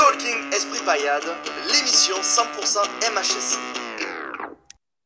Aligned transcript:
Talking 0.00 0.50
Esprit 0.50 0.80
Payade, 0.82 1.24
l'émission 1.66 2.16
100% 2.22 2.78
MHSC. 3.12 3.58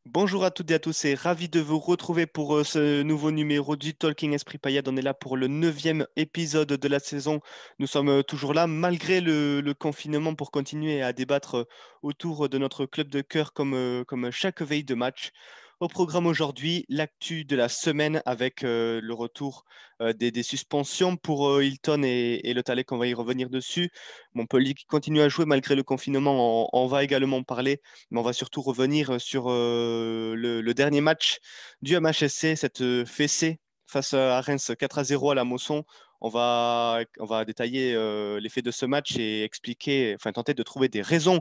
Bonjour 0.06 0.45
à 0.45 0.53
toutes 0.53 0.71
et 0.71 0.74
à 0.74 0.79
tous 0.79 1.04
et 1.04 1.17
ravi 1.17 1.48
de 1.48 1.59
vous 1.59 1.80
retrouver 1.80 2.27
pour 2.27 2.54
euh, 2.54 2.62
ce 2.62 3.03
nouveau 3.03 3.33
numéro 3.33 3.75
du 3.75 3.96
Talking 3.96 4.35
Esprit 4.35 4.59
Payade. 4.59 4.87
On 4.87 4.96
est 4.96 5.03
là 5.03 5.12
pour 5.12 5.37
le 5.37 5.49
neuvième 5.49 6.07
épisode 6.15 6.69
de 6.69 6.88
la 6.88 7.01
saison. 7.01 7.41
Nous 7.80 7.88
sommes 7.88 8.09
euh, 8.09 8.22
toujours 8.22 8.54
là 8.54 8.69
malgré 8.69 9.20
le, 9.20 9.75
confinement 9.77 10.36
pour 10.36 10.52
continuer 10.52 11.02
à 11.02 11.12
débattre 11.12 11.56
euh, 11.56 11.64
autour 12.02 12.48
de 12.48 12.56
notre 12.58 12.86
club 12.86 13.08
de 13.08 13.20
cœur 13.20 13.52
comme 13.52 14.30
chaque 14.30 14.62
veille 14.62 14.84
de 14.84 14.95
match. 14.95 15.32
Programme 15.89 16.27
aujourd'hui, 16.27 16.85
l'actu 16.89 17.45
de 17.45 17.57
la 17.57 17.69
semaine 17.69 18.23
avec 18.27 18.64
euh, 18.64 19.00
le 19.03 19.14
retour 19.14 19.64
euh, 20.00 20.12
des, 20.12 20.43
suspensions 20.43 21.17
pour 21.17 21.49
euh, 21.49 21.64
Hilton 21.64 22.03
et, 22.05 22.53
le 22.55 22.62
Talek, 22.62 22.93
on 22.93 22.99
va 22.99 23.07
y 23.07 23.14
revenir 23.14 23.50
dessus. 23.50 23.91
Montpellier 24.35 24.75
qui 24.75 24.85
continue 24.86 25.21
à 25.21 25.29
jouer 25.29 25.44
malgré 25.46 25.75
le 25.75 25.82
confinement, 25.82 26.68
on, 26.72 26.86
va 26.86 27.05
également 27.05 27.43
parler, 27.43 27.81
mais 28.11 28.21
on 28.21 28.22
va 28.22 28.32
surtout 28.32 28.63
revenir 28.63 29.21
sur 29.21 29.49
le, 29.49 30.72
dernier 30.75 31.00
match 31.00 31.39
du 31.82 31.99
MHSC, 31.99 32.56
cette 32.56 33.05
fessée 33.05 33.58
face 33.86 34.14
à 34.14 34.41
Reims 34.41 34.72
4 34.78 34.98
à 34.98 35.05
0 35.05 35.30
à 35.33 35.34
la 35.34 35.44
Mosson. 35.44 35.84
On 36.20 36.28
va, 36.28 37.00
on 37.19 37.27
va 37.27 37.44
détailler 37.44 37.94
l'effet 38.41 38.62
de 38.62 38.70
ce 38.70 38.86
match 38.86 39.16
et 39.16 39.44
expliquer, 39.44 40.14
enfin 40.14 40.33
tenter 40.33 40.55
de 40.55 40.62
trouver 40.62 40.89
des 40.89 41.03
raisons 41.03 41.41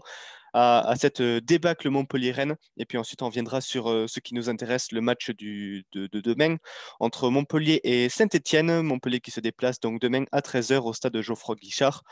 à, 0.53 0.93
cette 0.98 1.21
euh, 1.21 1.41
débâcle 1.41 1.89
Montpellier-Rennes. 1.89 2.55
Et 2.77 2.85
puis 2.85 2.98
ensuite, 2.98 3.21
on 3.21 3.30
viendra 3.30 3.59
sur 3.59 3.89
euh, 3.89 4.07
ce 4.07 4.20
qui 4.20 4.35
nous 4.35 4.49
intéresse, 4.49 4.91
le 4.91 5.02
match 5.02 5.31
du, 5.31 5.85
de, 5.94 6.07
demain 6.07 6.57
entre 6.99 7.30
Montpellier 7.30 7.81
et 7.84 8.07
Saint-Etienne. 8.09 8.81
Montpellier 8.81 9.20
qui 9.20 9.31
se 9.31 9.39
déplace 9.39 9.80
donc 9.80 9.99
demain 9.99 10.25
à 10.31 10.41
13h 10.41 10.80
au 10.80 10.94
stade 10.94 11.13
de 11.13 11.21
Geoffroy 11.21 11.55
Guichard. 11.55 12.03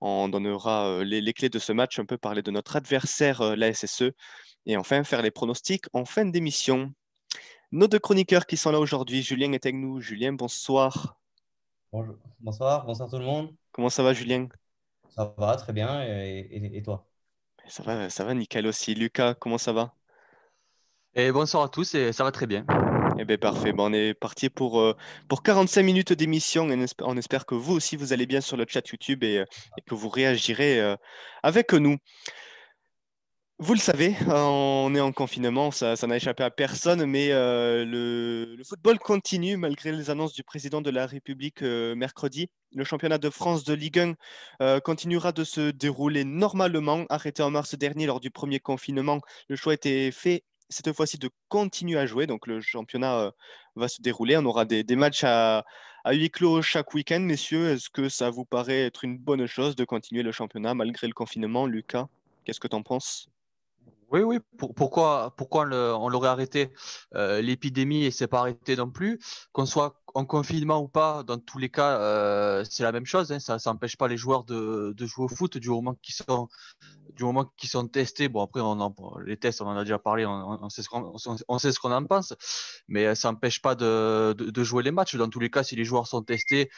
On 0.00 0.28
donnera 0.28 0.86
euh, 0.88 1.04
les, 1.04 1.32
clés 1.32 1.48
de 1.48 1.58
ce 1.58 1.72
match, 1.72 1.98
un 1.98 2.06
peu 2.06 2.16
parler 2.16 2.42
de 2.42 2.52
notre 2.52 2.76
adversaire, 2.76 3.56
la 3.56 3.74
SSE, 3.74 4.12
et 4.66 4.76
enfin 4.76 5.02
faire 5.02 5.22
les 5.22 5.32
pronostics 5.32 5.86
en 5.92 6.04
fin 6.04 6.24
d'émission. 6.24 6.92
Nos 7.72 7.88
deux 7.88 7.98
chroniqueurs 7.98 8.46
qui 8.46 8.56
sont 8.56 8.70
là 8.70 8.78
aujourd'hui, 8.78 9.22
Julien 9.22 9.52
est 9.52 9.66
avec 9.66 9.74
nous. 9.74 10.00
Julien, 10.00 10.32
bonsoir. 10.32 11.18
Bonjour. 11.92 12.16
Bonsoir, 12.38 12.86
bonsoir 12.86 13.10
tout 13.10 13.18
le 13.18 13.24
monde. 13.24 13.54
Comment 13.72 13.90
ça 13.90 14.02
va, 14.04 14.12
Julien? 14.12 14.48
Ça 15.08 15.34
va 15.36 15.56
très 15.56 15.72
bien, 15.72 16.02
et 16.02 16.82
toi? 16.84 17.07
Ça 17.68 17.82
va, 17.82 18.10
ça 18.10 18.24
va 18.24 18.34
nickel 18.34 18.66
aussi. 18.66 18.94
Lucas, 18.94 19.34
comment 19.34 19.58
ça 19.58 19.72
va? 19.72 19.94
Et 21.14 21.32
bonsoir 21.32 21.64
à 21.64 21.68
tous, 21.68 21.94
et 21.94 22.12
ça 22.12 22.24
va 22.24 22.32
très 22.32 22.46
bien. 22.46 22.64
Eh 23.18 23.24
bien, 23.24 23.36
parfait. 23.36 23.72
Bon, 23.72 23.90
on 23.90 23.92
est 23.92 24.14
parti 24.14 24.48
pour, 24.48 24.80
euh, 24.80 24.94
pour 25.28 25.42
45 25.42 25.82
minutes 25.82 26.12
d'émission. 26.12 26.68
On 27.02 27.16
espère 27.16 27.46
que 27.46 27.56
vous 27.56 27.74
aussi, 27.74 27.96
vous 27.96 28.12
allez 28.12 28.26
bien 28.26 28.40
sur 28.40 28.56
le 28.56 28.64
chat 28.68 28.88
YouTube 28.88 29.24
et, 29.24 29.38
euh, 29.38 29.44
que 29.86 29.94
vous 29.96 30.08
réagirez 30.08 30.80
euh, 30.80 30.96
avec 31.42 31.72
nous. 31.72 31.96
Vous 33.60 33.74
le 33.74 33.80
savez, 33.80 34.14
on 34.28 34.94
est 34.94 35.00
en 35.00 35.10
confinement, 35.10 35.72
ça, 35.72 35.96
n'a 36.06 36.16
échappé 36.16 36.44
à 36.44 36.50
personne, 36.50 37.04
mais 37.06 37.32
euh, 37.32 37.84
le, 37.84 38.62
football 38.62 39.00
continue 39.00 39.56
malgré 39.56 39.90
les 39.90 40.10
annonces 40.10 40.32
du 40.32 40.44
président 40.44 40.80
de 40.80 40.90
la 40.90 41.06
République 41.06 41.62
euh, 41.62 41.96
mercredi. 41.96 42.50
Le 42.72 42.84
championnat 42.84 43.18
de 43.18 43.28
France 43.30 43.64
de 43.64 43.74
Ligue 43.74 43.98
1 43.98 44.14
euh, 44.62 44.78
continuera 44.78 45.32
de 45.32 45.42
se 45.42 45.72
dérouler 45.72 46.22
normalement. 46.22 47.04
Arrêté 47.08 47.42
en 47.42 47.50
mars 47.50 47.74
dernier 47.74 48.06
lors 48.06 48.20
du 48.20 48.30
premier 48.30 48.60
confinement, 48.60 49.20
le 49.48 49.56
choix 49.56 49.72
a 49.72 49.74
été 49.74 50.12
fait 50.12 50.44
cette 50.68 50.92
fois-ci 50.92 51.18
de 51.18 51.28
continuer 51.48 51.98
à 51.98 52.06
jouer. 52.06 52.28
Donc 52.28 52.46
le 52.46 52.60
championnat 52.60 53.32
va 53.74 53.88
se 53.88 54.00
dérouler. 54.00 54.36
On 54.36 54.44
aura 54.44 54.66
des, 54.66 54.84
matchs 54.94 55.24
à, 55.24 55.64
à, 56.04 56.12
huis 56.12 56.30
clos 56.30 56.62
chaque 56.62 56.94
week-end. 56.94 57.20
Messieurs, 57.20 57.70
est-ce 57.70 57.90
que 57.90 58.08
ça 58.08 58.30
vous 58.30 58.44
paraît 58.44 58.84
être 58.84 59.02
une 59.02 59.18
bonne 59.18 59.46
chose 59.46 59.74
de 59.74 59.84
continuer 59.84 60.22
le 60.22 60.30
championnat 60.30 60.74
malgré 60.74 61.08
le 61.08 61.12
confinement? 61.12 61.66
Lucas, 61.66 62.06
qu'est-ce 62.44 62.60
que 62.60 62.68
tu 62.68 62.76
en 62.76 62.84
penses? 62.84 63.28
Oui, 64.10 64.20
oui. 64.22 64.38
pourquoi 64.56 65.34
pourquoi 65.36 65.66
on 65.66 66.08
l'aurait 66.08 66.28
arrêté 66.28 66.72
euh, 67.14 67.42
L'épidémie 67.42 68.04
et 68.04 68.10
c'est 68.10 68.26
pas 68.26 68.40
arrêté 68.40 68.74
non 68.74 68.90
plus? 68.90 69.18
Qu'on 69.52 69.66
soit 69.66 70.00
en 70.14 70.24
confinement 70.24 70.80
ou 70.80 70.88
pas, 70.88 71.22
dans 71.24 71.38
tous 71.38 71.58
les 71.58 71.68
cas, 71.68 71.98
euh, 72.00 72.64
c'est 72.68 72.82
la 72.82 72.92
même 72.92 73.04
chose. 73.04 73.30
Hein. 73.32 73.38
Ça 73.38 73.58
n'empêche 73.66 73.96
pas 73.96 74.08
les 74.08 74.16
joueurs 74.16 74.44
de, 74.44 74.94
jouer 74.98 75.26
au 75.26 75.28
foot 75.28 75.58
du 75.58 75.68
moment 75.68 75.94
qu'ils 76.02 76.14
sont 76.14 76.48
du 77.14 77.24
moment 77.24 77.52
qu'ils 77.58 77.68
sont 77.68 77.86
testés. 77.86 78.28
Bon 78.28 78.42
après, 78.42 78.60
on 78.62 78.94
les 79.26 79.36
tests, 79.36 79.60
on 79.60 79.66
en 79.66 79.76
a 79.76 79.84
déjà 79.84 79.98
parlé, 79.98 80.24
on, 80.24 80.68
sait 80.70 80.82
ce 80.82 80.88
qu'on 81.78 81.92
en 81.92 82.04
pense, 82.04 82.34
mais 82.88 83.14
ça 83.14 83.30
n'empêche 83.30 83.60
pas 83.60 83.74
de, 83.74 84.62
jouer 84.64 84.82
les 84.82 84.90
matchs. 84.90 85.16
Dans 85.16 85.28
tous 85.28 85.40
les 85.40 85.50
cas, 85.50 85.62
si 85.62 85.76
les 85.76 85.84
joueurs 85.84 86.06
sont 86.06 86.22
testés. 86.22 86.70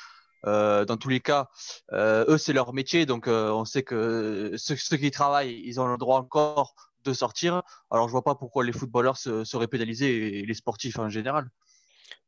Euh, 0.46 0.86
dans 0.86 0.96
tous 0.96 1.10
les 1.10 1.20
cas, 1.20 1.50
eux, 1.92 2.38
c'est 2.38 2.54
leur 2.54 2.72
métier, 2.72 3.04
donc 3.06 3.26
on 3.28 3.64
sait 3.64 3.82
que 3.82 4.54
ceux, 4.56 4.96
qui 4.96 5.10
travaillent, 5.10 5.60
ils 5.64 5.78
ont 5.80 5.86
le 5.86 5.98
droit 5.98 6.18
encore 6.18 6.89
de 7.04 7.12
sortir. 7.12 7.62
Alors 7.90 8.08
je 8.08 8.12
vois 8.12 8.24
pas 8.24 8.34
pourquoi 8.34 8.64
les 8.64 8.72
footballeurs 8.72 9.16
seraient 9.16 9.68
pénalisés 9.68 10.38
et 10.38 10.46
les 10.46 10.54
sportifs 10.54 10.98
en 10.98 11.08
général. 11.08 11.48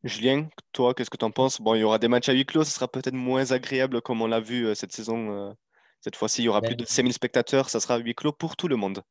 Julien, 0.05 0.49
toi, 0.73 0.95
qu'est-ce 0.95 1.11
que 1.11 1.17
tu 1.17 1.25
en 1.25 1.31
penses? 1.31 1.61
Bon, 1.61 1.75
il 1.75 1.81
y 1.81 1.85
aura 1.85 1.99
des 1.99 2.09
matchs 2.09 2.29
à 2.29 2.33
huis 2.33 2.45
clos, 2.45 2.65
ce 2.65 2.73
sera 2.73 2.89
peut-être 2.89 3.15
moins 3.15 3.53
agréable 3.53 4.01
comme 4.03 4.21
on 4.21 4.27
l'a 4.27 4.41
vu 4.41 4.67
euh, 4.67 4.75
cette 4.75 4.93
saison. 4.93 5.31
Euh, 5.31 5.53
cette 6.01 6.17
fois-ci, 6.17 6.43
il 6.43 6.47
y 6.47 6.49
aura 6.49 6.61
plus 6.61 6.75
de 6.75 6.85
5000 6.85 7.13
spectateurs, 7.13 7.71
ça 7.71 7.79
sera 7.79 7.95
à 7.95 7.99
huis 7.99 8.15
clos 8.15 8.33
pour 8.33 8.57
tout 8.57 8.67
le 8.67 8.75
monde. 8.75 9.03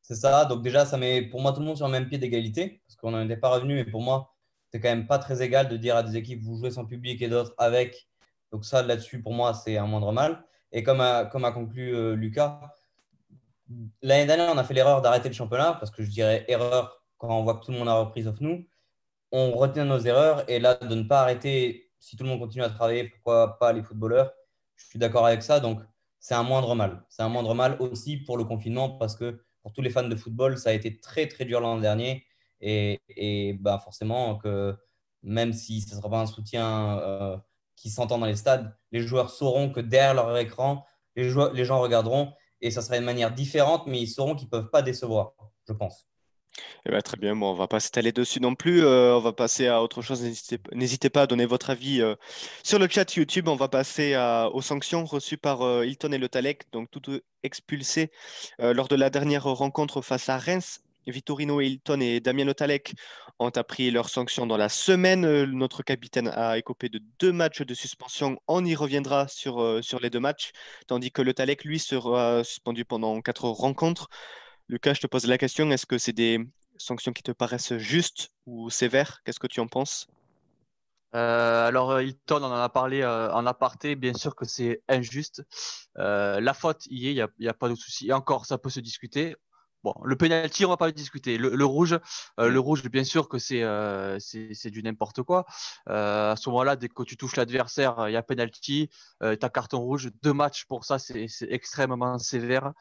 C'est 0.00 0.14
ça, 0.14 0.46
donc 0.46 0.62
déjà, 0.62 0.86
ça 0.86 0.96
met 0.96 1.22
pour 1.22 1.42
moi 1.42 1.52
tout 1.52 1.60
le 1.60 1.66
monde 1.66 1.76
sur 1.76 1.86
le 1.86 1.92
même 1.92 2.08
pied 2.08 2.16
d'égalité, 2.16 2.82
parce 2.86 2.96
qu'on 2.96 3.10
n'en 3.10 3.24
était 3.24 3.36
pas 3.36 3.50
revenu, 3.50 3.74
mais 3.74 3.84
pour 3.84 4.00
moi, 4.00 4.34
c'est 4.70 4.80
quand 4.80 4.88
même 4.88 5.06
pas 5.06 5.18
très 5.18 5.42
égal 5.42 5.68
de 5.68 5.76
dire 5.76 5.96
à 5.96 6.02
des 6.02 6.16
équipes, 6.16 6.42
vous 6.42 6.56
jouez 6.56 6.70
sans 6.70 6.86
public 6.86 7.20
et 7.20 7.28
d'autres 7.28 7.54
avec. 7.58 8.08
Donc 8.52 8.64
ça, 8.64 8.82
là-dessus, 8.82 9.22
pour 9.22 9.34
moi, 9.34 9.52
c'est 9.52 9.76
un 9.76 9.86
moindre 9.86 10.12
mal. 10.12 10.44
Et 10.72 10.82
comme 10.82 11.00
a, 11.00 11.26
comme 11.26 11.44
a 11.44 11.52
conclu 11.52 11.94
euh, 11.94 12.16
Lucas, 12.16 12.60
L'année 14.02 14.26
dernière, 14.26 14.52
on 14.52 14.58
a 14.58 14.64
fait 14.64 14.74
l'erreur 14.74 15.00
d'arrêter 15.02 15.28
le 15.28 15.34
championnat 15.34 15.74
parce 15.74 15.90
que 15.90 16.02
je 16.02 16.10
dirais 16.10 16.44
erreur 16.48 17.02
quand 17.18 17.38
on 17.38 17.42
voit 17.42 17.54
que 17.54 17.64
tout 17.64 17.72
le 17.72 17.78
monde 17.78 17.88
a 17.88 17.94
repris 17.94 18.24
sauf 18.24 18.40
nous. 18.40 18.66
On 19.32 19.52
retient 19.52 19.84
nos 19.84 19.98
erreurs 19.98 20.48
et 20.48 20.58
là, 20.58 20.74
de 20.74 20.94
ne 20.94 21.02
pas 21.02 21.22
arrêter, 21.22 21.90
si 21.98 22.16
tout 22.16 22.24
le 22.24 22.30
monde 22.30 22.40
continue 22.40 22.62
à 22.64 22.68
travailler, 22.68 23.04
pourquoi 23.08 23.58
pas 23.58 23.72
les 23.72 23.82
footballeurs? 23.82 24.32
Je 24.76 24.86
suis 24.86 24.98
d'accord 24.98 25.26
avec 25.26 25.42
ça. 25.42 25.60
Donc, 25.60 25.80
c'est 26.20 26.34
un 26.34 26.42
moindre 26.42 26.74
mal. 26.74 27.04
C'est 27.08 27.22
un 27.22 27.28
moindre 27.28 27.54
mal 27.54 27.76
aussi 27.80 28.18
pour 28.18 28.36
le 28.36 28.44
confinement 28.44 28.90
parce 28.90 29.16
que 29.16 29.42
pour 29.62 29.72
tous 29.72 29.82
les 29.82 29.90
fans 29.90 30.06
de 30.08 30.16
football, 30.16 30.58
ça 30.58 30.70
a 30.70 30.72
été 30.72 31.00
très, 31.00 31.26
très 31.26 31.44
dur 31.44 31.60
l'an 31.60 31.78
dernier. 31.78 32.24
Et, 32.60 33.00
et 33.08 33.54
bah 33.54 33.78
forcément, 33.82 34.36
que 34.36 34.76
même 35.22 35.52
si 35.52 35.80
ce 35.80 35.94
ne 35.94 36.00
sera 36.00 36.10
pas 36.10 36.20
un 36.20 36.26
soutien 36.26 36.98
euh, 36.98 37.36
qui 37.76 37.90
s'entend 37.90 38.18
dans 38.18 38.26
les 38.26 38.36
stades, 38.36 38.76
les 38.92 39.00
joueurs 39.00 39.30
sauront 39.30 39.70
que 39.70 39.80
derrière 39.80 40.14
leur 40.14 40.36
écran, 40.38 40.84
les, 41.16 41.32
les 41.54 41.64
gens 41.64 41.80
regarderont 41.80 42.32
et 42.64 42.70
ça 42.70 42.80
sera 42.80 42.96
une 42.96 43.04
manière 43.04 43.32
différente, 43.32 43.86
mais 43.86 44.00
ils 44.00 44.08
sauront 44.08 44.34
qu'ils 44.34 44.46
ne 44.46 44.50
peuvent 44.50 44.70
pas 44.70 44.80
décevoir, 44.80 45.34
je 45.68 45.74
pense. 45.74 46.08
Eh 46.86 46.90
ben, 46.90 47.02
très 47.02 47.18
bien, 47.18 47.36
bon, 47.36 47.50
on 47.50 47.54
va 47.54 47.66
pas 47.66 47.80
s'étaler 47.80 48.12
dessus 48.12 48.40
non 48.40 48.54
plus. 48.54 48.84
Euh, 48.84 49.16
on 49.16 49.20
va 49.20 49.32
passer 49.32 49.66
à 49.66 49.82
autre 49.82 50.00
chose. 50.00 50.22
N'hésitez 50.72 51.10
pas 51.10 51.22
à 51.22 51.26
donner 51.26 51.46
votre 51.46 51.70
avis 51.70 52.00
euh, 52.00 52.14
sur 52.62 52.78
le 52.78 52.88
chat 52.88 53.16
YouTube. 53.16 53.48
On 53.48 53.56
va 53.56 53.68
passer 53.68 54.16
aux 54.52 54.62
sanctions 54.62 55.04
reçues 55.04 55.36
par 55.36 55.62
euh, 55.62 55.84
Hilton 55.84 56.12
et 56.12 56.18
le 56.18 56.28
Talek, 56.28 56.70
donc 56.72 56.90
tout 56.90 57.02
expulsé 57.42 58.10
lors 58.58 58.88
de 58.88 58.96
la 58.96 59.10
dernière 59.10 59.44
rencontre 59.44 60.00
face 60.00 60.30
à 60.30 60.38
Reims. 60.38 60.83
Vittorino 61.10 61.60
Hilton 61.60 62.00
et 62.00 62.20
Damien 62.20 62.44
Letalec 62.44 62.94
ont 63.38 63.50
appris 63.50 63.90
leurs 63.90 64.08
sanctions 64.08 64.46
dans 64.46 64.56
la 64.56 64.68
semaine. 64.68 65.24
Euh, 65.24 65.46
notre 65.46 65.82
capitaine 65.82 66.28
a 66.28 66.58
écopé 66.58 66.88
de 66.88 67.00
deux 67.18 67.32
matchs 67.32 67.62
de 67.62 67.74
suspension. 67.74 68.38
On 68.48 68.64
y 68.64 68.74
reviendra 68.74 69.28
sur, 69.28 69.60
euh, 69.60 69.80
les 70.00 70.10
deux 70.10 70.20
matchs, 70.20 70.52
tandis 70.86 71.10
que 71.10 71.22
Letalec, 71.22 71.64
lui, 71.64 71.78
sera 71.78 72.44
suspendu 72.44 72.84
pendant 72.84 73.20
quatre 73.20 73.48
rencontres. 73.48 74.08
Lucas, 74.68 74.94
je 74.94 75.00
te 75.00 75.06
pose 75.06 75.26
la 75.26 75.38
question, 75.38 75.70
est-ce 75.70 75.86
que 75.86 75.98
c'est 75.98 76.12
des 76.12 76.40
sanctions 76.78 77.12
qui 77.12 77.22
te 77.22 77.32
paraissent 77.32 77.76
justes 77.76 78.30
ou 78.46 78.70
sévères? 78.70 79.20
Qu'est-ce 79.24 79.40
que 79.40 79.46
tu 79.46 79.60
en 79.60 79.66
penses? 79.66 80.08
Euh, 81.14 81.68
alors 81.68 82.00
Hilton, 82.00 82.42
on 82.42 82.46
en 82.46 82.52
a 82.54 82.68
parlé 82.68 83.04
en 83.04 83.46
aparté, 83.46 83.94
bien 83.94 84.14
sûr 84.14 84.34
que 84.34 84.44
c'est 84.44 84.82
injuste. 84.88 85.42
la 85.96 86.54
faute 86.54 86.86
y 86.86 87.08
est, 87.08 87.12
il 87.12 87.28
n'y 87.38 87.48
a, 87.48 87.54
pas 87.54 87.68
de 87.68 87.74
souci. 87.74 88.12
Encore, 88.12 88.46
ça 88.46 88.58
peut 88.58 88.70
se 88.70 88.80
discuter. 88.80 89.36
Bon, 89.84 89.92
le 90.02 90.16
penalty, 90.16 90.64
on 90.64 90.70
va 90.70 90.78
pas 90.78 90.86
le 90.86 90.94
discuter. 90.94 91.36
Le, 91.36 91.64
rouge, 91.66 91.98
euh, 92.40 92.48
le 92.48 92.58
rouge, 92.58 92.82
bien 92.84 93.04
sûr 93.04 93.28
que 93.28 93.38
c'est 93.38 93.62
euh, 93.62 94.18
c'est 94.18 94.70
du 94.70 94.82
n'importe 94.82 95.22
quoi. 95.22 95.44
Euh, 95.90 96.32
à 96.32 96.36
ce 96.36 96.48
moment-là, 96.48 96.74
dès 96.76 96.88
que 96.88 97.02
tu 97.02 97.18
touches 97.18 97.36
l'adversaire, 97.36 98.08
il 98.08 98.12
y 98.12 98.16
a 98.16 98.22
penalty, 98.22 98.88
tu 99.20 99.26
as 99.26 99.36
carton 99.50 99.80
rouge, 99.80 100.10
deux 100.22 100.32
matchs 100.32 100.64
pour 100.64 100.86
ça, 100.86 100.98
c'est 100.98 101.28
extrêmement 101.50 102.18
sévère. 102.18 102.72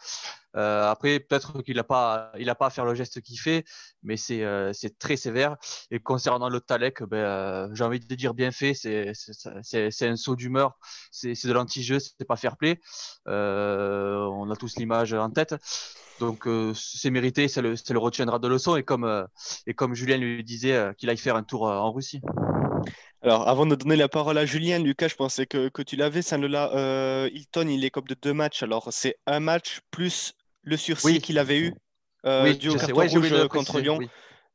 Après, 0.53 1.19
peut-être 1.19 1.61
qu'il 1.61 1.77
n'a 1.77 1.83
pas, 1.83 2.31
il 2.37 2.49
a 2.49 2.55
pas 2.55 2.67
à 2.67 2.69
faire 2.69 2.85
le 2.85 2.95
geste 2.95 3.21
qu'il 3.21 3.39
fait, 3.39 3.65
mais 4.03 4.17
c'est 4.17 4.97
très 4.99 5.15
sévère. 5.15 5.57
Et 5.91 5.99
concernant 5.99 6.49
le 6.49 6.59
Talek, 6.59 7.03
ben, 7.03 7.73
j'ai 7.73 7.83
envie 7.83 7.99
de 7.99 8.15
dire 8.15 8.33
bien 8.33 8.51
fait, 8.51 8.73
c'est 8.73 10.07
un 10.07 10.15
saut 10.15 10.35
d'humeur, 10.35 10.77
c'est 11.11 11.45
de 11.45 11.53
l'anti-jeu, 11.53 11.99
c'est 11.99 12.25
pas 12.25 12.37
fair 12.37 12.57
play. 12.57 12.79
on 13.25 14.49
a 14.51 14.55
tous 14.55 14.77
l'image 14.77 15.13
en 15.13 15.29
tête. 15.29 15.55
Donc 16.19 16.47
euh, 16.47 16.73
c'est 16.75 17.09
mérité, 17.09 17.47
ça 17.47 17.61
le, 17.61 17.73
le, 17.89 17.99
retiendra 17.99 18.39
de 18.39 18.47
leçon. 18.47 18.75
Et 18.75 18.83
comme, 18.83 19.03
euh, 19.03 19.25
et 19.67 19.73
comme 19.73 19.95
Julien 19.95 20.17
lui 20.17 20.43
disait, 20.43 20.73
euh, 20.73 20.93
qu'il 20.93 21.09
aille 21.09 21.17
faire 21.17 21.35
un 21.35 21.43
tour 21.43 21.63
en 21.63 21.91
Russie. 21.91 22.21
Alors, 23.21 23.47
avant 23.47 23.65
de 23.65 23.75
donner 23.75 23.95
la 23.95 24.09
parole 24.09 24.37
à 24.37 24.45
Julien, 24.45 24.79
Lucas, 24.79 25.07
je 25.07 25.15
pensais 25.15 25.45
que, 25.45 25.69
que 25.69 25.81
tu 25.81 25.95
l'avais. 25.95 26.21
Saint-Lola, 26.21 26.71
euh, 26.75 27.29
Hilton, 27.33 27.67
il 27.69 27.85
est 27.85 27.89
comme 27.89 28.07
de 28.07 28.15
deux 28.21 28.33
matchs. 28.33 28.63
Alors, 28.63 28.89
c'est 28.91 29.15
un 29.25 29.39
match 29.39 29.79
plus 29.91 30.33
le 30.63 30.77
sursis 30.77 31.05
Oui. 31.05 31.21
qu'il 31.21 31.37
avait 31.39 31.59
eu 31.59 31.73
euh, 32.25 32.43
Oui, 32.43 32.57
dû 32.57 32.69
au 32.69 32.75
carton 32.75 32.95
Ouais, 32.95 33.07
rouge 33.07 33.31
euh, 33.31 33.43
le 33.43 33.47
contre 33.47 33.71
préciser, 33.73 33.81
Lyon. 33.83 33.97
oui. 33.99 34.09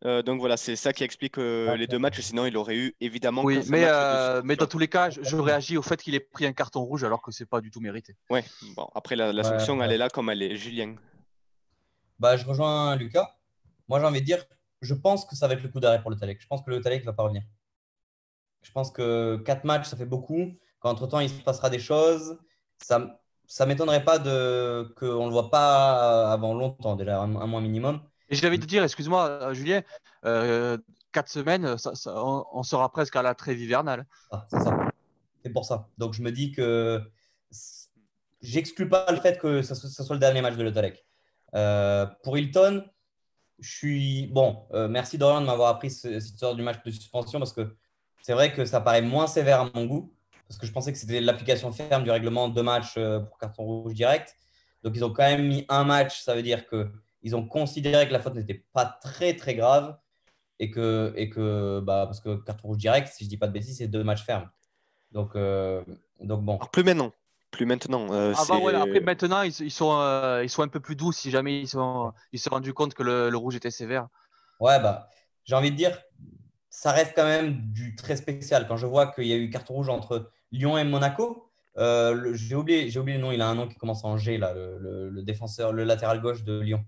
Euh, 0.04 0.22
donc 0.22 0.38
voilà, 0.38 0.56
c'est 0.56 0.76
ça 0.76 0.92
qui 0.92 1.02
explique 1.02 1.38
euh, 1.38 1.74
les 1.76 1.88
deux 1.88 1.98
matchs. 1.98 2.20
Sinon, 2.20 2.46
il 2.46 2.56
aurait 2.56 2.76
eu 2.76 2.94
évidemment 3.00 3.42
Oui, 3.42 3.60
mais, 3.68 3.82
euh, 3.84 4.40
dans 4.42 4.66
tous 4.66 4.78
les 4.78 4.86
cas, 4.86 5.10
je, 5.10 5.22
je 5.24 5.36
réagis 5.36 5.76
au 5.76 5.82
fait 5.82 6.00
qu'il 6.00 6.14
ait 6.14 6.20
pris 6.20 6.46
un 6.46 6.52
carton 6.52 6.82
rouge 6.84 7.02
alors 7.02 7.20
que 7.20 7.32
c'est 7.32 7.46
pas 7.46 7.60
du 7.60 7.70
tout 7.72 7.80
mérité. 7.80 8.14
Ouais, 8.30 8.44
bon, 8.76 8.88
après, 8.94 9.16
la, 9.16 9.32
la 9.32 9.42
Ouais, 9.42 9.48
sanction, 9.48 9.82
elle 9.82 9.88
ouais. 9.88 9.94
est 9.96 9.98
là 9.98 10.08
comme 10.08 10.30
elle 10.30 10.40
est. 10.42 10.54
Julien. 10.54 10.94
Bah, 12.20 12.36
je 12.36 12.44
rejoins 12.46 12.94
Lucas. 12.94 13.36
Moi, 13.88 13.98
j'ai 13.98 14.06
envie 14.06 14.20
de 14.20 14.24
dire, 14.26 14.44
je 14.82 14.94
pense 14.94 15.24
que 15.24 15.34
ça 15.34 15.48
va 15.48 15.54
être 15.54 15.62
le 15.64 15.68
coup 15.68 15.80
d'arrêt 15.80 16.00
pour 16.00 16.10
le 16.12 16.16
Talek. 16.16 16.40
Je 16.40 16.46
pense 16.46 16.62
que 16.62 16.70
le 16.70 16.80
Talek 16.80 17.00
ne 17.00 17.06
va 17.06 17.12
pas 17.12 17.24
revenir. 17.24 17.42
Je 18.62 18.70
pense 18.70 18.92
que 18.92 19.36
quatre 19.44 19.64
matchs, 19.64 19.86
ça 19.88 19.96
fait 19.96 20.06
beaucoup. 20.06 20.52
Qu'entre-temps, 20.78 21.18
il 21.20 21.28
se 21.30 21.40
passera 21.42 21.70
des 21.70 21.78
choses. 21.80 22.38
Ça 22.80 23.20
ça 23.48 23.64
m'étonnerait 23.66 24.04
pas 24.04 24.18
de 24.18 24.92
qu'on 24.96 25.22
ne 25.22 25.26
le 25.26 25.32
voit 25.32 25.50
pas 25.50 26.30
avant 26.30 26.54
longtemps, 26.54 26.94
déjà 26.94 27.20
un, 27.20 27.34
un 27.34 27.46
mois 27.46 27.60
minimum. 27.62 28.00
Et 28.28 28.36
j'ai 28.36 28.46
envie 28.46 28.58
de 28.58 28.66
dire, 28.66 28.84
excuse-moi, 28.84 29.26
euh, 29.28 29.54
Julien, 29.54 29.82
euh, 30.26 30.76
quatre 31.12 31.30
semaines, 31.30 31.78
ça- 31.78 31.94
ça- 31.94 32.22
on, 32.22 32.44
on 32.52 32.62
sera 32.62 32.92
presque 32.92 33.16
à 33.16 33.22
la 33.22 33.34
trêve 33.34 33.58
hivernale. 33.58 34.06
Ah, 34.30 34.46
c'est 34.50 34.60
ça. 34.60 34.76
C'est 35.42 35.50
pour 35.50 35.64
ça. 35.64 35.88
Donc, 35.96 36.12
je 36.12 36.20
me 36.22 36.30
dis 36.30 36.52
que 36.52 37.02
j'exclus 38.42 38.88
pas 38.88 39.10
le 39.10 39.18
fait 39.18 39.38
que 39.38 39.62
ça, 39.62 39.74
soit 39.74 39.88
ça 39.88 40.04
soit 40.04 40.14
le 40.16 40.20
dernier 40.20 40.42
match 40.42 40.56
de 40.56 40.62
Le 40.62 40.72
Talek. 40.72 41.04
Euh, 41.54 42.06
pour 42.22 42.36
Hilton, 42.36 42.84
je 43.60 43.70
suis. 43.76 44.26
Bon, 44.26 44.66
euh, 44.74 44.88
merci 44.88 45.16
Dorian 45.16 45.40
de 45.40 45.46
m'avoir 45.46 45.70
appris 45.70 45.90
ce- 45.90 46.20
cette 46.20 46.34
histoire 46.34 46.54
du 46.54 46.62
match 46.62 46.82
de 46.84 46.90
suspension 46.90 47.38
parce 47.38 47.54
que 47.54 47.74
c'est 48.20 48.34
vrai 48.34 48.52
que 48.52 48.66
ça 48.66 48.82
paraît 48.82 49.00
moins 49.00 49.26
sévère 49.26 49.62
à 49.62 49.70
mon 49.74 49.86
goût 49.86 50.14
parce 50.48 50.58
que 50.58 50.66
je 50.66 50.72
pensais 50.72 50.92
que 50.92 50.98
c'était 50.98 51.20
l'application 51.20 51.72
ferme 51.72 52.04
du 52.04 52.10
règlement 52.10 52.48
de 52.48 52.62
match 52.62 52.94
euh, 52.96 53.20
pour 53.20 53.38
carton 53.38 53.64
rouge 53.64 53.94
direct. 53.94 54.34
Donc, 54.82 54.94
ils 54.96 55.04
ont 55.04 55.12
quand 55.12 55.24
même 55.24 55.46
mis 55.46 55.64
un 55.68 55.84
match. 55.84 56.22
Ça 56.22 56.34
veut 56.34 56.42
dire 56.42 56.64
qu'ils 56.68 57.36
ont 57.36 57.46
considéré 57.46 58.06
que 58.08 58.12
la 58.12 58.20
faute 58.20 58.34
n'était 58.34 58.64
pas 58.72 58.86
très, 59.02 59.34
très 59.36 59.54
grave 59.54 59.98
et 60.58 60.70
que, 60.70 61.12
et 61.16 61.30
que 61.30 61.80
bah, 61.80 62.04
parce 62.06 62.20
que 62.20 62.36
carton 62.44 62.68
rouge 62.68 62.78
direct, 62.78 63.08
si 63.08 63.24
je 63.24 63.28
dis 63.28 63.36
pas 63.38 63.48
de 63.48 63.52
bêtises, 63.52 63.78
c'est 63.78 63.88
deux 63.88 64.04
matchs 64.04 64.24
fermes. 64.24 64.48
Donc, 65.12 65.36
euh, 65.36 65.82
donc 66.20 66.42
bon. 66.44 66.56
Alors, 66.56 66.70
plus 66.70 66.84
maintenant. 66.84 67.12
Plus 67.50 67.66
maintenant. 67.66 68.12
euh, 68.12 68.34
Avant, 68.34 68.56
c'est- 68.56 68.60
voilà, 68.60 68.82
après, 68.82 69.00
maintenant, 69.00 69.42
ils, 69.42 69.54
ils 69.60 69.70
sont, 69.70 69.98
euh, 70.00 70.42
ils 70.44 70.50
sont 70.50 70.62
un 70.62 70.68
peu 70.68 70.80
plus 70.80 70.96
doux 70.96 71.12
si 71.12 71.30
jamais 71.30 71.60
ils, 71.60 71.68
sont, 71.68 72.12
ils 72.32 72.38
se 72.38 72.44
sont 72.44 72.50
rendus 72.54 72.74
compte 72.74 72.94
que 72.94 73.02
le, 73.02 73.30
le 73.30 73.36
rouge 73.36 73.56
était 73.56 73.70
sévère. 73.70 74.08
Ouais, 74.60 74.80
bah, 74.80 75.08
j'ai 75.44 75.54
envie 75.54 75.70
de 75.70 75.76
dire, 75.76 75.96
ça 76.70 76.92
reste 76.92 77.12
quand 77.16 77.24
même 77.24 77.72
du 77.72 77.96
très 77.96 78.16
spécial. 78.16 78.66
Quand 78.68 78.76
je 78.76 78.86
vois 78.86 79.08
qu'il 79.12 79.26
y 79.26 79.32
a 79.32 79.36
eu 79.36 79.50
carton 79.50 79.74
rouge 79.74 79.88
entre 79.88 80.30
Lyon 80.52 80.78
et 80.78 80.84
Monaco, 80.84 81.50
euh, 81.76 82.34
j'ai 82.34 82.54
oublié, 82.54 82.90
j'ai 82.90 82.98
oublié 83.00 83.18
le 83.18 83.22
nom, 83.24 83.32
il 83.32 83.40
a 83.42 83.48
un 83.48 83.54
nom 83.54 83.68
qui 83.68 83.76
commence 83.76 84.04
en 84.04 84.16
G, 84.16 84.38
là, 84.38 84.52
le, 84.54 84.78
le- 84.78 85.08
le 85.10 85.22
défenseur, 85.22 85.72
le 85.72 85.84
latéral 85.84 86.20
gauche 86.20 86.42
de 86.44 86.60
Lyon. 86.60 86.84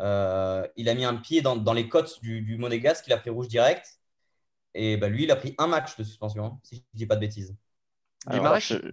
Euh, 0.00 0.66
il 0.76 0.88
a 0.88 0.94
mis 0.94 1.04
un 1.04 1.16
pied 1.16 1.42
dans, 1.42 1.56
dans 1.56 1.72
les 1.74 1.88
côtes 1.88 2.20
du, 2.22 2.42
du 2.42 2.56
Monégasque, 2.56 3.06
il 3.06 3.12
a 3.12 3.18
pris 3.18 3.30
rouge 3.30 3.48
direct. 3.48 4.00
Et 4.74 4.96
bah, 4.96 5.08
lui, 5.08 5.24
il 5.24 5.30
a 5.30 5.36
pris 5.36 5.54
un 5.58 5.66
match 5.66 5.96
de 5.96 6.04
suspension, 6.04 6.44
hein, 6.46 6.60
si 6.62 6.76
je 6.76 6.80
ne 6.80 6.98
dis 6.98 7.06
pas 7.06 7.16
de 7.16 7.20
bêtises. 7.20 7.54
Alors, 8.26 8.58
je-. 8.58 8.92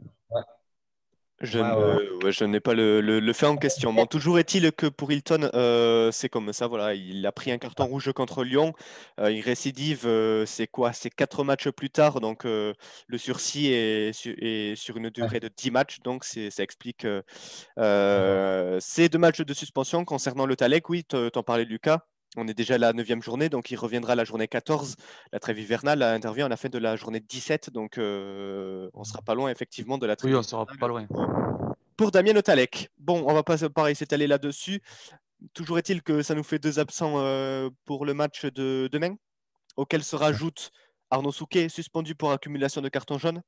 Je, 1.41 1.59
Ouais, 1.59 1.65
ne, 1.65 2.25
ouais, 2.25 2.31
je 2.31 2.43
n'ai 2.43 2.59
pas 2.59 2.73
le, 2.73 2.99
le- 2.99 3.19
le 3.19 3.33
fait 3.33 3.45
en 3.45 3.55
question. 3.55 3.93
Bon, 3.93 4.05
toujours 4.05 4.39
est-il 4.39 4.71
que 4.73 4.87
pour 4.87 5.11
Hilton, 5.11 5.49
euh, 5.53 6.11
c'est 6.11 6.27
comme 6.29 6.51
ça. 6.51 6.67
Voilà, 6.67 6.93
il 6.93 7.25
a 7.25 7.31
pris 7.31 7.51
un 7.51 7.57
carton 7.57 7.85
rouge 7.85 8.11
contre 8.13 8.43
Lyon. 8.43 8.73
Euh, 9.19 9.31
il 9.31 9.41
récidive, 9.41 10.01
euh, 10.05 10.45
c'est 10.45 10.67
quoi? 10.67 10.91
C'est 10.93 11.09
quatre 11.09 11.43
matchs 11.43 11.69
plus 11.69 11.89
tard. 11.89 12.19
Donc, 12.19 12.43
le 12.43 12.73
sursis 13.17 13.67
est, 13.67 14.11
su- 14.13 14.37
est 14.41 14.75
sur 14.75 14.97
une 14.97 15.09
durée 15.09 15.39
de 15.39 15.49
10 15.55 15.71
matchs. 15.71 15.99
Donc, 16.03 16.23
ça 16.25 16.63
explique 16.63 17.05
ces 17.77 19.09
deux 19.09 19.17
matchs 19.19 19.41
de 19.41 19.53
suspension. 19.53 20.03
Concernant 20.05 20.45
le 20.45 20.55
Talek, 20.55 20.89
oui, 20.89 21.03
tu 21.05 21.15
en 21.35 21.43
parlais, 21.43 21.65
Lucas. 21.65 22.05
On 22.37 22.47
est 22.47 22.53
déjà 22.53 22.75
à 22.75 22.77
la 22.77 22.93
neuvième 22.93 23.23
journée, 23.23 23.49
donc 23.49 23.71
il 23.71 23.75
reviendra 23.75 24.13
la 24.15 24.23
journée 24.23 24.47
14. 24.47 24.95
La 25.31 25.39
trêve 25.39 25.59
hivernale 25.59 26.03
intervient 26.03 26.45
à 26.45 26.49
la 26.49 26.57
fin 26.57 26.69
de 26.69 26.77
la 26.77 26.95
journée 26.95 27.19
17, 27.19 27.71
donc 27.71 27.97
euh, 27.97 28.89
on 28.93 29.03
sera 29.03 29.21
pas 29.23 29.33
loin 29.33 29.49
effectivement 29.49 29.97
de 29.97 30.05
la 30.05 30.15
trêve 30.15 30.31
Oui, 30.31 30.37
on 30.37 30.43
sera 30.43 30.65
pas 30.79 30.87
loin. 30.87 31.07
pour 31.97 32.11
Damien 32.11 32.35
Otalek. 32.35 32.89
Bon, 32.99 33.23
on 33.27 33.33
va 33.33 33.41
pas 33.43 33.57
pareil 33.69 33.95
s'étaler 33.95 34.27
là-dessus. 34.27 34.81
Toujours 35.53 35.79
est-il 35.79 36.03
que 36.03 36.21
ça 36.21 36.35
nous 36.35 36.43
fait 36.43 36.59
deux 36.59 36.77
absents 36.79 37.15
euh, 37.17 37.69
pour 37.85 38.05
le 38.05 38.13
match 38.13 38.45
de 38.45 38.87
demain, 38.91 39.15
auquel 39.75 40.03
se 40.03 40.15
rajoute 40.15 40.71
Arnaud 41.09 41.31
Souquet, 41.31 41.67
suspendu 41.69 42.13
pour 42.13 42.31
accumulation 42.31 42.81
de 42.81 42.89
cartons 42.89 43.17
jaunes. 43.17 43.41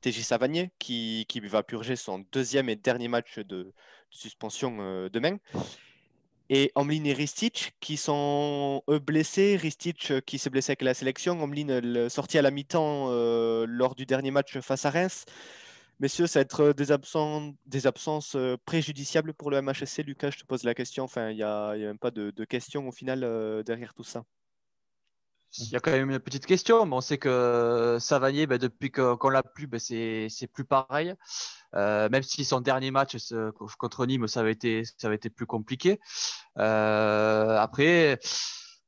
TJ 0.00 0.22
Savanier, 0.22 0.70
qui, 0.78 1.26
qui 1.28 1.40
va 1.40 1.62
purger 1.62 1.96
son 1.96 2.24
deuxième 2.32 2.68
et 2.68 2.76
dernier 2.76 3.08
match 3.08 3.38
de, 3.38 3.44
de 3.44 3.74
suspension 4.10 4.78
euh, 4.80 5.08
demain. 5.10 5.36
Et 6.48 6.70
Omlin 6.76 7.04
et 7.04 7.12
Ristic 7.12 7.74
qui 7.80 7.96
sont 7.96 8.82
eux 8.88 8.98
blessés. 8.98 9.56
Ristic 9.56 10.10
euh, 10.10 10.20
qui 10.20 10.38
s'est 10.38 10.50
blessé 10.50 10.72
avec 10.72 10.82
la 10.82 10.94
sélection. 10.94 11.42
Omlin 11.42 11.68
euh, 11.68 12.08
sorti 12.08 12.38
à 12.38 12.42
la 12.42 12.50
mi-temps 12.50 13.06
euh, 13.10 13.66
lors 13.68 13.94
du 13.94 14.06
dernier 14.06 14.30
match 14.30 14.58
face 14.60 14.84
à 14.84 14.90
Reims. 14.90 15.24
Messieurs, 15.98 16.26
ça 16.26 16.40
va 16.40 16.42
être 16.42 16.72
des, 16.74 17.86
absences 17.86 18.36
préjudiciables 18.66 19.32
pour 19.34 19.50
le 19.50 19.62
MHSC. 19.62 20.02
Lucas, 20.04 20.30
je 20.30 20.40
te 20.40 20.44
pose 20.44 20.62
la 20.62 20.74
question. 20.74 21.04
Enfin, 21.04 21.30
il 21.30 21.36
n'y 21.36 21.42
a, 21.42 21.68
a 21.68 21.76
même 21.76 21.98
pas 21.98 22.10
de, 22.10 22.30
question 22.44 22.86
au 22.86 22.92
final 22.92 23.20
derrière 23.64 23.94
tout 23.94 24.04
ça. 24.04 24.24
Il 25.58 25.70
y 25.70 25.76
a 25.76 25.80
quand 25.80 25.90
même 25.90 26.10
une 26.10 26.18
petite 26.18 26.44
question, 26.46 26.84
mais 26.86 26.94
on 26.96 27.00
sait 27.00 27.18
que 27.18 27.96
Savanier, 28.00 28.46
ben, 28.46 28.58
depuis 28.58 28.90
qu'on 28.90 29.28
l'a 29.28 29.42
plus, 29.42 29.66
ben, 29.66 29.78
c'est 29.80 30.28
plus 30.52 30.64
pareil. 30.64 31.14
Euh, 31.74 32.08
même 32.10 32.22
si 32.22 32.44
son 32.44 32.60
dernier 32.60 32.90
match 32.90 33.16
ce- 33.16 33.50
contre 33.78 34.06
Nîmes, 34.06 34.28
ça 34.28 34.40
avait 34.40 34.52
été, 34.52 34.82
ça 34.98 35.06
avait 35.08 35.16
été 35.16 35.30
plus 35.30 35.46
compliqué. 35.46 35.98
Euh, 36.58 37.56
après, 37.58 38.18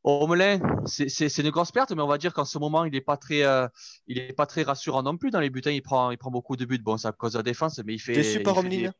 Omelin, 0.04 0.60
c'est 0.86 1.38
une 1.38 1.50
grosse 1.50 1.72
perte, 1.72 1.92
mais 1.92 2.02
on 2.02 2.06
va 2.06 2.18
dire 2.18 2.32
qu'en 2.32 2.44
ce 2.44 2.58
moment, 2.58 2.84
il 2.84 2.92
n'est 2.92 3.00
pas 3.00 3.16
très, 3.16 3.44
euh, 3.44 3.66
il 4.06 4.18
est 4.18 4.32
pas 4.32 4.46
très 4.46 4.62
rassurant 4.62 5.02
non 5.02 5.16
plus 5.16 5.30
dans 5.30 5.40
les 5.40 5.50
butins. 5.50 5.70
Il 5.70 5.82
prend, 5.82 6.10
il 6.10 6.18
prend 6.18 6.30
beaucoup 6.30 6.56
de 6.56 6.64
buts. 6.64 6.78
Bon, 6.78 6.96
c'est 6.96 7.08
à 7.08 7.12
cause 7.12 7.32
de 7.32 7.38
la 7.38 7.42
défense, 7.42 7.78
mais 7.84 7.94
il 7.94 7.98
fait. 7.98 8.22
Fait 8.22 8.42
Omlin 8.58 8.68
des- 8.70 8.90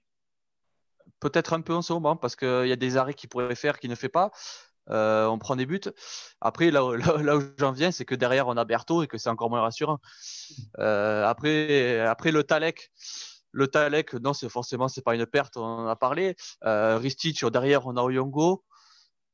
Peut-être 1.20 1.52
un 1.54 1.62
peu 1.62 1.74
en 1.74 1.82
ce 1.82 1.92
moment, 1.92 2.16
parce 2.16 2.36
qu'il 2.36 2.66
y 2.66 2.72
a 2.72 2.76
des 2.76 2.96
arrêts 2.96 3.14
qu'il 3.14 3.28
pourrait 3.28 3.54
faire 3.54 3.78
qu'il 3.80 3.90
ne 3.90 3.94
fait 3.96 4.08
pas. 4.08 4.30
Euh, 4.90 5.26
on 5.26 5.38
prend 5.38 5.56
des 5.56 5.66
buts. 5.66 5.80
Après, 6.40 6.70
là, 6.70 6.84
où- 6.84 6.92
là, 6.94 7.16
là 7.22 7.36
où 7.36 7.42
j'en 7.58 7.72
viens, 7.72 7.90
c'est 7.90 8.04
que 8.04 8.14
derrière, 8.14 8.48
on 8.48 8.56
a 8.56 8.64
Berthaud 8.64 9.02
et 9.02 9.06
que 9.06 9.18
c'est 9.18 9.28
encore 9.28 9.50
moins 9.50 9.60
rassurant. 9.60 9.98
Euh, 10.78 11.24
après, 11.26 12.00
après, 12.00 12.32
le 12.32 12.42
Talek, 12.42 12.90
le 13.52 13.68
Talek, 13.68 14.14
non, 14.14 14.32
c'est 14.32 14.48
forcément, 14.48 14.88
c'est 14.88 15.02
pas 15.02 15.14
une 15.14 15.26
perte, 15.26 15.56
on 15.56 15.62
en 15.62 15.86
a 15.86 15.96
parlé. 15.96 16.36
Euh, 16.64 16.98
Ristich, 16.98 17.44
derrière, 17.44 17.86
on 17.86 17.96
a 17.96 18.02
Oyongo. 18.02 18.64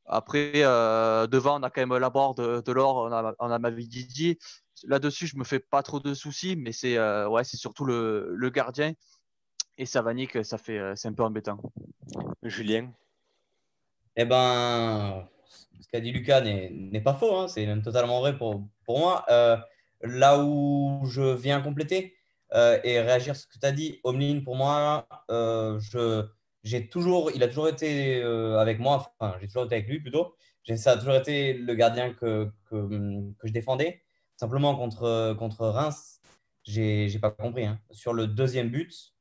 Après, 0.07 0.53
euh, 0.57 1.27
devant, 1.27 1.61
on 1.61 1.63
a 1.63 1.71
quand 1.71 1.87
même 1.87 1.97
Laborde 1.97 2.39
de, 2.39 2.61
de 2.61 2.73
l'or, 2.73 2.97
on 2.97 3.13
a, 3.13 3.35
on 3.39 3.51
a 3.51 3.59
Mavididi. 3.59 4.39
Là-dessus, 4.83 5.27
je 5.27 5.37
me 5.37 5.45
fais 5.45 5.61
pas 5.61 5.83
trop 5.83 6.01
de 6.01 6.15
soucis, 6.15 6.57
mais 6.57 6.73
c'est 6.73 6.99
euh, 6.99 7.29
ouais, 7.29 7.45
c'est 7.45 7.57
surtout 7.57 7.85
le, 7.85 8.35
le 8.35 8.51
gardien 8.51 8.93
et 9.79 9.87
Savani 9.87 10.27
que 10.27 10.43
ça 10.43 10.59
fait, 10.59 10.81
c'est 10.95 11.09
un 11.09 11.13
peu 11.15 11.23
embêtant. 11.23 11.59
Julien? 12.43 12.93
Eh 14.17 14.25
ben, 14.25 15.27
ce 15.85 15.89
qu'a 15.91 16.01
dit 16.01 16.13
Lucas 16.13 16.41
n'est 16.41 17.01
pas 17.01 17.15
faux, 17.15 17.37
hein, 17.37 17.49
c'est 17.49 17.67
même 17.67 17.83
totalement 17.83 18.21
vrai 18.21 18.37
pour, 18.37 18.67
pour 18.85 18.99
moi. 18.99 19.25
Euh, 19.31 19.57
là 20.03 20.43
où 20.43 21.03
je 21.07 21.35
viens 21.35 21.61
compléter 21.61 22.17
euh, 22.55 22.79
et 22.85 23.01
réagir 23.01 23.37
sur 23.37 23.45
ce 23.45 23.49
que 23.55 23.59
tu 23.59 23.67
as 23.67 23.73
dit, 23.73 24.01
Omlin, 24.05 24.41
pour 24.43 24.57
moi, 24.57 25.07
euh, 25.31 25.79
je, 25.81 26.79
toujours, 26.91 27.31
il 27.35 27.43
a 27.43 27.49
toujours 27.49 27.69
été 27.69 28.23
avec 28.59 28.79
moi, 28.79 29.13
enfin, 29.19 29.37
j'ai 29.41 29.47
toujours 29.47 29.65
été 29.67 29.77
avec 29.77 29.89
lui 29.89 30.01
plutôt. 30.01 30.35
Ça 30.77 30.93
a 30.93 30.97
toujours 30.97 31.15
été 31.17 31.53
le 31.53 31.75
gardien 31.75 32.15
que, 32.15 32.51
que, 32.71 32.89
que 33.39 33.47
je 33.47 33.53
défendais. 33.53 34.03
Simplement 34.37 34.75
contre, 34.75 35.35
contre 35.39 35.67
Reims, 35.67 36.21
j'ai 36.65 37.09
j'ai 37.11 37.19
pas 37.19 37.31
compris. 37.31 37.67
hein. 37.67 37.79
Sur 37.91 38.15
le 38.15 38.27
deuxième 38.27 38.71
but, 38.71 39.15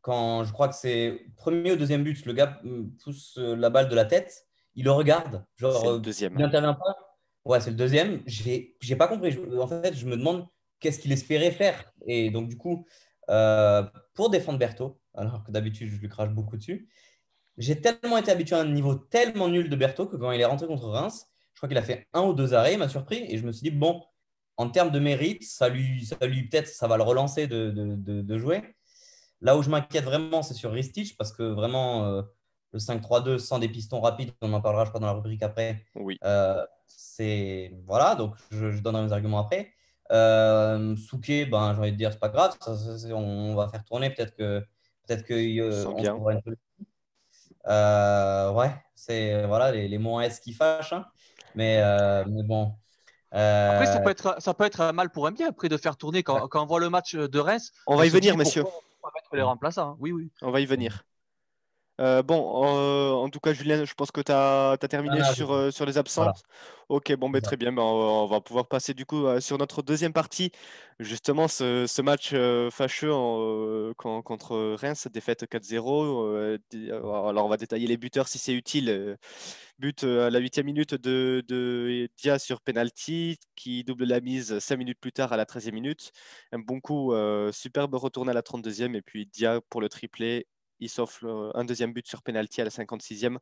quand 0.00 0.44
je 0.44 0.52
crois 0.52 0.68
que 0.68 0.74
c'est 0.74 1.26
premier 1.36 1.72
ou 1.72 1.76
deuxième 1.76 2.02
but, 2.02 2.24
le 2.24 2.32
gars 2.32 2.62
pousse 3.04 3.36
la 3.36 3.68
balle 3.68 3.88
de 3.90 3.94
la 3.94 4.06
tête, 4.06 4.48
il 4.80 4.84
le 4.84 4.92
regarde, 4.92 5.44
genre 5.56 5.76
C'est 5.80 5.86
le 5.86 5.92
euh, 5.94 5.98
deuxième. 5.98 6.32
il 6.34 6.40
n'intervient 6.40 6.74
pas. 6.74 6.92
Ouais, 7.44 7.60
c'est 7.60 7.70
le 7.70 7.76
deuxième. 7.76 8.22
J'ai 8.26 8.76
j'ai 8.80 8.96
pas 8.96 9.08
compris. 9.08 9.30
Je- 9.32 9.58
en 9.58 9.66
fait, 9.68 9.94
je 9.94 10.06
me 10.06 10.16
demande 10.16 10.46
qu'est-ce 10.80 10.98
qu'il 11.00 11.12
espérait 11.12 11.50
faire. 11.52 11.78
Et 12.06 12.30
donc, 12.30 12.48
du 12.48 12.56
coup, 12.56 12.86
euh, 13.30 13.82
pour 14.14 14.30
défendre 14.30 14.58
Berthaud, 14.58 14.98
alors 15.14 15.42
que 15.44 15.50
d'habitude, 15.52 15.88
je 15.90 15.96
lui 16.00 16.08
crache 16.08 16.30
beaucoup 16.30 16.56
dessus, 16.56 16.88
j'ai 17.58 17.80
tellement 17.80 18.16
été 18.18 18.30
habitué 18.30 18.56
à 18.56 18.60
un 18.60 18.64
niveau 18.72 18.94
tellement 18.94 19.48
nul 19.48 19.68
de 19.68 19.76
Berthaud 19.76 20.06
que 20.06 20.16
quand 20.16 20.32
il 20.32 20.40
est 20.40 20.44
rentré 20.46 20.66
contre 20.66 20.88
Reims, 20.88 21.26
je 21.54 21.58
crois 21.60 21.68
qu'il 21.68 21.78
a 21.78 21.82
fait 21.82 22.06
un 22.14 22.22
ou 22.22 22.32
deux 22.34 22.54
arrêts, 22.54 22.72
il 22.74 22.78
m'a 22.78 22.88
surpris. 22.88 23.24
Et 23.28 23.36
je 23.38 23.44
me 23.46 23.52
suis 23.52 23.64
dit, 23.70 23.76
bon, 23.76 24.02
en 24.56 24.70
termes 24.70 24.90
de 24.90 24.98
mérite, 24.98 25.42
ça 25.44 25.68
lui, 25.68 26.06
ça 26.06 26.16
lui 26.26 26.48
peut-être, 26.48 26.68
ça 26.68 26.86
va 26.88 26.96
le 26.96 27.02
relancer 27.02 27.46
de, 27.46 27.70
de, 27.70 27.96
de- 27.96 28.22
de 28.22 28.38
jouer. 28.38 28.62
Là 29.42 29.56
où 29.56 29.62
je 29.62 29.70
m'inquiète 29.70 30.04
vraiment, 30.04 30.42
c'est 30.42 30.54
sur 30.54 30.70
Ristich, 30.72 31.16
parce 31.16 31.32
que 31.32 31.42
vraiment, 31.42 32.04
euh, 32.06 32.22
le 32.72 32.78
5-3-2 32.78 33.38
sans 33.38 33.58
des 33.58 33.68
pistons 33.68 34.00
rapides, 34.00 34.32
on 34.42 34.52
en 34.52 34.60
parlera, 34.60 34.84
je 34.84 34.90
crois, 34.90 35.00
dans 35.00 35.06
la 35.08 35.12
rubrique 35.14 35.42
après, 35.42 35.84
Oui. 35.94 36.18
euh, 36.24 36.64
c'est 36.86 37.72
voilà, 37.86 38.14
donc 38.14 38.34
je, 38.50 38.70
je 38.70 38.80
donnerai 38.82 39.04
mes 39.04 39.12
arguments 39.12 39.40
après. 39.40 39.72
Euh, 40.12 40.96
Souquet, 40.96 41.46
ben, 41.46 41.72
j'ai 41.74 41.80
envie 41.80 41.92
de 41.92 41.96
dire, 41.96 42.12
c'est 42.12 42.18
pas 42.20 42.28
grave, 42.30 42.56
ça, 42.60 42.76
ça, 42.76 42.98
c'est- 42.98 43.12
on 43.12 43.54
va 43.54 43.68
faire 43.68 43.84
tourner. 43.84 44.10
Peut-être 44.10 44.34
que 44.36 44.60
peut-être 45.06 45.24
que 45.24 45.34
euh, 45.34 45.86
on 45.88 46.02
bien. 46.02 46.14
une. 46.16 46.40
Euh, 47.68 48.52
ouais, 48.52 48.70
c'est 48.94 49.46
voilà 49.46 49.70
les, 49.72 49.88
les 49.88 49.98
mots 49.98 50.14
en 50.14 50.20
S 50.20 50.40
qui 50.40 50.52
fâchent. 50.52 50.92
hein. 50.92 51.04
Mais, 51.54 51.78
euh, 51.82 52.24
mais 52.28 52.42
bon. 52.42 52.74
Après, 53.32 53.86
ça 53.86 54.00
peut, 54.00 54.10
être, 54.10 54.36
ça 54.40 54.54
peut 54.54 54.64
être 54.64 54.80
un 54.80 54.92
mal 54.92 55.10
pour 55.10 55.26
un 55.26 55.30
bien 55.32 55.48
après 55.48 55.68
de 55.68 55.76
faire 55.76 55.96
tourner. 55.96 56.22
Quand, 56.22 56.48
quand 56.48 56.62
on 56.62 56.66
voit 56.66 56.80
le 56.80 56.90
match 56.90 57.14
de 57.14 57.38
Reims, 57.38 57.72
On 57.86 57.96
va 57.96 58.06
y 58.06 58.08
venir, 58.08 58.36
messieurs. 58.36 58.64
on 58.64 59.06
va 59.06 59.12
mettre 59.14 59.34
les 59.36 59.42
remplaçants. 59.42 59.90
hein. 59.90 59.96
Oui, 60.00 60.12
oui. 60.12 60.30
On 60.42 60.50
va 60.50 60.60
y 60.60 60.66
venir. 60.66 61.04
Euh, 62.00 62.22
bon, 62.22 62.64
euh, 62.64 63.10
en 63.12 63.28
tout 63.28 63.40
cas, 63.40 63.52
Julien, 63.52 63.84
je 63.84 63.92
pense 63.92 64.10
que 64.10 64.22
tu 64.22 64.32
as, 64.32 64.76
terminé 64.88 65.18
Ah, 65.20 65.34
sur, 65.34 65.52
euh, 65.52 65.70
sur 65.70 65.84
les 65.84 65.98
absences. 65.98 66.42
Ok, 66.88 67.14
bon, 67.16 67.28
ben, 67.28 67.42
très 67.42 67.56
bien. 67.58 67.72
Ben, 67.72 67.82
on, 67.82 67.98
va- 67.98 68.06
on 68.22 68.26
va 68.26 68.40
pouvoir 68.40 68.66
passer 68.68 68.94
du 68.94 69.04
coup 69.04 69.26
sur 69.40 69.58
notre 69.58 69.82
deuxième 69.82 70.14
partie. 70.14 70.50
Justement, 70.98 71.46
ce, 71.46 71.86
ce 71.86 72.00
match 72.00 72.32
fâcheux 72.70 73.12
en, 73.12 73.92
contre 73.94 74.74
Reims, 74.76 75.08
défaite 75.12 75.46
4-0. 75.46 76.24
euh, 76.24 76.58
di- 76.70 76.90
alors, 76.90 77.44
on 77.44 77.48
va 77.48 77.58
détailler 77.58 77.86
les 77.86 77.98
buteurs 77.98 78.28
si 78.28 78.38
c'est 78.38 78.54
utile. 78.54 79.18
But 79.78 80.04
à 80.04 80.30
la 80.30 80.38
huitième 80.38 80.66
minute 80.66 80.94
de, 80.94 81.44
de 81.46 82.08
Dia 82.16 82.38
sur 82.38 82.60
penalty, 82.62 83.38
qui 83.56 83.84
double 83.84 84.04
la 84.04 84.20
mise 84.20 84.58
cinq 84.58 84.76
minutes 84.78 84.98
plus 85.00 85.12
tard 85.12 85.32
à 85.34 85.36
la 85.36 85.44
13e 85.44 85.74
minute. 85.74 86.12
Un 86.52 86.58
bon 86.60 86.80
coup, 86.80 87.12
superbe 87.52 87.94
retourné 87.94 88.30
à 88.30 88.34
la 88.34 88.42
32e. 88.42 88.94
Et 88.94 89.02
puis 89.02 89.26
Dia 89.26 89.60
pour 89.68 89.82
le 89.82 89.88
triplé. 89.90 90.46
Il 90.80 90.88
s'offre 90.88 91.24
euh, 91.26 91.50
un 91.54 91.64
deuxième 91.64 91.92
but 91.92 92.06
sur 92.06 92.22
penalty 92.22 92.60
à 92.60 92.64
la 92.64 92.70
56e. 92.70 93.38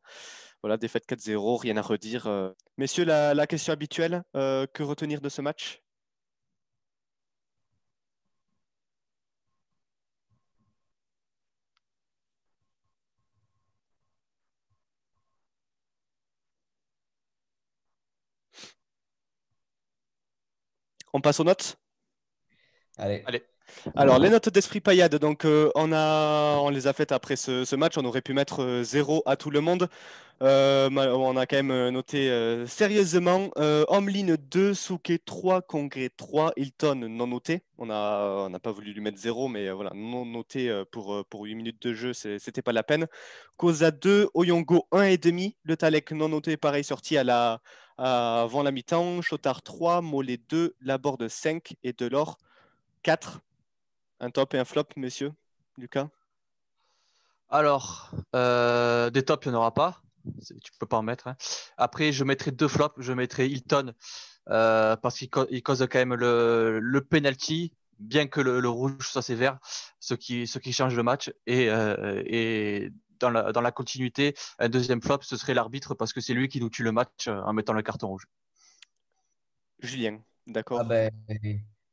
Voilà, 0.61 0.77
défaite 0.77 1.05
4-0, 1.05 1.57
rien 1.57 1.77
à 1.77 1.81
redire. 1.81 2.27
euh. 2.27 2.51
Messieurs, 2.77 3.05
la, 3.05 3.33
la 3.33 3.47
question 3.47 3.73
habituelle, 3.73 4.23
euh, 4.35 4.67
que 4.73 4.83
retenir 4.83 5.21
de 5.21 5.29
ce 5.29 5.41
match? 5.41 5.81
On 21.13 21.21
passe 21.21 21.39
aux 21.39 21.43
notes? 21.43 21.77
Allez. 22.97 23.23
Allez. 23.25 23.48
Alors, 23.95 24.19
les 24.19 24.29
notes 24.29 24.49
d'Esprit 24.49 24.79
Paillade, 24.81 25.15
donc, 25.15 25.45
euh, 25.45 25.69
on, 25.75 25.91
a, 25.91 26.57
on 26.61 26.69
les 26.69 26.87
a 26.87 26.93
faites 26.93 27.11
après 27.11 27.35
ce, 27.35 27.65
ce 27.65 27.75
match. 27.75 27.97
On 27.97 28.05
aurait 28.05 28.21
pu 28.21 28.33
mettre 28.33 28.61
euh, 28.63 28.83
0 28.83 29.23
à 29.25 29.35
tout 29.35 29.49
le 29.49 29.61
monde. 29.61 29.87
Euh, 30.41 30.89
on 30.89 31.35
a 31.35 31.45
quand 31.45 31.57
même 31.57 31.71
euh, 31.71 31.91
noté 31.91 32.29
euh, 32.29 32.65
sérieusement 32.65 33.49
euh, 33.57 33.83
Homeline 33.89 34.37
2, 34.37 34.73
Souquet 34.73 35.17
3, 35.17 35.61
Congrès 35.61 36.09
3, 36.15 36.53
Hilton 36.55 36.95
non 37.09 37.27
noté. 37.27 37.61
On 37.77 37.87
n'a 37.87 38.47
on 38.49 38.51
pas 38.59 38.71
voulu 38.71 38.93
lui 38.93 39.01
mettre 39.01 39.17
0, 39.19 39.49
mais 39.49 39.67
euh, 39.67 39.73
voilà, 39.73 39.91
non 39.93 40.25
noté 40.25 40.69
euh, 40.69 40.85
pour, 40.89 41.13
euh, 41.13 41.23
pour 41.29 41.41
8 41.43 41.55
minutes 41.55 41.81
de 41.85 41.93
jeu, 41.93 42.13
c'est- 42.13 42.39
c'était 42.39 42.61
pas 42.61 42.71
la 42.71 42.83
peine. 42.83 43.07
Koza 43.57 43.91
2, 43.91 44.29
Oyongo 44.33 44.87
1,5, 44.93 45.57
Le 45.63 45.75
Talek 45.75 46.11
non 46.13 46.29
noté, 46.29 46.55
pareil, 46.55 46.85
sorti 46.85 47.17
à 47.17 47.25
la, 47.25 47.59
à- 47.97 48.43
avant 48.43 48.63
la 48.63 48.71
mi-temps. 48.71 49.21
Chotard 49.21 49.61
3, 49.61 49.99
Mollet 50.01 50.39
2, 50.47 50.73
Laborde 50.79 51.27
5 51.27 51.73
et 51.83 51.91
Delors 51.91 52.37
4. 53.03 53.41
Un 54.19 54.29
top 54.31 54.53
et 54.53 54.59
un 54.59 54.65
flop, 54.65 54.85
messieurs. 54.95 55.33
Lucas 55.77 56.09
Alors, 57.49 58.11
euh, 58.35 59.09
des 59.09 59.23
tops, 59.23 59.45
il 59.45 59.49
n'y 59.49 59.55
en 59.55 59.59
aura 59.59 59.73
pas. 59.73 60.01
Tu 60.61 60.71
peux 60.79 60.85
pas 60.85 60.97
en 60.97 61.03
mettre. 61.03 61.27
hein. 61.27 61.35
Après, 61.77 62.11
je 62.11 62.23
mettrai 62.23 62.51
deux 62.51 62.67
flops. 62.67 62.95
Je 62.99 63.13
mettrai 63.13 63.47
Hilton 63.47 63.93
euh, 64.49 64.95
parce 64.97 65.17
qu'il 65.17 65.29
co- 65.29 65.47
il 65.49 65.63
cause 65.63 65.79
quand 65.89 65.99
même 65.99 66.13
le, 66.13 66.79
le 66.79 67.01
penalty, 67.01 67.73
bien 67.99 68.27
que 68.27 68.41
le, 68.41 68.59
le 68.59 68.69
rouge 68.69 68.93
soit 69.01 69.21
sévère, 69.21 69.57
ce 69.99 70.13
qui, 70.13 70.45
ce 70.47 70.59
qui 70.59 70.73
change 70.73 70.95
le 70.95 71.03
match. 71.03 71.31
Et, 71.47 71.69
euh, 71.69 72.21
et 72.25 72.91
dans, 73.19 73.29
la, 73.29 73.51
dans 73.51 73.61
la 73.61 73.71
continuité, 73.71 74.35
un 74.59 74.69
deuxième 74.69 75.01
flop, 75.01 75.19
ce 75.21 75.37
serait 75.37 75.53
l'arbitre 75.53 75.95
parce 75.95 76.13
que 76.13 76.21
c'est 76.21 76.33
lui 76.33 76.49
qui 76.49 76.59
nous 76.59 76.69
tue 76.69 76.83
le 76.83 76.91
match 76.91 77.27
en 77.27 77.53
mettant 77.53 77.73
le 77.73 77.81
carton 77.81 78.07
rouge. 78.09 78.27
Julien, 79.81 80.21
d'accord 80.45 80.81
Ah 80.81 80.83
ben, 80.83 81.11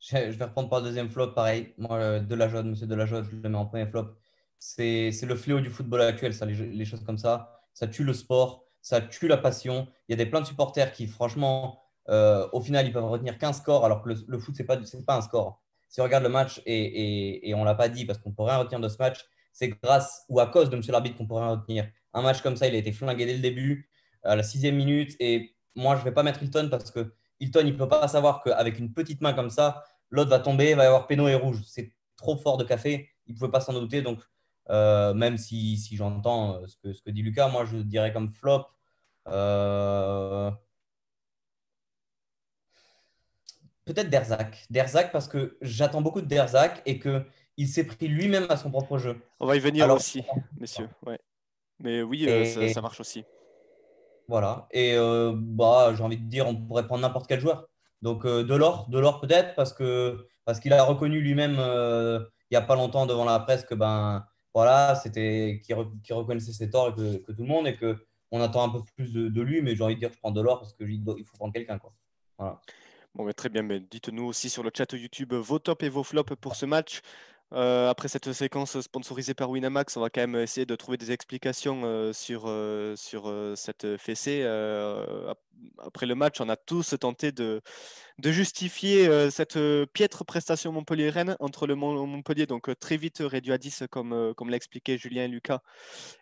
je 0.01 0.17
vais 0.17 0.45
reprendre 0.45 0.69
par 0.69 0.83
deuxième 0.83 1.11
flop, 1.11 1.29
pareil. 1.29 1.75
Moi, 1.79 1.97
euh, 1.97 2.21
de 2.21 2.35
la 2.35 2.49
Jode, 2.49 2.67
monsieur 2.67 2.87
de 2.87 2.95
la 2.95 3.07
Jode, 3.07 3.27
je 3.31 3.37
le 3.37 3.49
mets 3.49 3.59
en 3.59 3.67
premier 3.67 3.87
flop. 3.87 4.17
C'est 4.59 5.11
le 5.23 5.37
fléau 5.37 5.61
du 5.61 5.71
football 5.71 6.03
actuel, 6.03 6.35
ça, 6.35 6.47
les, 6.47 6.85
choses 6.85 7.05
comme 7.05 7.19
ça. 7.19 7.61
Ça 7.75 7.87
tue 7.87 8.05
le 8.05 8.15
sport, 8.15 8.65
ça 8.81 9.01
tue 9.01 9.29
la 9.29 9.37
passion. 9.37 9.87
Il 10.09 10.13
y 10.13 10.15
a 10.15 10.17
des 10.17 10.29
plein 10.29 10.41
de 10.41 10.47
supporters 10.47 10.93
qui, 10.93 11.07
franchement, 11.07 11.83
euh, 12.09 12.49
au 12.53 12.61
final, 12.61 12.87
ils 12.87 12.93
peuvent 12.93 13.05
retenir 13.05 13.39
qu'un 13.39 13.53
score, 13.53 13.85
alors 13.85 14.03
que 14.03 14.11
le, 14.27 14.39
foot, 14.39 14.55
ce 14.57 14.63
n'est 14.63 14.67
pas, 14.67 14.79
pas 15.07 15.17
un 15.17 15.21
score. 15.21 15.63
Si 15.89 16.01
on 16.01 16.05
regarde 16.05 16.25
le 16.25 16.31
match, 16.31 16.61
et, 16.67 17.49
et, 17.49 17.55
on 17.55 17.61
ne 17.61 17.65
l'a 17.65 17.75
pas 17.75 17.89
dit 17.89 18.05
parce 18.05 18.19
qu'on 18.19 18.31
ne 18.31 18.35
peut 18.35 18.43
rien 18.43 18.59
retenir 18.59 18.81
de 18.81 18.89
ce 18.89 18.97
match, 18.99 19.25
c'est 19.53 19.69
grâce 19.69 20.25
ou 20.29 20.41
à 20.41 20.47
cause 20.47 20.69
de 20.71 20.77
monsieur 20.77 20.93
l'arbitre 20.93 21.17
qu'on 21.17 21.27
peut 21.27 21.35
rien 21.35 21.51
retenir. 21.51 21.89
Un 22.13 22.23
match 22.23 22.41
comme 22.41 22.57
ça, 22.57 22.67
il 22.67 22.75
a 22.75 22.79
été 22.79 22.93
flingué 22.93 23.27
dès 23.27 23.35
le 23.35 23.41
début, 23.41 23.89
à 24.23 24.37
la 24.37 24.43
sixième 24.43 24.77
minute. 24.77 25.17
Et 25.21 25.55
moi, 25.75 25.95
je 25.95 26.01
ne 26.01 26.05
vais 26.05 26.13
pas 26.13 26.23
mettre 26.23 26.43
Hilton 26.43 26.69
parce 26.71 26.91
que 26.91 27.13
Hilton, 27.41 27.61
il 27.67 27.73
ne 27.73 27.79
peut 27.79 27.89
pas 27.89 28.09
savoir 28.09 28.43
qu'avec 28.43 28.79
une 28.79 28.93
petite 28.93 29.21
main 29.21 29.33
comme 29.35 29.51
ça, 29.51 29.85
l'autre 30.11 30.31
va 30.31 30.39
tomber, 30.39 30.75
va 30.75 30.85
y 30.85 30.87
avoir 30.87 31.07
péno 31.07 31.29
et 31.29 31.35
rouge. 31.35 31.63
C'est 31.67 31.93
trop 32.17 32.37
fort 32.37 32.57
de 32.57 32.65
café, 32.65 33.11
il 33.27 33.35
ne 33.35 33.39
pouvait 33.39 33.51
pas 33.51 33.61
s'en 33.61 33.73
douter. 33.75 34.01
Donc, 34.03 34.21
euh, 34.71 35.13
même 35.15 35.37
si, 35.39 35.77
si 35.77 35.97
j'entends 35.97 36.57
euh, 36.57 36.67
ce 36.67 36.77
que, 36.79 36.93
ce 36.93 37.03
que 37.03 37.11
dit 37.11 37.23
Lucas, 37.23 37.49
moi, 37.49 37.65
je 37.65 37.77
dirais 37.77 38.13
comme 38.13 38.33
flop. 38.33 38.67
euh, 39.29 40.51
Peut-être 43.85 44.11
Derzac. 44.11 44.67
Derzac 44.71 45.13
parce 45.13 45.29
que 45.29 45.57
j'attends 45.61 46.01
beaucoup 46.03 46.21
de 46.21 46.27
Derzac 46.27 46.83
et 46.87 46.99
qu'il 46.99 47.69
s'est 47.69 47.85
pris 47.87 48.09
lui-même 48.09 48.47
à 48.49 48.57
son 48.57 48.71
propre 48.71 48.99
jeu. 48.99 49.21
On 49.39 49.47
va 49.47 49.55
y 49.57 49.61
venir 49.61 49.85
Alors- 49.85 49.97
aussi, 49.99 50.25
messieurs. 50.59 50.89
Ouais. 51.05 51.21
Mais 51.79 52.03
oui, 52.03 52.27
euh, 52.29 52.73
ça 52.73 52.81
marche 52.81 52.99
aussi. 53.01 53.25
Voilà. 54.29 54.67
Et 54.73 54.95
euh, 54.97 55.33
bah, 55.35 55.95
j'ai 55.97 56.03
envie 56.03 56.19
de 56.19 56.29
dire, 56.29 56.47
on 56.47 56.57
pourrait 56.57 56.87
prendre 56.87 57.03
n'importe 57.03 57.27
quel 57.27 57.41
joueur. 57.41 57.69
Donc 58.03 58.25
euh, 58.25 58.43
Delors, 58.45 59.21
peut-être 59.21 59.55
parce 59.55 59.73
que 59.73 60.27
parce 60.45 60.61
qu'il 60.61 60.73
a 60.73 60.83
reconnu 60.85 61.21
lui-même 61.21 61.57
euh, 61.59 62.21
il 62.51 62.57
n'y 62.57 62.63
a 62.63 62.63
pas 62.63 62.77
longtemps 62.77 63.07
devant 63.07 63.25
la 63.25 63.41
presse 63.41 63.65
que 63.65 63.75
ben 63.75 64.25
voilà, 64.55 64.95
c'était 64.95 65.61
qu'il 65.65 65.75
re- 65.75 66.01
qu'il 66.03 66.15
reconnaissait 66.15 66.53
ses 66.53 66.71
torts 66.71 66.89
et 66.89 66.95
que, 66.95 67.33
tout 67.33 67.43
le 67.43 67.49
monde 67.49 67.67
et 67.67 67.75
que 67.75 68.07
on 68.31 68.41
attend 68.41 68.65
un 68.65 68.69
peu 68.69 68.81
plus 68.97 69.13
de, 69.13 69.41
lui. 69.43 69.63
Mais 69.63 69.77
j'ai 69.77 69.83
envie 69.83 69.95
de 69.95 70.01
dire, 70.01 70.11
je 70.13 70.19
prends 70.19 70.31
Delors 70.31 70.61
parce 70.61 70.73
qu'il 70.75 70.91
il 70.93 71.25
faut 71.25 71.37
prendre 71.37 71.53
quelqu'un 71.53 71.79
quoi. 71.79 71.93
Voilà. 72.39 72.61
Bon, 73.15 73.25
mais 73.25 73.33
très 73.33 73.49
bien. 73.49 73.63
Mais 73.63 73.81
dites-nous 73.81 74.25
aussi 74.25 74.51
sur 74.51 74.63
le 74.63 74.71
chat 74.77 74.93
YouTube 74.93 75.33
vos 75.33 75.59
tops 75.59 75.85
et 75.85 75.89
vos 75.89 76.03
flops 76.03 76.35
pour 76.41 76.55
ce 76.55 76.67
match. 76.67 77.01
Euh, 77.53 77.89
après 77.89 78.09
cette 78.09 78.33
séquence 78.33 78.81
sponsorisée 78.81 79.35
par 79.35 79.51
Winamax, 79.51 79.97
on 79.97 80.01
va 80.01 80.11
quand 80.11 80.21
même 80.21 80.35
essayer 80.35 80.67
de 80.67 80.75
trouver 80.75 80.99
des 80.99 81.13
explications 81.13 81.83
euh, 81.85 82.13
sur, 82.13 82.45
euh, 82.47 82.97
sur 82.97 83.33
cette 83.55 83.97
fessée. 83.99 84.43
Ap- 84.45 85.39
après 85.79 86.07
le 86.07 86.15
match, 86.15 86.41
on 86.41 86.49
a 86.49 86.57
tous 86.57 86.95
tenté 87.01 87.33
de, 87.33 87.63
de 88.19 88.33
justifier 88.33 89.31
cette 89.31 89.59
piètre 89.93 90.25
prestation 90.25 90.71
montpelliéraine 90.73 91.37
entre 91.41 91.67
le 91.67 91.75
Mont- 91.77 92.07
Montpellier, 92.07 92.47
donc 92.47 92.69
très 92.79 92.97
vite 92.97 93.19
réduit 93.21 93.53
à 93.53 93.59
10, 93.59 93.85
comme, 93.91 94.35
comme 94.37 94.51
l'a 94.51 94.57
expliqué 94.57 94.99
Julien 94.99 95.25
et 95.25 95.29
Lucas, 95.29 95.61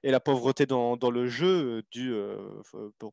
et 0.05 0.11
la 0.13 0.21
pauvreté 0.21 0.67
dans, 0.67 0.97
dans 0.97 1.11
le 1.11 1.27
jeu, 1.27 1.83
due 1.91 2.15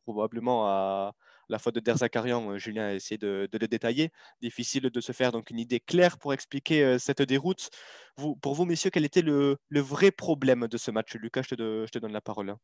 probablement 0.04 0.68
à 0.68 1.14
la 1.52 1.58
faute 1.60 1.76
de 1.76 1.80
Derzakarian. 1.80 2.50
Euh, 2.50 2.58
Julien 2.58 2.86
a 2.86 2.94
essayé 2.94 3.18
de, 3.18 3.48
le 3.52 3.68
détailler. 3.68 4.10
Difficile 4.40 4.90
de 4.90 5.00
se 5.00 5.12
faire 5.12 5.30
donc 5.30 5.50
une 5.50 5.60
idée 5.60 5.78
claire 5.78 6.18
pour 6.18 6.32
expliquer 6.32 6.82
euh, 6.82 6.98
cette 6.98 7.22
déroute. 7.22 7.70
Pour 8.16 8.54
vous, 8.54 8.64
messieurs, 8.64 8.90
quel 8.90 9.04
était 9.04 9.22
le, 9.22 9.58
vrai 9.70 10.10
problème 10.10 10.66
de 10.66 10.76
ce 10.76 10.90
match? 10.90 11.14
Lucas, 11.14 11.42
je 11.48 11.54
te, 11.54 11.98
donne 11.98 12.12
la 12.12 12.20
parole. 12.20 12.56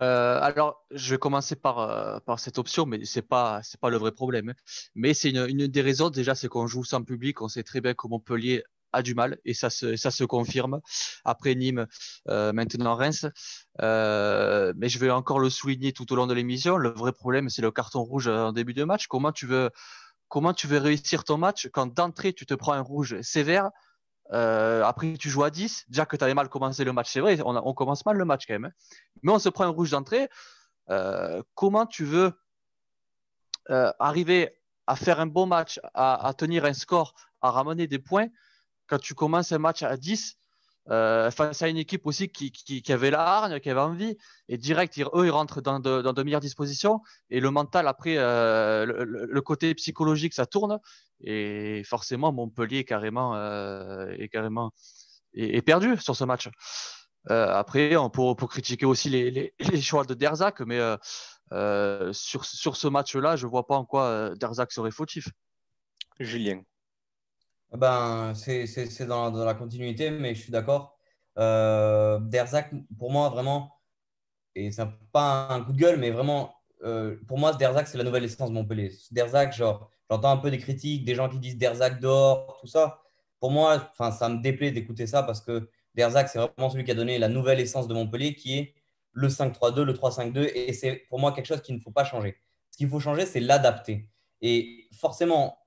Euh, 0.00 0.40
alors, 0.40 0.86
je 0.90 1.14
vais 1.14 1.18
commencer 1.18 1.56
par, 1.56 2.22
cette 2.38 2.58
option, 2.58 2.86
mais 2.86 3.00
pas 3.28 3.60
c'est 3.62 3.80
pas 3.80 3.90
le 3.90 3.98
vrai 3.98 4.12
problème. 4.12 4.50
hein. 4.50 4.54
Mais 4.94 5.12
c'est 5.12 5.30
une, 5.30 5.46
une 5.48 5.66
des 5.66 5.82
raisons. 5.82 6.08
Déjà, 6.08 6.34
c'est 6.34 6.48
qu'on 6.48 6.66
joue 6.66 6.84
sans 6.84 7.02
public. 7.02 7.42
On 7.42 7.48
sait 7.48 7.62
très 7.62 7.80
bien 7.82 7.92
que 7.92 8.06
Montpellier 8.06 8.62
a 8.92 9.02
du 9.02 9.14
mal 9.14 9.38
et 9.44 9.54
ça 9.54 9.70
se 9.70 9.96
ça 9.96 10.10
se 10.10 10.24
confirme. 10.24 10.80
Après 11.24 11.54
Nîmes, 11.54 11.86
euh, 12.28 12.52
maintenant 12.52 12.94
Reims. 12.94 13.26
Euh, 13.80 14.72
mais 14.76 14.88
je 14.88 14.98
vais 14.98 15.10
encore 15.10 15.38
le 15.38 15.50
souligner 15.50 15.92
tout 15.92 16.12
au 16.12 16.16
long 16.16 16.26
de 16.26 16.34
l'émission. 16.34 16.76
Le 16.76 16.90
vrai 16.90 17.12
problème, 17.12 17.48
c'est 17.48 17.62
le 17.62 17.70
carton 17.70 18.02
rouge 18.02 18.28
en 18.28 18.52
début 18.52 18.74
de 18.74 18.84
match. 18.84 19.06
Comment 19.06 19.32
tu 19.32 19.46
veux 19.46 19.70
comment 20.28 20.54
tu 20.54 20.66
veux 20.66 20.78
réussir 20.78 21.24
ton 21.24 21.38
match 21.38 21.68
quand 21.72 21.92
d'entrée 21.92 22.32
tu 22.32 22.46
te 22.46 22.54
prends 22.54 22.72
un 22.72 22.82
rouge 22.82 23.20
sévère 23.22 23.70
euh, 24.32 24.84
après, 24.84 25.14
tu 25.14 25.28
joues 25.28 25.42
à 25.42 25.50
10. 25.50 25.86
Déjà 25.88 26.06
que 26.06 26.16
tu 26.16 26.22
avais 26.22 26.34
mal 26.34 26.48
commencé 26.48 26.84
le 26.84 26.92
match, 26.92 27.10
c'est 27.10 27.18
vrai, 27.18 27.40
on, 27.44 27.74
commence 27.74 28.06
mal 28.06 28.16
le 28.16 28.24
match 28.24 28.44
quand 28.46 28.54
même. 28.54 28.66
hein. 28.66 28.72
Mais 29.24 29.32
on 29.32 29.40
se 29.40 29.48
prend 29.48 29.64
un 29.64 29.70
rouge 29.70 29.90
d'entrée. 29.90 30.28
Comment 31.56 31.84
tu 31.84 32.04
veux 32.04 32.32
arriver 33.98 34.56
à 34.86 34.94
faire 34.94 35.18
un 35.18 35.26
bon 35.26 35.46
match, 35.46 35.80
à 35.94 36.32
tenir 36.38 36.64
un 36.64 36.74
score, 36.74 37.14
à 37.40 37.50
ramener 37.50 37.86
des 37.86 37.98
points 37.98 38.28
quand 38.90 38.98
tu 38.98 39.14
commences 39.14 39.52
un 39.52 39.58
match 39.58 39.82
à 39.84 39.96
10 39.96 40.36
euh, 40.90 41.30
face 41.30 41.62
à 41.62 41.68
une 41.68 41.76
équipe 41.76 42.04
aussi 42.06 42.28
qui, 42.30 42.82
avait 42.92 43.12
la 43.12 43.20
hargne, 43.20 43.60
qui 43.60 43.70
avait 43.70 43.80
envie, 43.80 44.16
et 44.48 44.58
direct, 44.58 44.98
eux, 44.98 45.26
ils 45.26 45.30
rentrent 45.30 45.60
dans 45.60 45.78
de, 45.78 46.22
meilleures 46.24 46.40
dispositions, 46.40 47.00
et 47.30 47.38
le 47.38 47.50
mental, 47.50 47.86
après, 47.86 48.16
euh, 48.16 48.84
le, 49.06 49.40
côté 49.40 49.72
psychologique, 49.76 50.34
ça 50.34 50.46
tourne, 50.46 50.80
Et 51.22 51.82
forcément, 51.84 52.32
Montpellier 52.32 52.78
est 52.78 52.84
carrément, 52.84 53.36
est 53.36 54.28
carrément 54.28 54.72
est, 55.34 55.62
perdu 55.62 55.96
sur 55.98 56.16
ce 56.16 56.24
match. 56.24 56.48
après, 57.28 57.94
on 57.96 58.10
peut, 58.10 58.46
critiquer 58.48 58.86
aussi 58.86 59.10
les, 59.10 59.54
les, 59.60 59.80
choix 59.80 60.04
de 60.04 60.14
Derzac, 60.14 60.60
mais 60.60 60.80
sur, 62.12 62.44
sur 62.44 62.76
ce 62.76 62.88
match-là, 62.88 63.36
je 63.36 63.46
ne 63.46 63.50
vois 63.50 63.66
pas 63.68 63.76
en 63.76 63.84
quoi 63.84 64.34
Derzac 64.34 64.72
serait 64.72 64.90
fautif. 64.90 65.28
Julien. 66.18 66.62
Ben, 67.72 68.32
c'est 68.34 69.06
dans, 69.06 69.30
dans, 69.30 69.44
la 69.44 69.54
continuité, 69.54 70.10
mais 70.10 70.34
je 70.34 70.42
suis 70.42 70.52
d'accord. 70.52 70.96
Euh, 71.38 72.18
Derzac, 72.18 72.72
pour 72.98 73.10
moi, 73.12 73.28
vraiment, 73.28 73.80
et 74.54 74.72
c'est 74.72 74.86
pas 75.12 75.48
un 75.50 75.62
coup 75.62 75.72
de 75.72 75.78
gueule, 75.78 75.98
mais 75.98 76.10
vraiment, 76.10 76.54
euh, 76.82 77.16
pour 77.28 77.38
moi, 77.38 77.52
Derzac, 77.54 77.86
c'est 77.86 77.98
la 77.98 78.04
nouvelle 78.04 78.24
essence 78.24 78.50
de 78.50 78.54
Montpellier. 78.54 78.90
Derzac, 79.12 79.54
genre, 79.54 79.90
j'entends 80.10 80.30
un 80.30 80.36
peu 80.38 80.50
des 80.50 80.58
critiques, 80.58 81.04
des 81.04 81.14
gens 81.14 81.28
qui 81.28 81.38
disent 81.38 81.56
Derzac 81.58 82.00
dehors, 82.00 82.58
tout 82.60 82.66
ça. 82.66 83.02
Pour 83.38 83.50
moi, 83.50 83.92
ça 83.96 84.28
me 84.28 84.42
déplaît 84.42 84.70
d'écouter 84.72 85.06
ça 85.06 85.22
parce 85.22 85.40
que 85.40 85.70
Derzac, 85.94 86.28
c'est 86.28 86.38
vraiment 86.38 86.70
celui 86.70 86.84
qui 86.84 86.90
a 86.90 86.94
donné 86.94 87.18
la 87.18 87.28
nouvelle 87.28 87.60
essence 87.60 87.88
de 87.88 87.94
Montpellier, 87.94 88.34
qui 88.34 88.58
est 88.58 88.74
le 89.12 89.28
5-3-2, 89.28 89.82
le 89.82 89.92
3-5-2, 89.92 90.50
et 90.54 90.72
c'est 90.72 90.96
pour 91.08 91.18
moi 91.18 91.32
quelque 91.32 91.46
chose 91.46 91.62
qu'il 91.62 91.74
ne 91.74 91.80
faut 91.80 91.90
pas 91.90 92.04
changer. 92.04 92.36
Ce 92.70 92.76
qu'il 92.76 92.88
faut 92.88 93.00
changer, 93.00 93.26
c'est 93.26 93.40
l'adapter. 93.40 94.08
Et 94.40 94.88
forcément, 94.92 95.58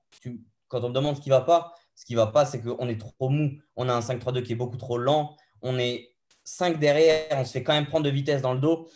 quand 0.68 0.82
on 0.84 0.88
me 0.88 0.94
demande 0.94 1.16
ce 1.16 1.20
qui 1.20 1.28
ne 1.28 1.34
va 1.34 1.42
pas, 1.42 1.74
ce 1.94 2.04
qui 2.04 2.14
ne 2.14 2.18
va 2.18 2.26
pas, 2.26 2.44
c'est 2.44 2.60
qu'on 2.60 2.88
est 2.88 3.00
trop 3.00 3.28
mou. 3.28 3.52
On 3.76 3.88
a 3.88 3.94
un 3.94 4.00
5-3-2 4.00 4.42
qui 4.42 4.52
est 4.52 4.56
beaucoup 4.56 4.76
trop 4.76 4.98
lent. 4.98 5.36
On 5.62 5.78
est 5.78 6.14
5 6.44 6.78
derrière. 6.78 7.26
On 7.32 7.44
se 7.44 7.52
fait 7.52 7.62
quand 7.62 7.72
même 7.72 7.86
prendre 7.86 8.04
de 8.04 8.10
vitesse 8.10 8.42
dans 8.42 8.54
le 8.54 8.60
dos. 8.60 8.88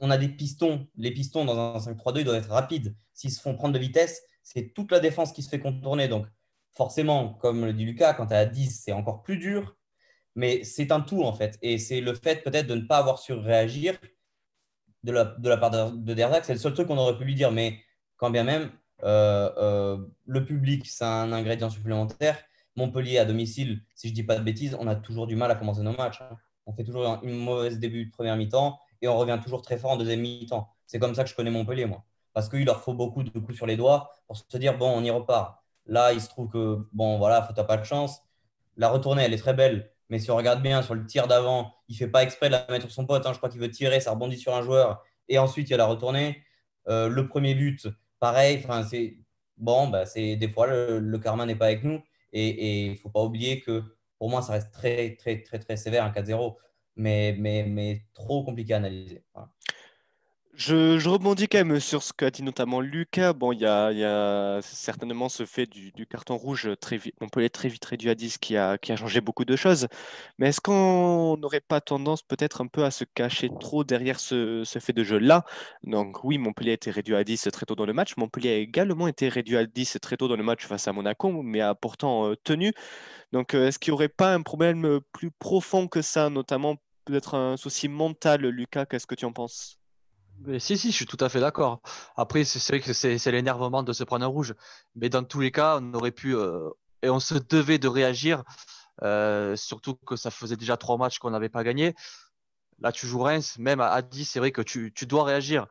On 0.00 0.10
a 0.10 0.18
des 0.18 0.28
pistons. 0.28 0.86
Les 0.96 1.10
pistons 1.10 1.44
dans 1.44 1.58
un 1.58 1.78
5-3-2, 1.78 2.20
ils 2.20 2.24
doivent 2.24 2.36
être 2.36 2.50
rapides. 2.50 2.94
S'ils 3.14 3.32
se 3.32 3.40
font 3.40 3.54
prendre 3.54 3.74
de 3.74 3.78
vitesse, 3.78 4.22
c'est 4.42 4.72
toute 4.74 4.92
la 4.92 5.00
défense 5.00 5.32
qui 5.32 5.42
se 5.42 5.48
fait 5.48 5.60
contourner. 5.60 6.08
Donc, 6.08 6.26
forcément, 6.76 7.34
comme 7.34 7.64
le 7.64 7.72
dit 7.72 7.84
Lucas, 7.84 8.14
quand 8.14 8.26
tu 8.26 8.34
à 8.34 8.44
10, 8.44 8.82
c'est 8.84 8.92
encore 8.92 9.22
plus 9.22 9.38
dur. 9.38 9.76
Mais 10.34 10.62
c'est 10.62 10.92
un 10.92 11.00
tout, 11.00 11.22
en 11.24 11.32
fait. 11.32 11.58
Et 11.62 11.78
c'est 11.78 12.00
le 12.00 12.14
fait 12.14 12.44
peut-être 12.44 12.66
de 12.66 12.74
ne 12.74 12.82
pas 12.82 12.98
avoir 12.98 13.18
su 13.18 13.32
réagir 13.32 13.98
de 15.02 15.12
la, 15.12 15.56
part 15.56 15.70
de, 15.70 15.96
de. 15.96 16.14
C'est 16.42 16.52
le 16.52 16.58
seul 16.58 16.74
truc 16.74 16.88
qu'on 16.88 16.98
aurait 16.98 17.16
pu 17.16 17.24
lui 17.24 17.34
dire. 17.34 17.50
Mais 17.50 17.80
quand 18.16 18.30
bien 18.30 18.44
même, 18.44 18.70
le 19.02 20.40
public, 20.44 20.86
c'est 20.86 21.04
un 21.04 21.32
ingrédient 21.32 21.70
supplémentaire. 21.70 22.38
Montpellier 22.76 23.18
à 23.18 23.24
domicile, 23.24 23.82
si 23.94 24.08
je 24.08 24.14
dis 24.14 24.22
pas 24.22 24.36
de 24.36 24.44
bêtises, 24.44 24.76
on 24.78 24.86
a 24.86 24.94
toujours 24.94 25.26
du 25.26 25.34
mal 25.34 25.50
à 25.50 25.56
commencer 25.56 25.82
nos 25.82 25.96
matchs. 25.96 26.20
Hein. 26.22 26.36
On 26.66 26.72
fait 26.72 26.84
toujours 26.84 27.08
un 27.08 27.20
mauvais 27.24 27.74
début 27.74 28.06
de 28.06 28.10
première 28.10 28.36
mi-temps 28.36 28.78
et 29.02 29.08
on 29.08 29.16
revient 29.16 29.38
toujours 29.42 29.62
très 29.62 29.78
fort 29.78 29.92
en 29.92 29.96
deuxième 29.96 30.20
mi-temps. 30.20 30.68
C'est 30.86 30.98
comme 30.98 31.14
ça 31.14 31.24
que 31.24 31.30
je 31.30 31.34
connais 31.34 31.50
Montpellier, 31.50 31.86
moi. 31.86 32.04
Parce 32.34 32.48
qu'il 32.48 32.64
leur 32.64 32.80
faut 32.80 32.94
beaucoup 32.94 33.24
de 33.24 33.30
coups 33.30 33.56
sur 33.56 33.66
les 33.66 33.76
doigts 33.76 34.12
pour 34.26 34.36
se 34.36 34.56
dire, 34.58 34.78
bon, 34.78 34.90
on 34.90 35.02
y 35.02 35.10
repart. 35.10 35.58
Là, 35.86 36.12
il 36.12 36.20
se 36.20 36.28
trouve 36.28 36.48
que, 36.48 36.86
bon, 36.92 37.18
voilà, 37.18 37.42
faut 37.42 37.64
pas 37.64 37.76
de 37.76 37.84
chance. 37.84 38.20
La 38.76 38.88
retournée, 38.88 39.24
elle 39.24 39.34
est 39.34 39.38
très 39.38 39.54
belle. 39.54 39.90
Mais 40.08 40.18
si 40.18 40.30
on 40.30 40.36
regarde 40.36 40.62
bien 40.62 40.82
sur 40.82 40.94
le 40.94 41.04
tir 41.04 41.26
d'avant, 41.26 41.74
il 41.88 41.96
fait 41.96 42.08
pas 42.08 42.22
exprès 42.22 42.46
de 42.46 42.52
la 42.52 42.66
mettre 42.70 42.84
sur 42.84 42.92
son 42.92 43.06
pote. 43.06 43.26
Hein. 43.26 43.32
Je 43.32 43.38
crois 43.38 43.48
qu'il 43.48 43.60
veut 43.60 43.70
tirer, 43.70 44.00
ça 44.00 44.12
rebondit 44.12 44.38
sur 44.38 44.54
un 44.54 44.62
joueur. 44.62 45.02
Et 45.28 45.38
ensuite, 45.38 45.68
il 45.68 45.72
y 45.72 45.74
a 45.74 45.78
la 45.78 45.86
retournée. 45.86 46.42
Euh, 46.88 47.08
le 47.08 47.26
premier 47.26 47.54
but, 47.54 47.88
pareil, 48.20 48.64
c'est 48.88 49.16
bon, 49.56 49.88
bah, 49.88 50.06
c'est 50.06 50.36
des 50.36 50.48
fois 50.48 50.66
le, 50.66 51.18
karma 51.18 51.46
n'est 51.46 51.56
pas 51.56 51.66
avec 51.66 51.84
nous. 51.84 52.02
Et 52.32 52.86
il 52.86 52.90
ne 52.92 52.96
faut 52.96 53.08
pas 53.10 53.22
oublier 53.22 53.60
que 53.60 53.82
pour 54.18 54.30
moi, 54.30 54.42
ça 54.42 54.52
reste 54.52 54.72
très, 54.72 55.16
très, 55.16 55.42
très, 55.42 55.58
très 55.58 55.76
sévère, 55.76 56.04
un 56.04 56.10
4-0, 56.10 56.56
mais, 56.96 57.34
mais, 57.38 57.64
mais 57.64 58.02
trop 58.14 58.44
compliqué 58.44 58.74
à 58.74 58.78
analyser. 58.78 59.24
Je, 60.58 61.08
rebondis 61.08 61.46
quand 61.46 61.64
même 61.64 61.78
sur 61.78 62.02
ce 62.02 62.12
qu'a 62.12 62.30
dit 62.32 62.42
notamment 62.42 62.80
Lucas. 62.80 63.32
Bon, 63.32 63.52
il 63.52 63.60
y 63.60 63.64
a, 63.64 64.60
certainement 64.60 65.28
ce 65.28 65.46
fait 65.46 65.66
du, 65.66 65.92
carton 66.04 66.36
rouge 66.36 66.70
très 66.80 66.96
vite, 66.96 67.14
très 67.52 67.68
vite 67.68 67.84
réduit 67.84 68.10
à 68.10 68.16
10 68.16 68.38
qui 68.38 68.56
a, 68.56 68.76
changé 68.96 69.20
beaucoup 69.20 69.44
de 69.44 69.54
choses. 69.54 69.86
Mais 70.38 70.48
est-ce 70.48 70.60
qu'on 70.60 71.36
n'aurait 71.36 71.60
pas 71.60 71.80
tendance 71.80 72.22
peut-être 72.22 72.60
un 72.60 72.66
peu 72.66 72.84
à 72.84 72.90
se 72.90 73.04
cacher 73.04 73.50
trop 73.60 73.84
derrière 73.84 74.18
ce, 74.18 74.64
fait 74.80 74.92
de 74.92 75.04
jeu-là? 75.04 75.44
Donc 75.84 76.24
oui, 76.24 76.38
Montpellier 76.38 76.72
a 76.72 76.74
été 76.74 76.90
réduit 76.90 77.14
à 77.14 77.22
10 77.22 77.48
très 77.52 77.64
tôt 77.64 77.76
dans 77.76 77.86
le 77.86 77.92
match. 77.92 78.16
Montpellier 78.16 78.50
a 78.50 78.56
également 78.56 79.06
été 79.06 79.28
réduit 79.28 79.56
à 79.56 79.64
10 79.64 79.98
très 80.02 80.16
tôt 80.16 80.26
dans 80.26 80.36
le 80.36 80.42
match 80.42 80.66
face 80.66 80.88
à 80.88 80.92
Monaco, 80.92 81.30
mais 81.42 81.60
a 81.60 81.76
pourtant 81.76 82.30
euh, 82.30 82.34
tenu. 82.42 82.72
Donc 83.32 83.54
euh, 83.54 83.68
est-ce 83.68 83.78
qu'il 83.78 83.92
n'y 83.92 83.94
aurait 83.94 84.08
pas 84.08 84.34
un 84.34 84.42
problème 84.42 85.00
plus 85.12 85.30
profond 85.30 85.86
que 85.86 86.02
ça, 86.02 86.30
notamment 86.30 86.76
peut-être 87.04 87.36
un 87.36 87.56
souci 87.56 87.86
mental, 87.88 88.42
Lucas? 88.46 88.86
Qu'est-ce 88.86 89.06
que 89.06 89.14
tu 89.14 89.24
en 89.24 89.32
penses? 89.32 89.78
Si, 90.58 90.78
si, 90.78 90.90
je 90.90 90.96
suis 90.96 91.06
tout 91.06 91.16
à 91.20 91.28
fait 91.28 91.40
d'accord. 91.40 91.80
Après, 92.16 92.44
c'est 92.44 92.66
vrai 92.68 92.80
que 92.80 92.92
c'est 92.92 93.32
l'énervement 93.32 93.82
de 93.82 93.92
se 93.92 94.04
prendre 94.04 94.24
un 94.24 94.28
rouge. 94.28 94.54
Mais 94.94 95.08
dans 95.08 95.24
tous 95.24 95.40
les 95.40 95.50
cas, 95.50 95.78
on 95.80 95.94
aurait 95.94 96.12
pu 96.12 96.36
euh, 96.36 96.70
et 97.02 97.10
on 97.10 97.20
se 97.20 97.34
devait 97.34 97.78
de 97.78 97.88
réagir. 97.88 98.44
Euh, 99.02 99.56
surtout 99.56 99.94
que 99.94 100.16
ça 100.16 100.30
faisait 100.30 100.56
déjà 100.56 100.76
trois 100.76 100.96
matchs 100.96 101.18
qu'on 101.18 101.30
n'avait 101.30 101.48
pas 101.48 101.64
gagné. 101.64 101.94
Là, 102.80 102.92
tu 102.92 103.06
joues 103.06 103.20
Reims, 103.20 103.58
même 103.58 103.80
à, 103.80 104.02
10, 104.02 104.24
c'est 104.24 104.38
vrai 104.38 104.52
que 104.52 104.62
tu, 104.62 104.92
dois 105.06 105.24
réagir. 105.24 105.66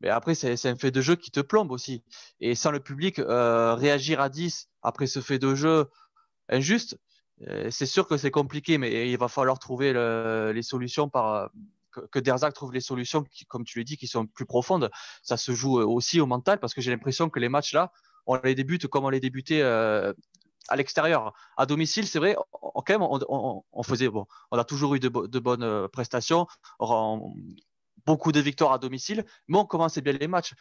Mais 0.00 0.08
après, 0.08 0.34
c'est 0.34 0.66
un 0.66 0.76
fait 0.76 0.90
de 0.90 1.00
jeu 1.00 1.16
qui 1.16 1.30
te 1.30 1.40
plombe 1.40 1.70
aussi. 1.72 2.02
Et 2.40 2.54
sans 2.54 2.70
le 2.70 2.80
public, 2.80 3.18
euh, 3.18 3.74
réagir 3.74 4.20
à 4.20 4.28
10 4.28 4.68
après 4.82 5.06
ce 5.06 5.20
fait 5.20 5.38
de 5.38 5.54
jeu 5.54 5.86
injuste, 6.48 6.98
c'est 7.70 7.86
sûr 7.86 8.06
que 8.06 8.16
c'est 8.16 8.30
compliqué, 8.30 8.78
mais 8.78 9.10
il 9.10 9.18
va 9.18 9.26
falloir 9.26 9.58
trouver 9.58 9.92
les 10.52 10.62
solutions 10.62 11.08
par, 11.08 11.50
que, 11.92 12.18
Derzac 12.18 12.54
trouve 12.54 12.72
les 12.72 12.80
solutions, 12.80 13.22
qui, 13.22 13.44
comme 13.46 13.64
tu 13.64 13.78
l'as 13.78 13.84
dit, 13.84 13.96
qui 13.96 14.06
sont 14.06 14.26
plus 14.26 14.46
profondes. 14.46 14.90
Ça 15.22 15.36
se 15.36 15.52
joue 15.52 15.80
euh, 15.80 15.84
aussi 15.84 16.20
au 16.20 16.26
mental 16.26 16.58
parce 16.58 16.74
que 16.74 16.80
j'ai 16.80 16.90
l'impression 16.90 17.30
que 17.30 17.38
les 17.38 17.48
matchs 17.48 17.72
là, 17.72 17.92
on 18.26 18.36
les 18.36 18.54
débute 18.54 18.86
comme 18.86 19.04
on 19.04 19.10
les 19.10 19.20
débutait 19.20 19.62
euh, 19.62 20.12
à 20.68 20.76
l'extérieur. 20.76 21.32
À 21.56 21.66
domicile, 21.66 22.06
c'est 22.06 22.18
vrai, 22.18 22.36
quand 22.52 22.88
même, 22.88 23.02
on, 23.02 23.82
faisait, 23.82 24.08
bon, 24.08 24.26
on 24.50 24.58
a 24.58 24.64
toujours 24.64 24.94
eu 24.94 25.00
de, 25.00 25.08
bonnes 25.08 25.62
euh, 25.62 25.88
prestations, 25.88 26.46
beaucoup 28.06 28.32
de 28.32 28.40
victoires 28.40 28.72
à 28.72 28.78
domicile, 28.78 29.24
mais 29.48 29.58
on 29.58 29.66
commençait 29.66 30.00
bien 30.00 30.12
les 30.12 30.28
matchs. 30.28 30.54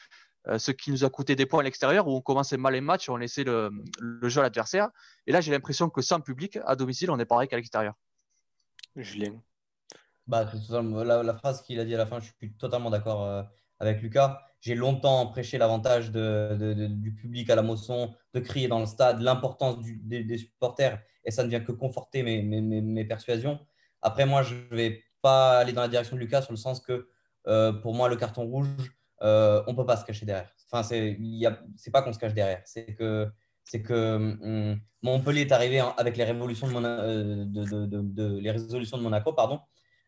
ce 0.58 0.72
qui 0.72 0.91
nous 0.91 1.04
a 1.04 1.10
coûté 1.10 1.36
des 1.36 1.46
points 1.46 1.60
à 1.60 1.63
l'extérieur, 1.63 2.08
où 2.08 2.15
on 2.15 2.22
commençait 2.22 2.58
mal 2.58 2.74
les 2.74 2.82
matchs, 2.82 3.10
on 3.10 3.15
laissait 3.15 3.44
le 3.44 4.30
jeu 4.30 4.39
à 4.39 4.44
l'adversaire. 4.44 4.89
Et 5.28 5.32
là, 5.32 5.39
j'ai 5.39 5.52
l'impression 5.52 5.89
que 5.89 6.02
sans 6.02 6.20
public, 6.20 6.58
à 6.65 6.76
domicile, 6.76 7.12
on 7.12 7.20
est 7.20 7.26
pareil 7.26 7.48
qu'à 7.48 7.58
l'extérieur. 7.58 7.94
Julien. 8.96 9.41
Bah, 10.28 10.50
la, 11.04 11.34
phrase 11.34 11.62
qu'il 11.62 11.80
a 11.80 11.86
dit 11.86 11.96
à 11.96 11.98
la 11.98 12.06
fin, 12.06 12.20
je 12.20 12.32
suis 12.40 12.54
totalement 12.54 12.90
d'accord 12.90 13.26
euh, 13.26 13.44
avec 13.80 14.02
Lucas. 14.02 14.42
J'ai 14.60 14.76
longtemps 14.76 15.26
prêché 15.28 15.58
l'avantage 15.58 16.12
de, 16.12 16.88
du 16.90 17.14
public 17.16 17.50
à 17.50 17.56
la 17.56 17.64
Mosson, 17.64 18.14
de 18.34 18.40
crier 18.40 18.68
dans 18.68 18.80
le 18.80 18.86
stade, 18.86 19.22
l'importance 19.22 19.78
des, 19.82 20.38
supporters, 20.38 21.02
et 21.26 21.32
ça 21.32 21.44
ne 21.44 21.50
vient 21.50 21.62
que 21.62 21.72
conforter 21.72 22.22
mes, 22.22 22.44
mes, 22.44 22.62
mes, 22.62 23.06
persuasions. 23.06 23.60
Après, 24.04 24.28
moi, 24.28 24.44
je 24.44 24.54
ne 24.54 24.76
vais 24.76 25.04
pas 25.24 25.58
aller 25.58 25.74
dans 25.74 25.82
la 25.82 25.88
direction 25.88 26.16
de 26.16 26.22
Lucas, 26.22 26.44
sur 26.44 26.52
le 26.52 26.58
sens 26.58 26.80
que 26.80 27.10
euh, 27.48 27.74
pour 27.74 27.96
moi, 27.96 28.08
le 28.08 28.16
carton 28.18 28.44
rouge, 28.44 28.68
euh, 29.24 29.64
on 29.66 29.72
ne 29.72 29.76
peut 29.76 29.86
pas 29.86 29.98
se 29.98 30.06
cacher 30.06 30.28
derrière. 30.28 30.54
Enfin, 30.72 30.84
c'est 30.84 31.92
pas 31.92 32.04
qu'on 32.04 32.14
se 32.14 32.20
cache 32.20 32.36
derrière, 32.36 32.62
c'est 32.66 32.94
que 32.94 33.28
c'est 33.64 33.82
que 33.82 34.16
hum, 34.16 34.80
Montpellier 35.02 35.42
est 35.42 35.52
arrivé 35.52 35.80
avec 35.98 36.18
les, 36.18 36.26
les 36.26 36.32
résolutions 38.52 38.98
de 38.98 39.04
Monaco, 39.04 39.34
pardon, 39.34 39.60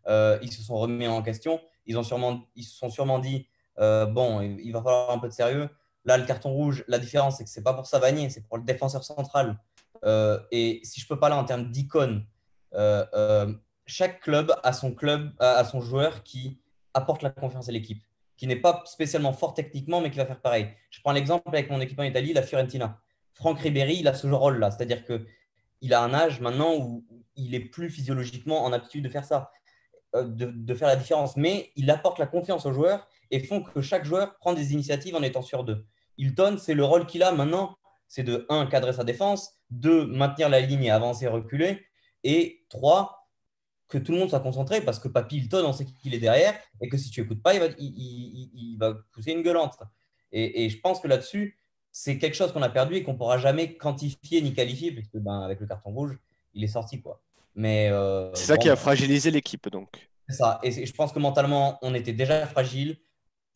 euh, 0.07 0.37
ils 0.41 0.51
se 0.51 0.61
sont 0.61 0.75
remis 0.75 1.07
en 1.07 1.21
question. 1.21 1.59
Ils, 1.85 1.97
ont 1.97 2.03
sûrement, 2.03 2.43
ils 2.55 2.63
se 2.63 2.75
sont 2.75 2.89
sûrement 2.89 3.19
dit 3.19 3.47
euh, 3.79 4.05
bon, 4.05 4.41
il 4.41 4.71
va 4.71 4.81
falloir 4.81 5.11
un 5.11 5.19
peu 5.19 5.27
de 5.27 5.33
sérieux. 5.33 5.69
Là, 6.05 6.17
le 6.17 6.25
carton 6.25 6.51
rouge, 6.51 6.83
la 6.87 6.99
différence, 6.99 7.37
c'est 7.37 7.45
que 7.45 7.49
ce 7.49 7.59
n'est 7.59 7.63
pas 7.63 7.73
pour 7.73 7.87
Savanier, 7.87 8.29
c'est 8.29 8.45
pour 8.47 8.57
le 8.57 8.63
défenseur 8.63 9.03
central. 9.03 9.57
Euh, 10.03 10.39
et 10.51 10.81
si 10.83 10.99
je 10.99 11.07
peux 11.07 11.17
parler 11.17 11.35
en 11.35 11.45
termes 11.45 11.71
d'icône, 11.71 12.25
chaque 13.85 14.21
club 14.21 14.53
a 14.63 14.73
son 14.73 14.93
club, 14.93 15.31
a 15.39 15.63
son 15.63 15.81
joueur 15.81 16.23
qui 16.23 16.59
apporte 16.93 17.21
la 17.21 17.29
confiance 17.29 17.69
à 17.69 17.71
l'équipe, 17.71 18.03
qui 18.37 18.47
n'est 18.47 18.55
pas 18.55 18.83
spécialement 18.85 19.33
fort 19.33 19.53
techniquement, 19.53 20.01
mais 20.01 20.11
qui 20.11 20.17
va 20.17 20.25
faire 20.25 20.41
pareil. 20.41 20.69
Je 20.89 20.99
prends 21.01 21.11
l'exemple 21.11 21.47
avec 21.47 21.69
mon 21.69 21.79
équipe 21.81 21.99
en 21.99 22.03
Italie, 22.03 22.33
la 22.33 22.41
Fiorentina. 22.41 22.99
Franck 23.33 23.59
Ribéry, 23.59 23.97
il 23.99 24.07
a 24.07 24.13
ce 24.13 24.27
rôle-là, 24.27 24.71
c'est-à-dire 24.71 25.05
que 25.05 25.25
il 25.81 25.93
a 25.93 26.01
un 26.01 26.13
âge 26.13 26.39
maintenant 26.39 26.75
où 26.75 27.05
il 27.35 27.53
est 27.55 27.59
plus 27.59 27.89
physiologiquement 27.89 28.63
en 28.63 28.71
aptitude 28.71 29.03
de 29.03 29.09
faire 29.09 29.25
ça. 29.25 29.51
Euh, 30.15 30.23
de, 30.25 30.73
faire 30.75 30.87
la 30.87 30.95
différence, 30.95 31.35
mais 31.37 31.71
il 31.75 31.89
apporte 31.89 32.19
la 32.19 32.27
confiance 32.27 32.67
aux 32.67 32.73
joueurs 32.73 33.07
et 33.31 33.39
font 33.39 33.63
que 33.63 33.81
chaque 33.81 34.05
joueur 34.05 34.37
prend 34.37 34.53
des 34.53 34.73
initiatives 34.73 35.15
en 35.15 35.23
étant 35.23 35.41
sûr 35.41 35.63
d'eux. 35.63 35.87
Hilton, 36.19 36.57
c'est 36.59 36.75
le 36.75 36.85
rôle 36.85 37.07
qu'il 37.07 37.23
a 37.23 37.31
maintenant, 37.31 37.77
c'est 38.07 38.21
de 38.21 38.45
1. 38.49 38.67
cadrer 38.67 38.93
sa 38.93 39.03
défense, 39.03 39.57
2. 39.71 40.05
maintenir 40.05 40.49
la 40.49 40.59
ligne 40.59 40.83
et 40.83 40.91
avancer, 40.91 41.27
reculer, 41.27 41.83
et 42.23 42.63
3. 42.69 43.27
que 43.87 43.97
tout 43.97 44.11
le 44.11 44.19
monde 44.19 44.29
soit 44.29 44.39
concentré 44.39 44.81
parce 44.81 44.99
que 44.99 45.07
Papy 45.07 45.37
Hilton, 45.37 45.65
on 45.65 45.73
sait 45.73 45.85
qu'il 45.85 46.13
est 46.13 46.19
derrière 46.19 46.53
et 46.79 46.89
que 46.89 46.97
si 46.97 47.09
tu 47.09 47.21
n'écoutes 47.21 47.41
pas, 47.41 47.55
il 47.55 48.77
va, 48.77 48.93
pousser 49.13 49.31
une 49.31 49.41
gueulante. 49.41 49.79
Et, 50.31 50.65
et 50.65 50.69
je 50.69 50.79
pense 50.79 50.99
que 50.99 51.07
là-dessus, 51.07 51.59
c'est 51.91 52.19
quelque 52.19 52.35
chose 52.35 52.51
qu'on 52.51 52.61
a 52.61 52.69
perdu 52.69 52.95
et 52.95 53.03
qu'on 53.03 53.15
pourra 53.15 53.39
jamais 53.39 53.77
quantifier 53.77 54.43
ni 54.43 54.53
qualifier, 54.53 54.91
puisque 54.91 55.17
ben, 55.17 55.41
avec 55.41 55.59
le 55.59 55.65
carton 55.65 55.91
rouge, 55.91 56.19
il 56.53 56.63
est 56.63 56.67
sorti. 56.67 57.01
quoi. 57.01 57.23
Mais 57.55 57.89
euh, 57.91 58.33
c'est 58.33 58.45
ça 58.45 58.57
qui 58.57 58.69
a 58.69 58.75
fragilisé 58.75 59.31
l'équipe 59.31 59.69
donc. 59.69 60.09
C'est 60.27 60.35
ça. 60.35 60.59
Et 60.63 60.85
je 60.85 60.93
pense 60.93 61.11
que 61.11 61.19
mentalement, 61.19 61.77
on 61.81 61.93
était 61.93 62.13
déjà 62.13 62.47
fragile. 62.47 62.97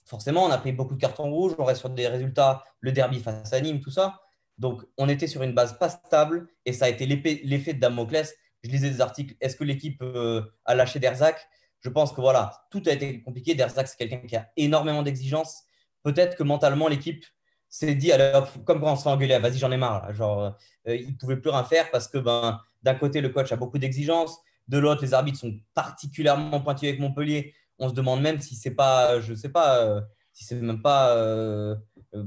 Forcément, 0.05 0.45
on 0.45 0.51
a 0.51 0.57
pris 0.57 0.71
beaucoup 0.71 0.95
de 0.95 0.99
cartons 0.99 1.31
rouges. 1.31 1.53
On 1.57 1.63
reste 1.65 1.81
sur 1.81 1.89
des 1.89 2.07
résultats, 2.07 2.63
le 2.79 2.91
derby 2.91 3.19
face 3.19 3.51
à 3.53 3.59
Nîmes, 3.61 3.79
tout 3.79 3.91
ça. 3.91 4.21
Donc, 4.57 4.83
on 4.97 5.07
était 5.09 5.27
sur 5.27 5.43
une 5.43 5.53
base 5.53 5.77
pas 5.77 5.89
stable 5.89 6.47
et 6.65 6.73
ça 6.73 6.85
a 6.85 6.89
été 6.89 7.05
l'effet 7.05 7.73
de 7.73 7.79
Damoclès. 7.79 8.33
Je 8.63 8.69
lisais 8.69 8.89
des 8.89 9.01
articles. 9.01 9.35
Est-ce 9.39 9.55
que 9.55 9.63
l'équipe 9.63 10.01
euh, 10.01 10.41
a 10.65 10.75
lâché 10.75 10.99
Derzak 10.99 11.47
Je 11.79 11.89
pense 11.89 12.11
que 12.11 12.21
voilà, 12.21 12.65
tout 12.71 12.81
a 12.87 12.91
été 12.91 13.21
compliqué. 13.21 13.55
Derzak, 13.55 13.87
c'est 13.87 13.97
quelqu'un 13.97 14.25
qui 14.27 14.35
a 14.35 14.49
énormément 14.57 15.03
d'exigences. 15.03 15.63
Peut-être 16.03 16.35
que 16.35 16.43
mentalement, 16.43 16.87
l'équipe 16.87 17.23
s'est 17.69 17.95
dit, 17.95 18.11
alors, 18.11 18.51
comme 18.63 18.79
quand 18.79 18.93
on 18.93 18.95
se 18.95 19.03
fait 19.03 19.09
engueuler, 19.09 19.37
vas-y, 19.39 19.57
j'en 19.57 19.71
ai 19.71 19.77
marre. 19.77 20.09
Euh, 20.19 20.51
il 20.85 21.11
ne 21.11 21.17
pouvait 21.17 21.37
plus 21.37 21.49
rien 21.49 21.63
faire 21.63 21.91
parce 21.91 22.07
que 22.07 22.17
ben, 22.17 22.59
d'un 22.83 22.95
côté, 22.95 23.21
le 23.21 23.29
coach 23.29 23.51
a 23.51 23.55
beaucoup 23.55 23.77
d'exigences. 23.77 24.39
De 24.67 24.77
l'autre, 24.77 25.01
les 25.01 25.13
arbitres 25.13 25.39
sont 25.39 25.53
particulièrement 25.73 26.61
pointus 26.61 26.89
avec 26.89 26.99
Montpellier. 26.99 27.53
On 27.79 27.89
se 27.89 27.93
demande 27.93 28.21
même 28.21 28.39
si 28.39 28.55
c'est 28.55 28.75
pas, 28.75 29.19
je 29.19 29.33
sais 29.33 29.49
pas, 29.49 29.83
euh, 29.83 30.01
si 30.33 30.45
c'est 30.45 30.55
même 30.55 30.81
pas, 30.81 31.15
euh, 31.15 31.75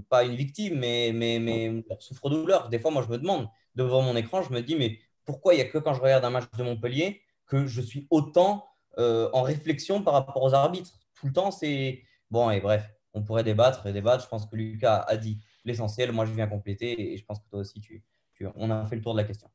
pas 0.09 0.25
une 0.25 0.35
victime, 0.35 0.79
mais, 0.79 1.13
mais, 1.15 1.39
mais 1.39 1.85
souffre-douleur. 1.99 2.69
Des 2.69 2.79
fois, 2.79 2.91
moi, 2.91 3.03
je 3.03 3.13
me 3.13 3.19
demande, 3.19 3.49
devant 3.75 4.03
mon 4.03 4.17
écran, 4.17 4.43
je 4.43 4.53
me 4.53 4.61
dis, 4.61 4.77
mais 4.77 4.99
pourquoi 5.25 5.55
il 5.55 5.59
n'y 5.59 5.63
a 5.63 5.67
que 5.67 5.79
quand 5.79 5.95
je 5.95 6.01
regarde 6.01 6.25
un 6.25 6.31
match 6.31 6.45
de 6.57 6.63
Montpellier 6.63 7.23
que 7.47 7.67
je 7.67 7.81
suis 7.81 8.07
autant 8.11 8.67
en 8.99 9.43
réflexion 9.43 10.03
par 10.03 10.15
rapport 10.15 10.43
aux 10.43 10.55
arbitres? 10.55 10.93
Tout 11.15 11.27
le 11.27 11.33
temps, 11.33 11.51
c'est. 11.51 12.03
Bon, 12.31 12.51
et 12.51 12.61
bref, 12.61 12.89
on 13.15 13.23
pourrait 13.23 13.45
débattre 13.45 13.87
et 13.87 13.93
débattre. 13.93 14.25
Je 14.25 14.29
pense 14.29 14.47
que 14.47 14.57
Lucas 14.57 15.05
a 15.07 15.17
dit 15.17 15.39
l'essentiel. 15.65 16.13
Moi, 16.13 16.27
je 16.27 16.33
viens 16.33 16.47
compléter 16.47 17.13
et 17.13 17.17
je 17.17 17.25
pense 17.25 17.41
que 17.41 17.49
toi 17.49 17.61
aussi, 17.61 17.81
tu, 17.81 18.03
tu, 18.35 18.47
on 18.55 18.71
a 18.71 18.87
fait 18.87 18.97
le 18.97 19.03
tour 19.03 19.15
de 19.15 19.19
la 19.21 19.25
question. 19.25 19.49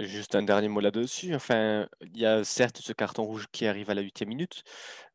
juste 0.00 0.34
un 0.34 0.42
dernier 0.42 0.68
mot 0.68 0.80
là-dessus. 0.80 1.34
Enfin, 1.34 1.88
il 2.02 2.18
y 2.18 2.26
a 2.26 2.44
certes 2.44 2.78
ce 2.78 2.92
carton 2.92 3.22
rouge 3.24 3.46
qui 3.52 3.66
arrive 3.66 3.88
à 3.90 3.94
la 3.94 4.02
huitième 4.02 4.28
minute. 4.28 4.62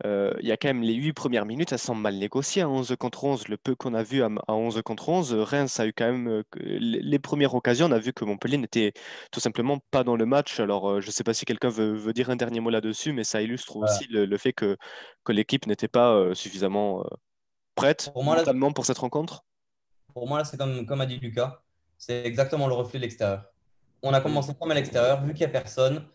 Euh, 0.05 0.33
il 0.41 0.47
y 0.47 0.51
a 0.51 0.57
quand 0.57 0.69
même 0.69 0.81
les 0.81 0.93
huit 0.93 1.13
premières 1.13 1.45
minutes, 1.45 1.71
elles 1.71 1.79
sont 1.79 1.95
mal 1.95 2.15
négociées 2.15 2.61
à 2.61 2.69
11 2.69 2.95
contre 2.97 3.23
11. 3.25 3.47
Le 3.49 3.57
peu 3.57 3.75
qu'on 3.75 3.93
a 3.93 4.03
vu 4.03 4.23
à, 4.23 4.29
11 4.47 4.81
contre 4.83 5.09
11, 5.09 5.33
Reims 5.33 5.79
a 5.79 5.85
eu 5.85 5.93
quand 5.93 6.11
même 6.11 6.27
euh, 6.27 6.43
les 6.55 7.19
premières 7.19 7.53
occasions. 7.53 7.87
On 7.87 7.91
a 7.91 7.99
vu 7.99 8.13
que 8.13 8.25
Montpellier 8.25 8.57
n'était 8.57 8.93
tout 9.31 9.39
simplement 9.39 9.79
pas 9.91 10.03
dans 10.03 10.15
le 10.15 10.25
match. 10.25 10.59
Alors, 10.59 10.89
euh, 10.89 11.01
je 11.01 11.07
ne 11.07 11.11
sais 11.11 11.23
pas 11.23 11.33
si 11.33 11.45
quelqu'un 11.45 11.69
veut, 11.69 12.13
dire 12.13 12.29
un 12.29 12.35
dernier 12.35 12.61
mot 12.61 12.69
là-dessus, 12.69 13.13
mais 13.13 13.23
ça 13.23 13.41
illustre 13.41 13.75
aussi 13.77 14.07
le, 14.09 14.37
fait 14.37 14.53
que, 14.53 14.77
que 15.23 15.31
l'équipe 15.33 15.67
n'était 15.67 15.87
pas 15.87 16.33
suffisamment 16.33 17.03
prête 17.75 18.09
pour, 18.13 18.23
moi, 18.23 18.43
pour 18.73 18.85
cette 18.85 18.97
rencontre? 18.97 19.45
Pour 20.13 20.27
moi, 20.27 20.39
là, 20.39 20.45
c'est 20.45 20.57
comme, 20.57 20.85
comme 20.85 21.01
a 21.01 21.05
dit 21.05 21.19
Lucas, 21.19 21.61
c'est 21.97 22.25
exactement 22.25 22.67
le 22.67 22.73
reflet 22.73 22.99
de 22.99 23.03
l'extérieur. 23.03 23.45
On 24.01 24.13
a 24.13 24.21
commencé 24.21 24.53
comme 24.59 24.71
à 24.71 24.73
l'extérieur, 24.73 25.23
vu 25.23 25.33
qu'il 25.33 25.45
n'y 25.45 25.51
a 25.51 25.59
personne. 25.61 26.07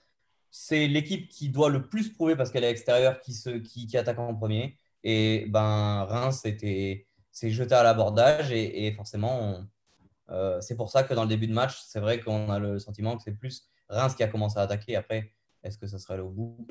C'est 0.51 0.89
l'équipe 0.89 1.29
qui 1.29 1.49
doit 1.49 1.69
le 1.69 1.89
plus 1.89 2.13
prouver 2.13 2.35
parce 2.37 2.51
qu'elle 2.51 2.65
est 2.65 2.71
extérieure 2.71 3.21
qui, 3.21 3.33
se, 3.35 3.51
qui, 3.51 3.87
qui 3.87 3.97
attaque 3.97 4.19
en 4.19 4.35
premier. 4.35 4.79
Et 5.05 5.47
ben, 5.49 6.05
Reims 6.05 6.41
s'est 6.41 7.51
jeté 7.51 7.75
à 7.75 7.83
l'abordage 7.83 8.51
et, 8.53 8.93
forcément, 8.97 9.65
euh, 10.31 10.61
c'est 10.61 10.77
pour 10.77 10.91
ça 10.91 11.03
que 11.03 11.15
dans 11.15 11.23
le 11.23 11.29
début 11.29 11.47
de 11.47 11.53
match, 11.53 11.81
c'est 11.87 12.01
vrai 12.01 12.21
qu'on 12.21 12.51
a 12.51 12.59
le 12.59 12.79
sentiment 12.79 13.17
que 13.17 13.23
c'est 13.23 13.33
plus 13.33 13.69
Reims 13.89 14.15
qui 14.15 14.23
a 14.23 14.29
commencé 14.29 14.59
à 14.59 14.63
attaquer. 14.63 14.97
Après, 14.97 15.33
est-ce 15.63 15.79
que 15.79 15.87
ça 15.87 15.99
serait 15.99 16.17
le 16.17 16.25
au 16.25 16.31
bout 16.31 16.67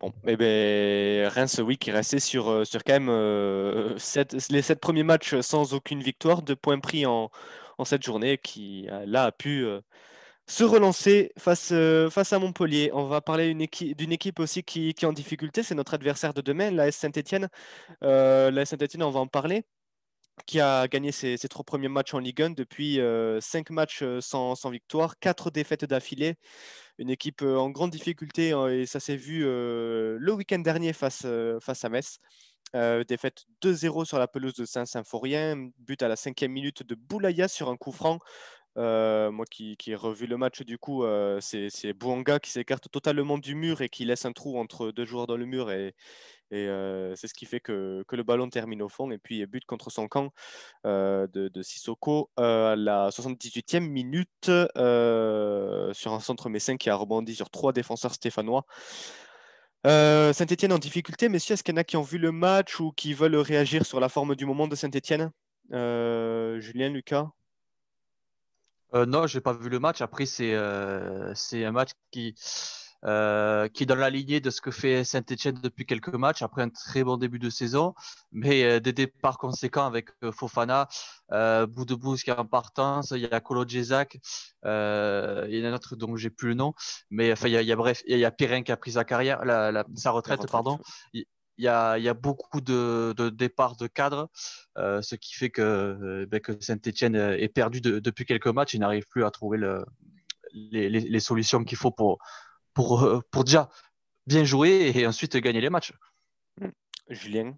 Bon, 0.00 0.12
eh 0.26 0.36
ben, 0.36 1.28
Reims, 1.28 1.60
oui, 1.64 1.78
qui 1.78 1.92
restait 1.92 2.18
sur, 2.18 2.48
euh, 2.50 2.64
sur 2.64 2.82
quand 2.82 2.94
même 2.94 3.08
euh, 3.08 3.96
les 4.50 4.62
sept 4.62 4.80
premiers 4.80 5.04
matchs 5.04 5.36
sans 5.40 5.72
aucune 5.72 6.02
victoire, 6.02 6.42
deux 6.42 6.56
points 6.56 6.80
pris 6.80 7.06
en, 7.06 7.30
cette 7.84 8.02
journée, 8.02 8.38
qui 8.38 8.88
euh, 8.90 9.04
là 9.06 9.24
a 9.26 9.32
pu 9.32 9.64
se 10.46 10.64
relancer 10.64 11.32
face, 11.38 11.72
à 11.72 12.38
Montpellier. 12.38 12.90
On 12.92 13.04
va 13.06 13.20
parler 13.20 13.54
d'une 13.54 14.12
équipe, 14.12 14.40
aussi 14.40 14.62
qui, 14.64 14.88
est 14.88 15.04
en 15.04 15.12
difficulté, 15.12 15.62
c'est 15.62 15.74
notre 15.74 15.94
adversaire 15.94 16.34
de 16.34 16.40
demain, 16.42 16.70
la 16.70 16.90
Saint-Etienne. 16.92 17.48
la 18.02 18.66
Saint-Etienne, 18.66 19.02
on 19.04 19.10
va 19.10 19.20
en 19.20 19.26
parler 19.28 19.64
qui 20.46 20.60
a 20.60 20.88
gagné 20.88 21.12
ses, 21.12 21.36
trois 21.48 21.64
premiers 21.64 21.88
matchs 21.88 22.14
en 22.14 22.18
Ligue 22.18 22.42
1 22.42 22.50
depuis 22.50 22.98
cinq 23.40 23.70
matchs 23.70 24.04
sans, 24.20 24.54
sans, 24.54 24.70
victoire, 24.70 25.18
quatre 25.18 25.50
défaites 25.50 25.84
d'affilée 25.84 26.36
une 26.98 27.10
équipe 27.10 27.42
en 27.42 27.70
grande 27.70 27.90
difficulté 27.90 28.52
hein, 28.52 28.68
et 28.68 28.86
ça 28.86 29.00
s'est 29.00 29.16
vu 29.16 29.40
le 29.42 30.32
week-end 30.32 30.58
dernier 30.58 30.92
face, 30.92 31.26
face 31.60 31.84
à 31.84 31.88
Metz. 31.88 32.18
défaite 33.08 33.44
2-0 33.62 34.04
sur 34.04 34.18
la 34.18 34.28
pelouse 34.28 34.54
de 34.54 34.64
Saint-Symphorien, 34.64 35.70
but 35.78 36.02
à 36.02 36.08
la 36.08 36.16
cinquième 36.16 36.52
minute 36.52 36.82
de 36.82 36.94
Boulaya 36.94 37.48
sur 37.48 37.68
un 37.68 37.76
coup 37.76 37.92
franc. 37.92 38.18
Moi 38.76 39.44
qui, 39.50 39.76
qui, 39.76 39.92
ai 39.92 39.94
revu 39.94 40.26
le 40.26 40.36
match, 40.36 40.62
du 40.62 40.78
coup, 40.78 41.04
c'est 41.40 41.92
Bouanga 41.92 42.38
qui 42.38 42.50
s'écarte 42.50 42.90
totalement 42.90 43.38
du 43.38 43.54
mur 43.54 43.80
et 43.82 43.88
qui 43.88 44.04
laisse 44.04 44.24
un 44.24 44.32
trou 44.32 44.58
entre 44.58 44.90
deux 44.90 45.04
joueurs 45.04 45.26
dans 45.26 45.36
le 45.36 45.46
mur 45.46 45.70
et, 45.70 45.94
et 46.50 46.66
c'est 47.16 47.28
ce 47.28 47.34
qui 47.34 47.46
fait 47.46 47.60
que, 47.60 48.04
le 48.10 48.22
ballon 48.22 48.48
termine 48.48 48.82
au 48.82 48.88
fond. 48.88 49.10
Et 49.10 49.18
puis, 49.18 49.44
but 49.46 49.64
contre 49.64 49.90
son 49.90 50.08
camp 50.08 50.32
de, 50.84 51.26
de, 51.48 51.62
Sissoko 51.62 52.30
à 52.36 52.74
la 52.76 53.10
78e 53.10 53.80
minute 53.80 54.28
sur 54.46 56.12
un 56.12 56.20
centre 56.20 56.48
messin 56.48 56.76
qui 56.76 56.90
a 56.90 56.94
rebondi 56.94 57.34
sur 57.34 57.50
trois 57.50 57.72
défenseurs 57.72 58.14
stéphanois. 58.14 58.64
Saint-Etienne 59.84 60.72
en 60.72 60.78
difficulté, 60.78 61.28
messieurs, 61.28 61.54
est-ce 61.54 61.62
qu'il 61.62 61.74
y 61.74 61.78
en 61.78 61.80
a 61.80 61.84
qui 61.84 61.96
ont 61.96 62.02
vu 62.02 62.18
le 62.18 62.32
match 62.32 62.80
ou 62.80 62.92
qui 62.92 63.14
veulent 63.14 63.36
réagir 63.36 63.84
sur 63.84 64.00
la 64.00 64.08
forme 64.08 64.34
du 64.34 64.46
moment 64.46 64.68
de 64.68 64.76
Saint-Etienne 64.76 65.30
Julien, 65.70 66.88
Lucas? 66.88 67.28
Non, 68.94 69.26
je 69.26 69.36
n'ai 69.36 69.40
pas 69.42 69.52
vu 69.52 69.68
le 69.68 69.80
match. 69.80 70.00
Après, 70.02 70.24
c'est 70.26 70.54
un 70.54 71.72
match 71.72 71.90
qui, 72.10 72.34
euh, 73.04 73.68
qui 73.68 73.82
est 73.82 73.86
dans 73.86 73.96
la 73.96 74.08
lignée 74.08 74.40
de 74.40 74.50
ce 74.50 74.60
que 74.60 74.70
fait 74.70 75.04
Saint-Etienne 75.04 75.58
depuis 75.62 75.84
quelques 75.84 76.14
matchs, 76.14 76.42
après 76.42 76.62
un 76.62 76.70
très 76.70 77.04
bon 77.04 77.16
début 77.16 77.38
de 77.38 77.50
saison, 77.50 77.94
mais 78.32 78.64
euh, 78.64 78.80
des 78.80 78.92
départs 78.92 79.36
conséquents 79.38 79.84
avec 79.84 80.08
euh, 80.22 80.32
Fofana, 80.32 80.88
euh, 81.32 81.66
Boudebouz 81.66 82.22
qui 82.22 82.30
est 82.30 82.38
en 82.38 82.46
partance, 82.46 83.10
il 83.10 83.20
y 83.20 83.26
a 83.26 83.40
Kolo 83.40 83.66
Djezak, 83.66 84.18
euh, 84.64 85.46
il 85.50 85.58
y 85.58 85.62
en 85.62 85.66
a 85.66 85.68
un 85.70 85.74
autre 85.74 85.96
dont 85.96 86.16
j'ai 86.16 86.30
plus 86.30 86.48
le 86.48 86.54
nom, 86.54 86.72
mais 87.10 87.32
enfin, 87.32 87.48
il 87.48 87.52
y 87.52 87.56
a, 87.56 87.62
il 87.62 87.68
y 87.68 87.72
a 87.72 87.76
bref, 87.76 88.02
il 88.06 88.18
y 88.18 88.24
a 88.24 88.30
Pirin 88.30 88.62
qui 88.62 88.72
a 88.72 88.76
pris 88.76 88.92
sa 88.92 89.04
carrière, 89.04 89.44
la, 89.44 89.70
la, 89.70 89.84
sa 89.96 90.10
retraite, 90.10 90.40
retraite 90.40 90.50
pardon. 90.50 90.78
Il, 91.58 91.64
y 91.64 91.68
a, 91.68 91.98
il 91.98 92.04
y 92.04 92.08
a, 92.08 92.14
beaucoup 92.14 92.60
de, 92.60 93.14
de 93.16 93.28
départs 93.30 93.76
de 93.76 93.86
cadres, 93.86 94.28
euh, 94.76 95.02
ce 95.02 95.14
qui 95.14 95.34
fait 95.34 95.50
que, 95.50 96.26
ben, 96.28 96.40
que 96.40 96.52
Saint-Etienne 96.60 97.14
est 97.14 97.48
perdu 97.48 97.80
de, 97.80 97.98
depuis 97.98 98.24
quelques 98.24 98.48
matchs. 98.48 98.74
Il 98.74 98.80
n'arrive 98.80 99.06
plus 99.08 99.24
à 99.24 99.30
trouver 99.30 99.58
le, 99.58 99.84
les, 100.52 100.88
les, 100.88 101.00
les, 101.00 101.20
solutions 101.20 101.62
qu'il 101.64 101.78
faut 101.78 101.90
pour, 101.90 102.18
pour, 102.72 103.04
euh, 103.04 103.20
pour 103.30 103.44
déjà 103.44 103.68
bien 104.26 104.44
jouer 104.44 104.92
et 104.94 105.06
ensuite 105.06 105.36
gagner 105.36 105.60
les 105.60 105.70
matchs. 105.70 105.92
Hmm. 106.60 106.70
Julien, 107.08 107.56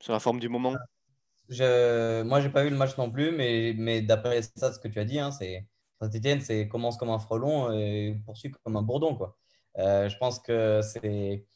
sur 0.00 0.12
la 0.12 0.20
forme 0.20 0.40
du 0.40 0.48
moment 0.48 0.74
je, 1.48 2.22
Moi, 2.22 2.40
j'ai 2.40 2.50
pas 2.50 2.62
vu 2.62 2.70
le 2.70 2.76
match 2.76 2.96
non 2.98 3.10
plus, 3.10 3.32
mais, 3.32 3.74
mais 3.76 4.02
d'après 4.02 4.42
ça, 4.42 4.72
ce 4.72 4.78
que 4.78 4.88
tu 4.88 4.98
as 4.98 5.04
dit, 5.04 5.18
hein, 5.18 5.30
c'est 5.30 5.66
Saint-Etienne, 6.00 6.40
c'est 6.40 6.68
commence 6.68 6.96
comme 6.96 7.10
un 7.10 7.18
frelon 7.18 7.72
et 7.72 8.20
poursuit 8.24 8.52
comme 8.64 8.76
un 8.76 8.82
bourdon. 8.82 9.16
Quoi. 9.16 9.36
Euh, 9.78 10.08
je 10.08 10.16
pense 10.18 10.38
que 10.38 10.80
c'est. 10.82 11.46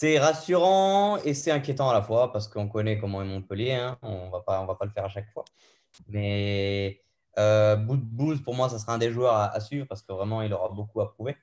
C'est 0.00 0.16
rassurant 0.20 1.16
et 1.24 1.34
c'est 1.34 1.50
inquiétant 1.50 1.90
à 1.90 1.92
la 1.92 2.02
fois 2.02 2.30
parce 2.30 2.46
qu'on 2.46 2.68
connaît 2.68 2.98
comment 2.98 3.20
est 3.20 3.24
Montpellier. 3.24 3.72
Hein. 3.72 3.98
On 4.02 4.26
ne 4.26 4.30
va 4.30 4.38
pas 4.42 4.84
le 4.84 4.90
faire 4.92 5.06
à 5.06 5.08
chaque 5.08 5.28
fois. 5.32 5.44
Mais 6.06 7.00
euh, 7.36 7.74
Booth, 7.74 8.44
pour 8.44 8.54
moi, 8.54 8.68
ça 8.68 8.78
sera 8.78 8.94
un 8.94 8.98
des 8.98 9.10
joueurs 9.10 9.34
à, 9.34 9.58
suivre 9.58 9.88
parce 9.88 10.02
que 10.02 10.12
vraiment, 10.12 10.40
il 10.42 10.52
aura 10.52 10.68
beaucoup 10.68 11.00
à 11.00 11.12
prouver. 11.12 11.36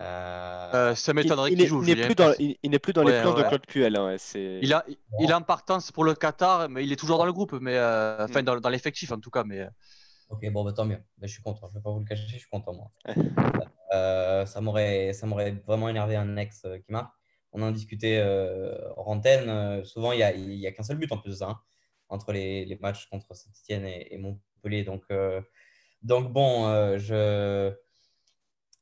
Euh... 0.00 0.70
Euh, 0.72 0.94
ça 0.94 1.12
m'étonnerait 1.12 1.50
qu'il 1.50 1.66
joue. 1.66 1.84
Il 1.84 1.98
n'est 1.98 2.06
plus 2.06 2.14
dans, 2.14 2.32
il, 2.38 2.80
plus 2.80 2.94
dans 2.94 3.02
les 3.02 3.20
plans 3.20 3.34
de 3.34 3.42
Claude 3.42 3.66
Puel. 3.66 3.94
Hein, 3.94 4.16
il, 4.34 4.72
a, 4.72 4.82
il 5.20 5.30
est 5.30 5.34
en 5.34 5.42
partance 5.42 5.92
pour 5.92 6.04
le 6.04 6.14
Qatar, 6.14 6.70
mais 6.70 6.82
il 6.82 6.90
est 6.92 6.96
toujours 6.96 7.18
dans 7.18 7.26
le 7.26 7.32
groupe, 7.34 7.58
mais 7.60 7.76
euh, 7.76 8.24
enfin 8.24 8.40
mm. 8.40 8.44
dans, 8.46 8.58
dans 8.58 8.70
l'effectif 8.70 9.12
en 9.12 9.20
tout 9.20 9.30
cas. 9.30 9.44
Mais... 9.44 9.68
Ok, 10.30 10.50
bon, 10.50 10.64
bah, 10.64 10.72
tant 10.72 10.86
mieux. 10.86 11.02
Bah, 11.18 11.26
je 11.26 11.32
suis 11.32 11.42
content. 11.42 11.66
Je 11.66 11.72
ne 11.74 11.78
vais 11.78 11.82
pas 11.82 11.90
vous 11.90 11.98
le 11.98 12.06
cacher, 12.06 12.22
je 12.26 12.38
suis 12.38 12.48
content 12.50 12.72
moi. 12.72 12.90
ça 14.46 14.62
m'aurait 14.62 15.12
vraiment 15.66 15.90
énervé 15.90 16.16
un 16.16 16.38
ex 16.38 16.62
qui 16.62 16.90
marque. 16.90 17.10
On 17.52 17.62
en 17.62 17.70
discutait 17.70 18.22
en 18.96 19.04
antenne. 19.04 19.84
souvent, 19.84 20.12
il 20.12 20.18
n'y 20.18 20.22
a, 20.22 20.32
y 20.34 20.66
a 20.66 20.72
qu'un 20.72 20.82
seul 20.82 20.96
but 20.96 21.10
en 21.12 21.18
plus 21.18 21.30
de 21.30 21.36
ça. 21.36 21.48
Hein, 21.48 21.60
entre 22.08 22.32
les, 22.32 22.64
les, 22.64 22.76
matchs 22.76 23.06
contre 23.06 23.34
Saint-Etienne 23.34 23.84
et, 23.84 24.14
et 24.14 24.18
Montpellier 24.18 24.84
donc, 24.84 25.02
euh, 25.10 25.40
donc 26.02 26.32
bon, 26.32 26.66
euh, 26.66 26.98
je 26.98 27.72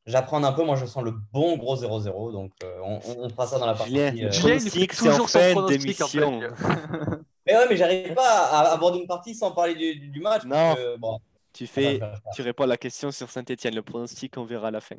j'apprends 0.06 0.42
un 0.42 0.52
peu. 0.52 0.64
Moi, 0.64 0.76
je 0.76 0.84
sens 0.84 1.02
le 1.02 1.12
bon 1.32 1.56
gros 1.56 1.76
0-0. 1.76 2.32
Donc, 2.32 2.52
euh, 2.62 2.78
on, 2.82 3.00
on, 3.18 3.28
fera 3.30 3.46
ça 3.46 3.58
dans 3.58 3.66
la 3.66 3.74
partie. 3.74 3.92
Julien, 4.30 4.58
c'est 4.58 5.08
en 5.10 5.26
fin 5.26 5.66
d'émission. 5.66 6.40
mais 7.46 7.56
ouais, 7.56 7.66
mais 7.70 7.76
j'arrive 7.76 8.14
pas 8.14 8.46
à 8.46 8.72
aborder 8.72 8.98
une 8.98 9.06
partie 9.06 9.34
sans 9.34 9.52
parler 9.52 9.74
du, 9.74 10.08
du 10.10 10.20
match. 10.20 10.44
Non. 10.44 10.74
bon, 10.98 11.18
tu, 11.52 11.66
fais, 11.66 12.00
tu 12.34 12.42
réponds 12.42 12.64
à 12.64 12.68
la 12.68 12.76
question 12.76 13.10
sur 13.10 13.30
Saint-Etienne. 13.30 13.74
Le 13.74 13.82
pronostic, 13.82 14.36
on 14.36 14.44
verra 14.44 14.68
à 14.68 14.72
la 14.72 14.80
fin. 14.80 14.96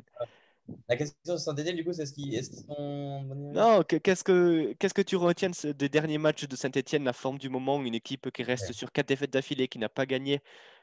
La 0.88 0.96
question 0.96 1.16
sur 1.24 1.38
Saint-Etienne, 1.38 1.76
du 1.76 1.84
coup, 1.84 1.92
c'est 1.92 2.06
ce 2.06 2.12
qu'ils 2.12 2.34
est 2.34 2.42
sont. 2.42 3.22
Non, 3.54 3.82
qu'est-ce 3.82 4.24
que, 4.24 4.72
qu'est-ce 4.74 4.94
que 4.94 5.02
tu 5.02 5.16
retiens 5.16 5.50
des 5.64 5.88
derniers 5.88 6.18
matchs 6.18 6.46
de 6.46 6.56
Saint-Etienne, 6.56 7.04
la 7.04 7.12
forme 7.12 7.38
du 7.38 7.48
moment, 7.48 7.80
une 7.82 7.94
équipe 7.94 8.30
qui 8.30 8.42
reste 8.42 8.72
sur 8.72 8.92
quatre 8.92 9.08
défaites 9.08 9.32
d'affilée, 9.32 9.68
qui 9.68 9.78
n'a 9.78 9.88
pas 9.88 10.06
gagné 10.06 10.40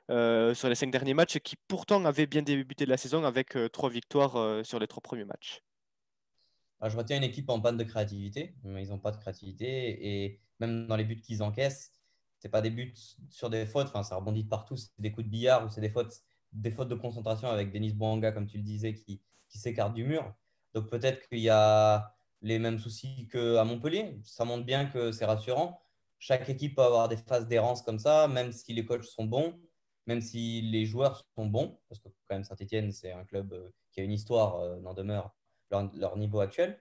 euh, 0.10 0.54
sur 0.54 0.67
les 0.67 0.76
cinq 0.76 0.91
derniers 0.91 1.13
matchs 1.13 1.38
et 1.38 1.39
qui 1.39 1.56
pourtant 1.67 2.04
avait 2.06 2.28
bien 2.28 2.41
débuté 2.41 2.86
la 2.86 2.98
saison 2.98 3.24
avec 3.24 3.56
euh, 3.56 3.69
trois 3.69 3.89
victoires 3.89 4.36
euh, 4.36 4.63
sur 4.63 4.80
les 4.80 4.88
trois 4.88 5.02
premiers 5.02 5.26
matchs? 5.26 5.62
Ah, 6.82 6.89
Je 6.89 6.98
retiens 6.98 7.17
une 7.17 7.24
équipe 7.24 7.50
en 7.50 7.62
panne 7.62 7.78
de 7.78 7.84
créativité. 7.86 8.56
Ils 8.65 8.89
n'ont 8.89 9.00
pas 9.00 9.12
de 9.12 9.17
créativité 9.17 10.24
et 10.26 10.41
même 10.60 10.88
dans 10.88 10.98
les 10.98 11.06
buts 11.06 11.22
qu'ils 11.22 11.41
encaissent, 11.41 11.93
c'est 12.39 12.50
pas 12.50 12.62
des 12.62 12.69
buts 12.69 12.93
sur 13.30 13.50
des 13.50 13.65
fautes, 13.65 13.88
enfin, 13.88 14.04
ça 14.04 14.17
rebondit 14.17 14.43
de 14.43 14.50
partout, 14.50 14.76
c'est 14.76 14.89
des 15.00 15.12
coups 15.13 15.26
de 15.26 15.32
billard 15.32 15.65
ou 15.65 15.69
c'est 15.69 15.80
des 15.80 15.89
fautes, 15.89 16.22
des 16.52 16.72
fautes 16.72 16.89
de 16.89 16.96
concentration 16.96 17.48
avec 17.48 17.72
Denis 17.72 17.93
Boanga, 17.93 18.34
comme 18.34 18.48
tu 18.48 18.58
le 18.58 18.63
disais, 18.63 18.93
qui, 18.93 19.22
qui 19.54 19.60
s'écarte 19.60 19.94
du 19.94 20.04
mur. 20.04 20.34
Donc 20.74 20.89
peut-être 20.89 21.30
qu'il 21.30 21.39
y 21.39 21.50
a 21.50 22.13
les 22.42 22.60
mêmes 22.60 22.80
soucis 22.80 23.30
qu'à 23.32 23.63
Montpellier. 23.63 24.20
Ça 24.24 24.44
montre 24.46 24.66
bien 24.66 24.86
que 24.88 25.12
c'est 25.12 25.26
rassurant. 25.26 25.82
Chaque 26.20 26.50
équipe 26.50 26.76
peut 26.76 26.82
avoir 26.82 27.08
des 27.08 27.18
phases 27.18 27.48
d'errance 27.48 27.82
comme 27.82 28.00
ça, 28.00 28.28
même 28.28 28.52
si 28.52 28.74
les 28.74 28.86
coachs 28.86 29.06
sont 29.06 29.26
bons, 29.26 29.60
même 30.08 30.22
si 30.22 30.62
les 30.62 30.86
joueurs 30.86 31.24
sont 31.36 31.46
bons, 31.46 31.80
parce 31.88 32.02
que 32.02 32.10
quand 32.28 32.36
même 32.36 32.44
Saint-Etienne, 32.44 32.92
c'est 32.92 33.12
un 33.12 33.24
club 33.24 33.54
euh, 33.54 33.70
qui 33.92 34.02
a 34.02 34.04
une 34.04 34.12
histoire, 34.12 34.58
euh, 34.58 34.80
n'en 34.80 34.94
demeure 34.94 35.34
leur, 35.72 36.18
niveau 36.18 36.39
actuel. 36.39 36.80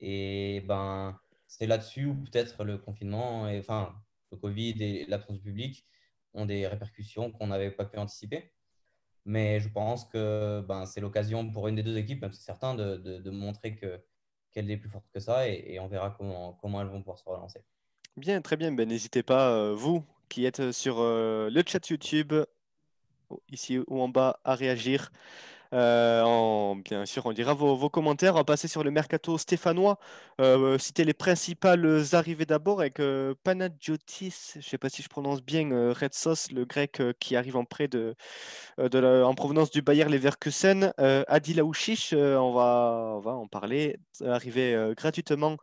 Et 0.00 0.62
ben, 0.66 1.18
c'est 1.46 1.66
là-dessus 1.66 2.06
où 2.06 2.14
peut-être 2.14 2.64
le 2.64 2.78
confinement, 2.78 3.48
et, 3.48 3.58
enfin 3.58 3.94
le 4.32 4.38
Covid 4.38 4.82
et 4.82 5.06
l'absence 5.06 5.38
du 5.38 5.42
public 5.42 5.86
ont 6.34 6.46
des 6.46 6.66
répercussions 6.66 7.32
qu'on 7.32 7.48
n'avait 7.48 7.72
pas 7.72 7.84
pu 7.84 7.98
anticiper. 7.98 8.52
Mais 9.24 9.60
je 9.60 9.68
pense 9.68 10.04
que 10.06 10.60
ben, 10.62 10.86
c'est 10.86 11.00
l'occasion 11.00 11.50
pour 11.50 11.68
une 11.68 11.76
des 11.76 11.82
deux 11.82 11.96
équipes, 11.96 12.22
même 12.22 12.32
si 12.32 12.38
c'est 12.38 12.46
certain, 12.46 12.74
de, 12.74 12.96
de, 12.96 13.30
montrer 13.30 13.76
qu'elle 13.76 14.70
est 14.70 14.76
plus 14.76 14.88
forte 14.88 15.06
que 15.12 15.20
ça 15.20 15.48
et, 15.48 15.78
on 15.78 15.88
verra 15.88 16.10
comment, 16.10 16.54
comment 16.60 16.80
elles 16.80 16.88
vont 16.88 17.00
pouvoir 17.00 17.18
se 17.18 17.24
relancer. 17.24 17.60
Bien, 18.16 18.40
très 18.40 18.56
bien. 18.56 18.72
Ben, 18.72 18.88
N'hésitez 18.88 19.22
pas, 19.22 19.50
euh, 19.50 19.74
vous 19.74 20.04
qui 20.28 20.44
êtes 20.44 20.72
sur 20.72 21.00
euh, 21.00 21.50
le 21.50 21.62
chat 21.66 21.88
YouTube, 21.88 22.32
ici 23.50 23.78
ou 23.78 24.00
en 24.00 24.08
bas, 24.08 24.40
à 24.44 24.54
réagir. 24.54 25.10
Euh, 25.72 26.74
bien 26.84 27.06
sûr, 27.06 27.26
on 27.26 27.32
dira 27.32 27.54
vos, 27.54 27.88
commentaires. 27.90 28.34
On 28.34 28.38
va 28.38 28.44
passer 28.44 28.68
sur 28.68 28.82
le 28.82 28.90
mercato 28.90 29.38
stéphanois. 29.38 29.98
Euh, 30.40 30.78
citer 30.78 31.04
les 31.04 31.14
principales 31.14 32.02
arrivées 32.12 32.46
d'abord 32.46 32.80
avec 32.80 32.98
euh, 33.00 33.34
Panagiotis, 33.44 34.52
je 34.54 34.58
ne 34.58 34.62
sais 34.62 34.78
pas 34.78 34.88
si 34.88 35.02
je 35.02 35.08
prononce 35.08 35.42
bien, 35.42 35.70
euh, 35.70 35.92
Red 35.92 36.14
Sauce, 36.14 36.50
le 36.50 36.64
grec 36.64 37.02
qui 37.20 37.36
arrive 37.36 37.56
en 37.56 37.64
prêt 37.64 37.88
de, 37.88 38.14
en 38.78 39.34
provenance 39.34 39.70
du 39.70 39.82
Bayer 39.82 40.04
Leverkusen. 40.04 40.92
Adil 40.98 41.60
Aouchiche, 41.60 42.12
on, 42.14 42.52
va, 42.52 43.14
on 43.16 43.20
va 43.20 43.32
en 43.32 43.46
parler, 43.46 43.98
arrivé 44.24 44.92
gratuitement 44.96 45.56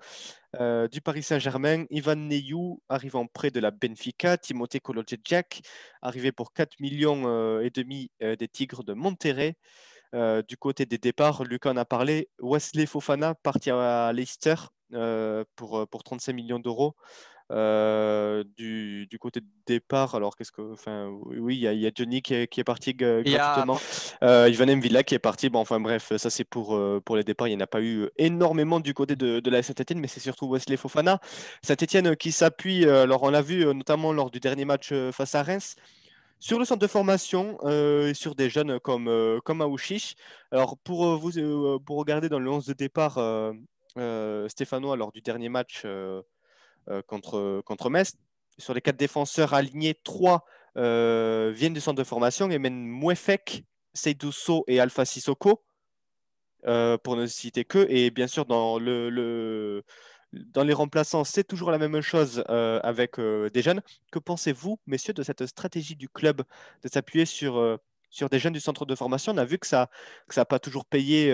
du 0.91 1.01
Paris 1.01 1.23
Saint-Germain. 1.23 1.85
Ivan 1.89 2.15
Neyou 2.15 2.81
arrive 2.89 3.15
en 3.15 3.27
prêt 3.27 3.51
de 3.51 3.59
la 3.59 3.71
Benfica. 3.71 4.37
Timothée 4.37 4.79
Kolodjejak 4.79 5.61
arrivé 6.01 6.31
pour 6.31 6.53
4 6.53 6.79
millions 6.79 7.59
et 7.59 7.69
demi 7.69 8.09
des 8.21 8.47
Tigres 8.47 8.83
de 8.83 8.93
Monterrey. 8.93 9.55
Euh, 10.13 10.41
du 10.47 10.57
côté 10.57 10.85
des 10.85 10.97
départs, 10.97 11.43
Lucas 11.43 11.71
en 11.71 11.77
a 11.77 11.85
parlé. 11.85 12.29
Wesley 12.39 12.85
Fofana 12.85 13.35
parti 13.35 13.71
à 13.71 14.11
Leicester 14.13 14.55
euh, 14.93 15.43
pour, 15.55 15.87
pour 15.87 16.03
35 16.03 16.33
millions 16.33 16.59
d'euros. 16.59 16.95
Euh, 17.49 18.43
du, 18.57 19.07
côté 19.21 19.39
de 19.39 19.45
départ, 19.65 20.15
alors 20.15 20.35
qu'est-ce 20.35 20.51
que. 20.51 20.73
Enfin, 20.73 21.09
oui, 21.27 21.55
il 21.55 21.79
y, 21.79 21.87
a 21.87 21.91
Johnny 21.95 22.21
qui 22.21 22.33
est, 22.33 22.63
parti 22.65 22.93
gratuitement. 22.93 23.79
A... 24.19 24.49
Ivan 24.49 24.79
Villa 24.79 25.03
qui 25.03 25.15
est 25.15 25.19
parti. 25.19 25.49
Bon, 25.49 25.59
enfin, 25.59 25.79
bref, 25.79 26.11
ça 26.17 26.29
c'est 26.29 26.43
pour, 26.43 26.77
pour 27.05 27.15
les 27.15 27.23
départs. 27.23 27.47
Il 27.47 27.51
n'y 27.51 27.61
en 27.61 27.63
a 27.63 27.67
pas 27.67 27.81
eu 27.81 28.09
énormément 28.17 28.81
du 28.81 28.93
côté 28.93 29.15
de, 29.15 29.39
de 29.39 29.49
la 29.49 29.63
Saint-Etienne, 29.63 29.99
mais 29.99 30.09
c'est 30.09 30.19
surtout 30.19 30.49
Wesley 30.49 30.75
Fofana. 30.75 31.21
Saint-Etienne 31.61 32.17
qui 32.17 32.33
s'appuie, 32.33 32.85
alors 32.85 33.23
on 33.23 33.29
l'a 33.29 33.41
vu 33.41 33.65
notamment 33.73 34.11
lors 34.11 34.29
du 34.29 34.41
dernier 34.41 34.65
match 34.65 34.93
face 35.13 35.33
à 35.33 35.41
Reims, 35.43 35.77
sur 36.39 36.59
le 36.59 36.65
centre 36.65 36.81
de 36.81 36.87
formation 36.87 37.57
euh, 37.63 38.09
et 38.09 38.13
sur 38.13 38.35
des 38.35 38.49
jeunes 38.49 38.79
comme, 38.79 39.07
euh, 39.07 39.39
comme 39.43 39.61
Aouchiche. 39.61 40.15
Alors, 40.51 40.77
pour, 40.77 41.05
euh, 41.05 41.15
vous, 41.15 41.79
pour 41.79 41.97
regarder 41.97 42.29
dans 42.29 42.39
le 42.39 42.49
11 42.49 42.65
de 42.65 42.73
départ 42.73 43.19
stéphanois 44.47 44.95
lors 44.95 45.11
du 45.11 45.21
dernier 45.21 45.49
match 45.49 45.85
contre, 47.07 47.61
contre 47.65 47.89
Metz, 47.89 48.13
sur 48.57 48.73
les 48.73 48.81
quatre 48.81 48.97
défenseurs 48.97 49.53
alignés, 49.53 49.95
trois 50.03 50.45
viennent 50.75 51.73
du 51.73 51.81
centre 51.81 51.97
de 51.97 52.03
formation 52.03 52.49
et 52.51 52.59
mènent 52.59 52.85
Mouefek, 52.85 53.63
Seydousso 53.93 54.63
et 54.67 54.79
Alpha 54.79 55.03
Sissoko, 55.03 55.63
pour 56.63 57.15
ne 57.15 57.25
citer 57.25 57.65
que. 57.65 57.87
Et 57.89 58.11
bien 58.11 58.27
sûr, 58.27 58.45
dans 58.45 58.77
le 58.77 59.83
dans 60.33 60.63
les 60.63 60.73
remplaçants, 60.73 61.23
c'est 61.23 61.43
toujours 61.43 61.71
la 61.71 61.77
même 61.77 62.01
chose 62.01 62.43
euh, 62.49 62.79
avec 62.83 63.19
euh, 63.19 63.49
des 63.49 63.61
jeunes. 63.61 63.81
Que 64.11 64.19
pensez-vous, 64.19 64.79
messieurs, 64.85 65.13
de 65.13 65.23
cette 65.23 65.45
stratégie 65.45 65.95
du 65.95 66.09
club 66.09 66.43
de 66.83 66.89
s'appuyer 66.89 67.25
sur, 67.25 67.57
euh, 67.57 67.77
sur 68.09 68.29
des 68.29 68.39
jeunes 68.39 68.53
du 68.53 68.59
centre 68.59 68.85
de 68.85 68.95
formation? 68.95 69.33
On 69.33 69.37
a 69.37 69.45
vu 69.45 69.57
que 69.57 69.67
ça 69.67 69.89
n'a 70.35 70.45
pas 70.45 70.59
toujours 70.59 70.85
payé, 70.85 71.31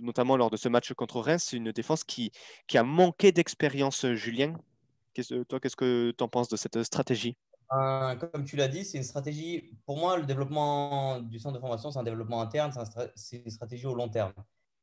notamment 0.00 0.36
lors 0.36 0.50
de 0.50 0.56
ce 0.56 0.68
match 0.68 0.92
contre 0.94 1.20
Reims. 1.20 1.46
C'est 1.50 1.56
une 1.56 1.72
défense 1.72 2.04
qui, 2.04 2.32
qui 2.66 2.78
a 2.78 2.82
manqué 2.82 3.32
d'expérience, 3.32 4.06
Julien. 4.12 4.54
toi, 5.48 5.60
qu'est-ce 5.60 5.76
que 5.76 6.12
tu 6.16 6.24
en 6.24 6.28
penses 6.28 6.48
de 6.48 6.56
cette 6.56 6.82
stratégie? 6.82 7.36
Comme 7.70 8.44
tu 8.44 8.56
l'as 8.56 8.68
dit, 8.68 8.84
c'est 8.84 8.98
une 8.98 9.04
stratégie. 9.04 9.72
Pour 9.86 9.98
moi, 9.98 10.16
le 10.16 10.26
développement 10.26 11.20
du 11.20 11.38
centre 11.38 11.54
de 11.54 11.60
formation, 11.60 11.90
c'est 11.90 11.98
un 11.98 12.04
développement 12.04 12.40
interne, 12.40 12.72
c'est 13.14 13.38
une 13.38 13.50
stratégie 13.50 13.86
au 13.86 13.94
long 13.94 14.08
terme. 14.08 14.32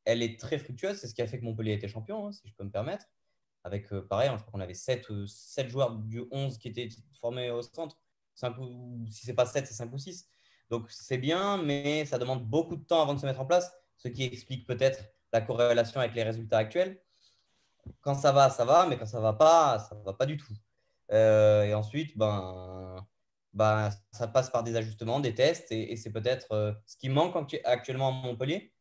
Elle 0.04 0.22
est 0.22 0.38
très 0.38 0.58
fructueuse, 0.58 0.98
c'est 0.98 1.06
ce 1.06 1.14
qui 1.14 1.22
a 1.22 1.26
fait 1.28 1.38
que 1.38 1.44
Montpellier 1.44 1.74
était 1.74 1.86
champion, 1.86 2.26
hein, 2.26 2.32
si 2.32 2.48
je 2.48 2.54
peux 2.54 2.64
me 2.64 2.70
permettre 2.70 3.06
avec 3.64 3.92
euh, 3.92 4.06
pareil, 4.06 4.28
hein, 4.28 4.36
je 4.36 4.42
crois 4.42 4.52
qu'on 4.52 4.60
avait 4.60 4.74
7, 4.74 5.06
7, 5.26 5.66
euh, 5.66 5.68
joueurs 5.68 5.92
du 5.92 6.24
11 6.30 6.58
qui 6.58 6.68
étaient 6.68 6.88
formés 7.20 7.50
au 7.50 7.62
centre. 7.62 7.96
5 8.34 8.58
ou, 8.58 9.04
si 9.10 9.22
ce 9.22 9.28
n'est 9.28 9.34
pas 9.34 9.46
7, 9.46 9.66
c'est 9.66 9.74
5 9.74 9.92
ou 9.92 9.98
6. 9.98 10.28
Donc 10.70 10.90
c'est 10.90 11.18
bien, 11.18 11.62
mais 11.62 12.04
ça 12.06 12.18
demande 12.18 12.44
beaucoup 12.44 12.76
de 12.76 12.84
temps 12.84 13.02
avant 13.02 13.14
de 13.14 13.20
se 13.20 13.26
mettre 13.26 13.40
en 13.40 13.46
place, 13.46 13.72
ce 13.96 14.08
qui 14.08 14.24
explique 14.24 14.66
peut-être 14.66 15.04
la 15.32 15.40
corrélation 15.40 16.00
avec 16.00 16.14
les 16.14 16.22
résultats 16.22 16.58
actuels. 16.58 17.00
Quand 18.00 18.14
ça 18.14 18.32
va, 18.32 18.48
ça 18.50 18.64
va, 18.64 18.86
mais 18.86 18.96
quand 18.96 19.06
ça 19.06 19.20
va 19.20 19.32
pas, 19.32 19.78
ça 19.78 19.94
va 20.04 20.12
pas 20.12 20.26
du 20.26 20.36
tout. 20.36 20.52
Euh, 21.12 21.64
et 21.64 21.74
ensuite, 21.74 22.16
ben, 22.16 23.06
ben, 23.52 23.90
ça 24.12 24.28
passe 24.28 24.50
par 24.50 24.62
des 24.62 24.76
ajustements, 24.76 25.20
des 25.20 25.34
tests, 25.34 25.70
et, 25.72 25.96
c'est 25.96 26.12
peut-être 26.12 26.80
ce 26.86 26.96
qui 26.96 27.08
manque 27.08 27.36
actuellement 27.64 28.08
à 28.08 28.26
Montpellier. 28.26 28.72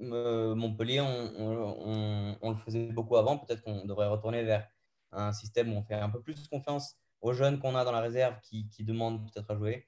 Euh, 0.00 0.54
Montpellier, 0.54 1.00
on, 1.00 2.50
le 2.50 2.56
faisait 2.64 2.92
beaucoup 2.92 3.16
avant. 3.16 3.38
Peut-être 3.38 3.62
qu'on 3.62 3.84
devrait 3.84 4.08
retourner 4.08 4.44
vers 4.44 4.68
un 5.12 5.32
système 5.32 5.72
où 5.72 5.76
on 5.76 5.82
fait 5.82 5.94
un 5.94 6.10
peu 6.10 6.20
plus 6.20 6.48
confiance 6.48 6.96
aux 7.20 7.32
jeunes 7.32 7.58
qu'on 7.58 7.74
a 7.74 7.84
dans 7.84 7.92
la 7.92 8.00
réserve 8.00 8.38
qui, 8.42 8.68
demandent 8.80 9.24
peut-être 9.30 9.50
à 9.50 9.56
jouer. 9.56 9.86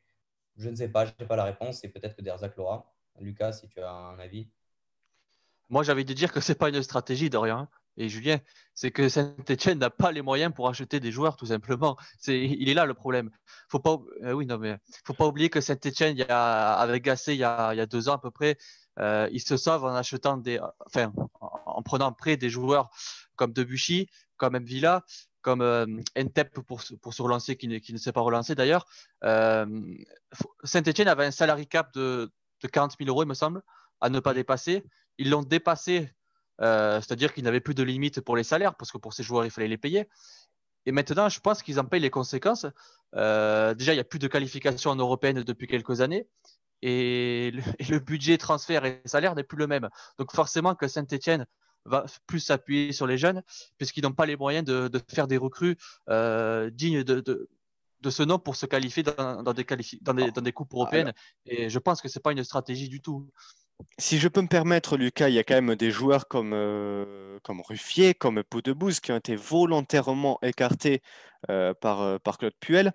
Je 0.56 0.68
ne 0.68 0.74
sais 0.74 0.88
pas, 0.88 1.06
je 1.06 1.12
n'ai 1.18 1.26
pas 1.26 1.36
la 1.36 1.44
réponse 1.44 1.84
et 1.84 1.88
peut-être 1.88 2.16
que 2.16 2.22
Derzac 2.22 2.56
l'aura. 2.56 2.92
Lucas, 3.18 3.52
si 3.52 3.68
tu 3.68 3.80
as 3.80 3.92
un 3.92 4.18
avis. 4.18 4.50
Moi, 5.68 5.82
j'avais 5.82 6.04
de 6.04 6.14
dire 6.14 6.32
que 6.32 6.40
ce 6.40 6.52
n'est 6.52 6.56
pas 6.56 6.70
une 6.70 6.82
stratégie 6.82 7.30
de 7.30 7.36
rien. 7.36 7.68
Et 8.00 8.08
Julien, 8.08 8.38
c'est 8.74 8.90
que 8.90 9.10
Saint-Etienne 9.10 9.78
n'a 9.78 9.90
pas 9.90 10.10
les 10.10 10.22
moyens 10.22 10.54
pour 10.54 10.68
acheter 10.68 11.00
des 11.00 11.12
joueurs, 11.12 11.36
tout 11.36 11.46
simplement. 11.46 11.96
C'est, 12.18 12.40
il 12.40 12.68
est 12.70 12.74
là 12.74 12.86
le 12.86 12.94
problème. 12.94 13.30
Faut 13.68 13.78
pas, 13.78 13.98
euh, 14.22 14.32
oui, 14.32 14.46
non, 14.46 14.56
mais 14.56 14.78
faut 15.04 15.12
pas 15.12 15.26
oublier 15.26 15.50
que 15.50 15.60
Saint-Etienne, 15.60 16.18
avec 16.30 17.04
Gassé, 17.04 17.34
il 17.34 17.40
y, 17.40 17.44
a, 17.44 17.74
il 17.74 17.76
y 17.76 17.80
a 17.80 17.86
deux 17.86 18.08
ans 18.08 18.14
à 18.14 18.18
peu 18.18 18.30
près, 18.30 18.56
euh, 18.98 19.28
ils 19.32 19.40
se 19.40 19.58
sauvent 19.58 19.84
en 19.84 19.94
achetant 19.94 20.38
des, 20.38 20.58
enfin, 20.86 21.12
en 21.40 21.82
prenant 21.82 22.10
prêt 22.12 22.38
des 22.38 22.48
joueurs 22.48 22.88
comme 23.36 23.52
Debuchy, 23.52 24.08
comme 24.38 24.58
Mvilla, 24.58 25.04
comme 25.42 25.60
euh, 25.60 25.86
Entep 26.18 26.60
pour, 26.60 26.80
pour 27.02 27.14
se 27.14 27.22
relancer, 27.22 27.56
qui 27.56 27.68
ne, 27.68 27.78
qui 27.78 27.92
ne 27.92 27.98
s'est 27.98 28.12
pas 28.12 28.22
relancé 28.22 28.54
d'ailleurs. 28.54 28.86
Euh, 29.24 29.66
Saint-Etienne 30.64 31.08
avait 31.08 31.26
un 31.26 31.30
salary 31.30 31.66
cap 31.66 31.92
de, 31.92 32.32
de 32.62 32.68
40 32.68 32.96
000 32.98 33.10
euros, 33.10 33.24
il 33.24 33.28
me 33.28 33.34
semble, 33.34 33.62
à 34.00 34.08
ne 34.08 34.20
pas 34.20 34.32
dépasser. 34.32 34.84
Ils 35.18 35.28
l'ont 35.28 35.42
dépassé, 35.42 36.10
euh, 36.60 37.00
c'est-à-dire 37.00 37.32
qu'ils 37.32 37.44
n'avaient 37.44 37.60
plus 37.60 37.74
de 37.74 37.82
limite 37.82 38.20
pour 38.20 38.36
les 38.36 38.44
salaires, 38.44 38.74
parce 38.74 38.92
que 38.92 38.98
pour 38.98 39.12
ces 39.12 39.22
joueurs, 39.22 39.44
il 39.44 39.50
fallait 39.50 39.68
les 39.68 39.78
payer. 39.78 40.08
Et 40.86 40.92
maintenant, 40.92 41.28
je 41.28 41.40
pense 41.40 41.62
qu'ils 41.62 41.78
en 41.78 41.84
payent 41.84 42.00
les 42.00 42.10
conséquences. 42.10 42.66
déjà, 43.14 43.92
il 43.92 43.94
n'y 43.94 44.00
a 44.00 44.04
plus 44.04 44.18
de 44.18 44.28
qualification 44.28 44.90
en 44.90 44.96
européenne 44.96 45.42
depuis 45.42 45.66
quelques 45.66 46.00
années 46.00 46.26
et 46.82 47.52
le, 47.90 47.98
budget 47.98 48.38
transfert 48.38 48.84
et 48.86 49.02
salaire 49.04 49.34
n'est 49.34 49.44
plus 49.44 49.58
le 49.58 49.66
même. 49.66 49.88
Donc 50.18 50.32
forcément 50.32 50.74
que 50.74 50.88
Saint-Etienne 50.88 51.46
va 51.84 52.06
plus 52.26 52.40
s'appuyer 52.40 52.92
sur 52.92 53.06
les 53.06 53.18
jeunes 53.18 53.42
puisqu'ils 53.76 54.02
n'ont 54.02 54.12
pas 54.12 54.26
les 54.26 54.36
moyens 54.36 54.64
de, 54.64 54.90
faire 55.08 55.26
des 55.26 55.36
recrues 55.36 55.76
euh, 56.08 56.70
dignes 56.70 57.04
de, 57.04 57.20
de, 57.20 58.10
ce 58.10 58.22
nom 58.22 58.38
pour 58.38 58.56
se 58.56 58.64
qualifier 58.64 59.02
dans, 59.02 59.42
des, 59.52 59.66
dans, 60.00 60.14
des, 60.14 60.30
dans 60.30 60.40
des 60.40 60.52
coupes 60.52 60.72
européennes. 60.72 61.12
Et 61.44 61.68
je 61.68 61.78
pense 61.78 62.00
que 62.00 62.08
ce 62.08 62.18
n'est 62.18 62.22
pas 62.22 62.32
une 62.32 62.44
stratégie 62.44 62.88
du 62.88 63.02
tout. 63.02 63.30
Si 63.98 64.18
je 64.18 64.28
peux 64.28 64.42
me 64.42 64.48
permettre, 64.48 64.96
Lucas, 64.96 65.28
il 65.28 65.34
y 65.34 65.38
a 65.38 65.44
quand 65.44 65.60
même 65.60 65.74
des 65.74 65.90
joueurs 65.90 66.28
comme, 66.28 66.52
euh, 66.54 67.38
comme 67.42 67.60
Ruffier, 67.60 68.14
comme 68.14 68.42
Poudebouze 68.42 69.00
qui 69.00 69.12
ont 69.12 69.16
été 69.16 69.36
volontairement 69.36 70.38
écartés 70.42 71.02
euh, 71.50 71.74
par, 71.74 72.00
euh, 72.00 72.18
par 72.18 72.38
Claude 72.38 72.54
Puel. 72.60 72.92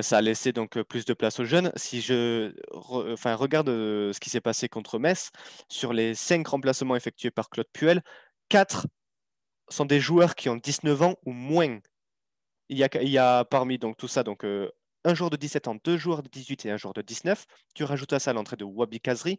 ça 0.00 0.18
a 0.18 0.20
laissé 0.20 0.52
donc 0.52 0.80
plus 0.82 1.04
de 1.04 1.14
place 1.14 1.40
aux 1.40 1.44
jeunes. 1.44 1.72
Si 1.76 2.00
je 2.00 2.54
enfin, 2.72 3.34
regarde 3.34 3.68
ce 3.68 4.20
qui 4.20 4.30
s'est 4.30 4.40
passé 4.40 4.68
contre 4.68 4.98
Metz, 4.98 5.30
sur 5.68 5.92
les 5.92 6.14
cinq 6.14 6.48
remplacements 6.48 6.96
effectués 6.96 7.30
par 7.30 7.50
Claude 7.50 7.68
Puel, 7.72 8.02
quatre 8.48 8.86
sont 9.68 9.86
des 9.86 10.00
joueurs 10.00 10.34
qui 10.34 10.48
ont 10.48 10.56
19 10.56 11.02
ans 11.02 11.14
ou 11.26 11.32
moins. 11.32 11.78
Il 12.68 12.78
y 12.78 12.84
a, 12.84 12.88
il 13.02 13.08
y 13.08 13.18
a 13.18 13.44
parmi 13.44 13.78
donc, 13.78 13.96
tout 13.96 14.08
ça 14.08 14.22
donc, 14.22 14.44
un 15.04 15.14
joueur 15.14 15.30
de 15.30 15.36
17 15.36 15.68
ans, 15.68 15.76
deux 15.84 15.96
joueurs 15.96 16.22
de 16.22 16.28
18 16.28 16.66
et 16.66 16.70
un 16.70 16.76
joueur 16.76 16.94
de 16.94 17.02
19. 17.02 17.46
Tu 17.74 17.84
rajoutes 17.84 18.12
à 18.12 18.18
ça 18.18 18.32
l'entrée 18.32 18.56
de 18.56 18.64
Wabi 18.64 19.00
Kazri. 19.00 19.38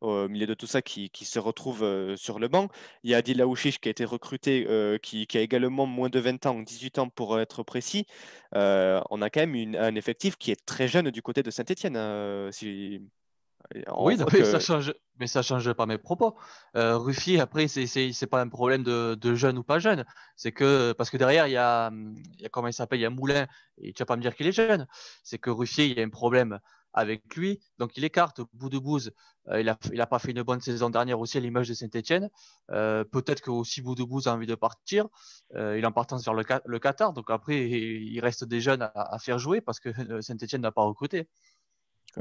Au 0.00 0.28
milieu 0.28 0.46
de 0.46 0.54
tout 0.54 0.66
ça 0.66 0.82
qui, 0.82 1.10
se 1.24 1.38
retrouve 1.38 2.16
sur 2.16 2.38
le 2.38 2.48
banc. 2.48 2.68
Il 3.02 3.10
y 3.10 3.14
a 3.14 3.18
Adil 3.18 3.40
Aouchiche 3.42 3.80
qui 3.80 3.88
a 3.88 3.90
été 3.90 4.04
recruté, 4.04 4.66
qui, 5.02 5.26
a 5.34 5.40
également 5.40 5.86
moins 5.86 6.08
de 6.08 6.18
20 6.18 6.46
ans, 6.46 6.60
18 6.60 6.98
ans 6.98 7.08
pour 7.08 7.40
être 7.40 7.62
précis. 7.62 8.06
on 8.52 9.22
a 9.22 9.30
quand 9.30 9.46
même 9.46 9.74
un 9.76 9.94
effectif 9.94 10.36
qui 10.36 10.50
est 10.50 10.66
très 10.66 10.88
jeune 10.88 11.10
du 11.10 11.22
côté 11.22 11.42
de 11.42 11.50
Saint-Etienne. 11.50 11.96
Hein, 11.96 12.50
oui, 13.96 14.16
mais, 14.32 14.44
ça 14.44 14.60
change, 14.60 14.94
mais 15.18 15.26
ça 15.26 15.42
change 15.42 15.70
pas 15.74 15.84
mes 15.84 15.98
propos. 15.98 16.36
Euh, 16.76 16.96
Ruffier, 16.96 17.40
après, 17.40 17.68
c'est 17.68 17.84
n'est 17.84 18.26
pas 18.26 18.40
un 18.40 18.48
problème 18.48 18.82
de, 18.82 19.14
de, 19.14 19.34
jeune 19.34 19.58
ou 19.58 19.62
pas 19.62 19.78
jeune. 19.78 20.04
C'est 20.36 20.52
que, 20.52 20.92
parce 20.92 21.10
que 21.10 21.16
derrière, 21.16 21.46
il 21.46 21.52
y 21.52 21.56
a, 21.56 21.90
il 21.92 22.40
y 22.40 22.46
a 22.46 22.48
comment 22.48 22.68
il 22.68 22.72
s'appelle, 22.72 23.00
il 23.00 23.02
y 23.02 23.06
a 23.06 23.10
Moulin, 23.10 23.46
et 23.78 23.92
tu 23.92 24.00
vas 24.00 24.06
pas 24.06 24.16
me 24.16 24.22
dire 24.22 24.34
qu'il 24.34 24.46
est 24.46 24.52
jeune. 24.52 24.86
C'est 25.22 25.38
que 25.38 25.50
Ruffier, 25.50 25.86
il 25.86 25.98
y 25.98 26.00
a 26.00 26.04
un 26.04 26.08
problème 26.08 26.60
avec 26.92 27.34
lui, 27.36 27.60
donc 27.78 27.96
il 27.96 28.04
écarte. 28.04 28.40
Bout 28.52 28.68
de 28.68 28.78
euh, 28.78 29.60
il 29.60 29.66
n'a 29.66 29.78
il 29.92 30.00
a 30.00 30.06
pas 30.06 30.18
fait 30.18 30.32
une 30.32 30.42
bonne 30.42 30.60
saison 30.60 30.90
dernière 30.90 31.20
aussi 31.20 31.38
à 31.38 31.40
l'image 31.40 31.68
de 31.68 31.74
Saint-Etienne. 31.74 32.28
Euh, 32.70 33.04
peut-être 33.04 33.40
que 33.40 33.50
aussi 33.50 33.82
Bout 33.82 33.94
de 33.94 34.28
a 34.28 34.32
envie 34.32 34.46
de 34.46 34.54
partir. 34.54 35.06
il 35.54 35.60
est 35.60 35.86
en 35.86 35.92
partance 35.92 36.24
vers 36.24 36.34
le, 36.34 36.44
le, 36.64 36.78
Qatar, 36.78 37.12
donc 37.12 37.30
après, 37.30 37.68
il 37.68 38.20
reste 38.20 38.44
des 38.44 38.60
jeunes 38.60 38.82
à, 38.82 38.92
à 38.94 39.18
faire 39.18 39.38
jouer 39.38 39.60
parce 39.60 39.80
que 39.80 39.90
Saint-Etienne 40.22 40.62
n'a 40.62 40.72
pas 40.72 40.82
recruté. 40.82 41.28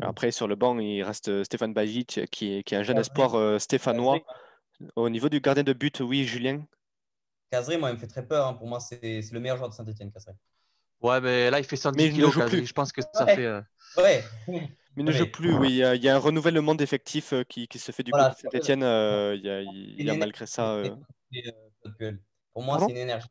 Après, 0.01 0.31
sur 0.31 0.47
le 0.47 0.55
banc, 0.55 0.77
il 0.79 1.03
reste 1.03 1.29
euh, 1.29 1.43
Stéphane 1.43 1.73
Bajic, 1.73 2.21
qui 2.31 2.55
est, 2.55 2.63
qui 2.63 2.75
est 2.75 2.77
un 2.77 2.83
jeune 2.83 2.97
espoir 2.97 3.35
euh, 3.35 3.57
stéphanois. 3.59 4.19
Au 4.95 5.09
niveau 5.09 5.29
du 5.29 5.39
gardien 5.39 5.63
de 5.63 5.73
but, 5.73 6.01
oui, 6.01 6.23
Julien 6.25 6.63
Casré, 7.49 7.77
moi, 7.77 7.89
il 7.89 7.93
me 7.93 7.99
fait 7.99 8.07
très 8.07 8.25
peur. 8.25 8.47
Hein. 8.47 8.53
Pour 8.53 8.67
moi, 8.67 8.79
c'est 8.79 9.21
le 9.31 9.39
meilleur 9.39 9.57
joueur 9.57 9.69
de 9.69 9.73
Saint-Etienne, 9.73 10.11
Casré. 10.11 10.33
Ouais, 11.01 11.21
mais 11.21 11.49
là, 11.49 11.59
il 11.59 11.65
fait 11.65 11.75
110 11.75 12.13
kilos, 12.13 12.33
Je 12.33 12.73
pense 12.73 12.91
que 12.91 13.01
ça 13.13 13.25
fait. 13.25 13.45
Euh, 13.45 13.61
ouais. 13.97 14.23
Mais 14.47 14.69
il 14.97 15.05
ne 15.05 15.11
joue 15.11 15.27
plus, 15.27 15.53
oui. 15.53 15.69
Il 15.69 16.03
y, 16.03 16.09
a, 16.09 16.15
un 16.15 16.19
renouvellement 16.19 16.73
d'effectifs 16.73 17.33
qui, 17.47 17.67
qui, 17.67 17.77
se 17.77 17.91
fait 17.91 18.03
du 18.03 18.11
côté 18.11 18.29
de 18.29 18.49
Saint-Etienne. 18.49 18.81
il, 18.81 19.45
y 19.45 19.49
a, 19.49 19.61
il 19.61 20.03
y 20.05 20.09
a 20.09 20.15
malgré 20.15 20.47
ça. 20.47 20.81
Pour 22.53 22.63
moi, 22.63 22.79
c'est 22.79 22.91
une 22.91 22.97
énergie. 22.97 23.27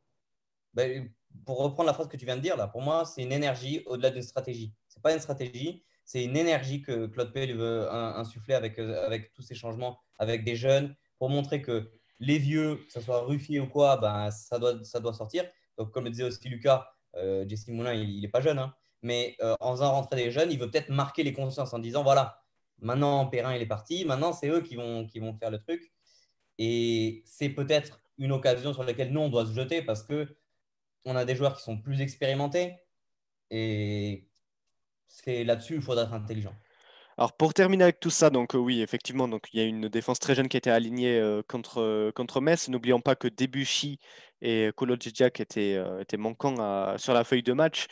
Ben, 0.74 1.11
pour 1.44 1.59
reprendre 1.59 1.87
la 1.87 1.94
phrase 1.94 2.09
que 2.09 2.16
tu 2.16 2.24
viens 2.24 2.37
de 2.37 2.42
dire, 2.42 2.57
là, 2.57 2.68
pour 2.68 2.83
moi, 2.83 3.05
c'est 3.05 3.22
une 3.22 3.33
énergie 3.33 3.83
au-delà 3.87 4.11
d'une 4.11 4.22
stratégie. 4.22 4.72
Ce 4.88 4.98
n'est 4.98 5.02
pas 5.02 5.12
une 5.12 5.20
stratégie, 5.20 5.83
c'est 6.05 6.22
une 6.22 6.37
énergie 6.37 6.83
que 6.83 7.07
Claude 7.07 7.33
Pell 7.33 7.57
veut 7.57 7.92
insuffler 7.92 8.55
avec, 8.55 8.79
euh, 8.79 9.05
avec 9.05 9.33
tous 9.33 9.42
ces 9.42 9.55
changements, 9.55 9.98
avec 10.18 10.44
des 10.44 10.57
jeunes, 10.57 10.94
pour 11.18 11.29
montrer 11.29 11.62
que 11.62 11.90
les 12.20 12.38
vieux, 12.38 12.76
que 12.87 12.92
ce 12.92 13.00
soit 13.00 13.20
Ruffier 13.22 13.61
ou 13.61 13.66
quoi, 13.66 13.96
ben, 13.96 14.31
ça, 14.31 14.59
doit, 14.59 14.83
ça 14.85 15.00
doit 15.00 15.12
sortir. 15.12 15.44
Donc, 15.76 15.90
comme 15.90 16.05
le 16.05 16.11
disait 16.11 16.24
aussi 16.24 16.48
Lucas, 16.48 16.87
euh, 16.87 16.95
Jesse 17.48 17.68
Moulin, 17.68 17.94
il 17.94 18.20
n'est 18.20 18.29
pas 18.29 18.40
jeune, 18.40 18.59
hein. 18.59 18.74
mais 19.02 19.37
euh, 19.40 19.55
en 19.61 19.72
faisant 19.72 19.92
rentrer 19.92 20.16
des 20.16 20.31
jeunes, 20.31 20.50
il 20.50 20.59
veut 20.59 20.70
peut-être 20.70 20.90
marquer 20.90 21.22
les 21.22 21.33
consciences 21.33 21.72
en 21.72 21.79
disant 21.79 22.02
voilà, 22.02 22.42
maintenant 22.81 23.26
Perrin 23.26 23.55
il 23.55 23.62
est 23.62 23.66
parti, 23.66 24.05
maintenant 24.05 24.33
c'est 24.33 24.48
eux 24.48 24.61
qui 24.61 24.76
vont, 24.76 25.07
qui 25.07 25.18
vont 25.18 25.35
faire 25.35 25.50
le 25.50 25.59
truc. 25.59 25.92
Et 26.59 27.22
c'est 27.26 27.50
peut-être 27.50 28.00
une 28.18 28.33
occasion 28.33 28.72
sur 28.72 28.85
laquelle 28.85 29.12
nous 29.12 29.20
on 29.20 29.29
doit 29.29 29.46
se 29.46 29.52
jeter 29.52 29.83
parce 29.83 30.02
que 30.02 30.37
on 31.05 31.14
a 31.16 31.24
des 31.24 31.37
joueurs 31.37 31.57
qui 31.57 31.62
sont 31.62 31.79
plus 31.79 32.00
expérimentés 32.00 32.74
et 33.50 34.29
c'est 35.07 35.44
là-dessus 35.44 35.76
il 35.76 35.83
faudra 35.83 36.05
être 36.05 36.12
intelligent. 36.12 36.55
Alors 37.18 37.33
pour 37.33 37.55
terminer 37.55 37.85
avec 37.85 37.98
tout 37.98 38.11
ça, 38.11 38.29
donc 38.29 38.55
euh, 38.55 38.59
oui, 38.59 38.83
effectivement, 38.83 39.26
donc 39.26 39.48
il 39.55 39.61
y 39.61 39.62
a 39.62 39.66
une 39.66 39.88
défense 39.88 40.18
très 40.18 40.35
jeune 40.35 40.48
qui 40.48 40.57
a 40.57 40.59
été 40.59 40.70
alignée 40.70 41.18
euh, 41.18 41.42
contre, 41.48 41.81
euh, 41.81 42.12
contre 42.12 42.42
Metz. 42.42 42.68
N'oublions 42.68 43.00
pas 43.00 43.16
que 43.16 43.26
Debuchy 43.26 43.98
et 44.42 44.70
Kolo 44.76 44.96
Djidjak 45.00 45.40
étaient, 45.40 45.83
étaient 45.98 46.18
manquants 46.18 46.98
sur 46.98 47.14
la 47.14 47.24
feuille 47.24 47.42
de 47.42 47.55
match. 47.55 47.87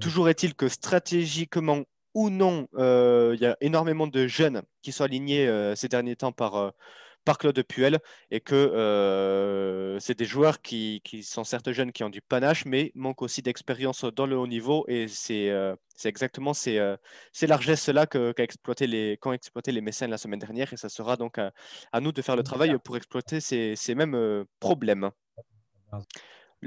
toujours 0.00 0.28
est-il 0.28 0.54
que 0.54 0.68
stratégiquement 0.68 1.82
ou 2.12 2.28
non, 2.28 2.68
il 2.76 3.38
y 3.40 3.46
a 3.46 3.56
énormément 3.62 4.06
de 4.06 4.26
jeunes 4.26 4.62
qui 4.82 4.92
sont 4.92 5.04
alignés 5.04 5.72
ces 5.74 5.88
derniers 5.88 6.16
temps 6.16 6.32
par, 6.32 6.74
par 7.26 7.38
Claude 7.38 7.60
Puel 7.64 7.98
et 8.30 8.40
que 8.40 8.54
euh, 8.54 9.98
c'est 9.98 10.16
des 10.16 10.24
joueurs 10.24 10.62
qui, 10.62 11.02
sont 11.24 11.44
certes 11.44 11.72
jeunes, 11.72 11.92
qui 11.92 12.04
ont 12.04 12.08
du 12.08 12.22
panache, 12.22 12.64
mais 12.64 12.92
manquent 12.94 13.22
aussi 13.22 13.42
d'expérience 13.42 14.04
dans 14.04 14.26
le 14.26 14.38
haut 14.38 14.46
niveau. 14.46 14.86
Et 14.88 15.08
c'est 15.08 15.50
euh, 15.50 15.74
exactement 16.04 16.54
ces, 16.54 16.78
euh, 16.78 16.96
ces 17.32 17.46
largesses-là 17.48 18.06
qu'ont 18.06 18.32
exploité, 18.38 18.86
les, 18.86 19.18
exploité 19.32 19.72
les 19.72 19.80
mécènes 19.80 20.10
la 20.10 20.18
semaine 20.18 20.38
dernière. 20.38 20.72
Et 20.72 20.76
ça 20.76 20.88
sera 20.88 21.16
donc 21.16 21.38
à, 21.38 21.52
nous 22.00 22.12
de 22.12 22.22
faire 22.22 22.36
le 22.36 22.44
travail 22.44 22.78
pour 22.78 22.96
exploiter 22.96 23.40
ces, 23.40 23.74
ces 23.74 23.94
mêmes 23.94 24.44
problèmes. 24.60 25.10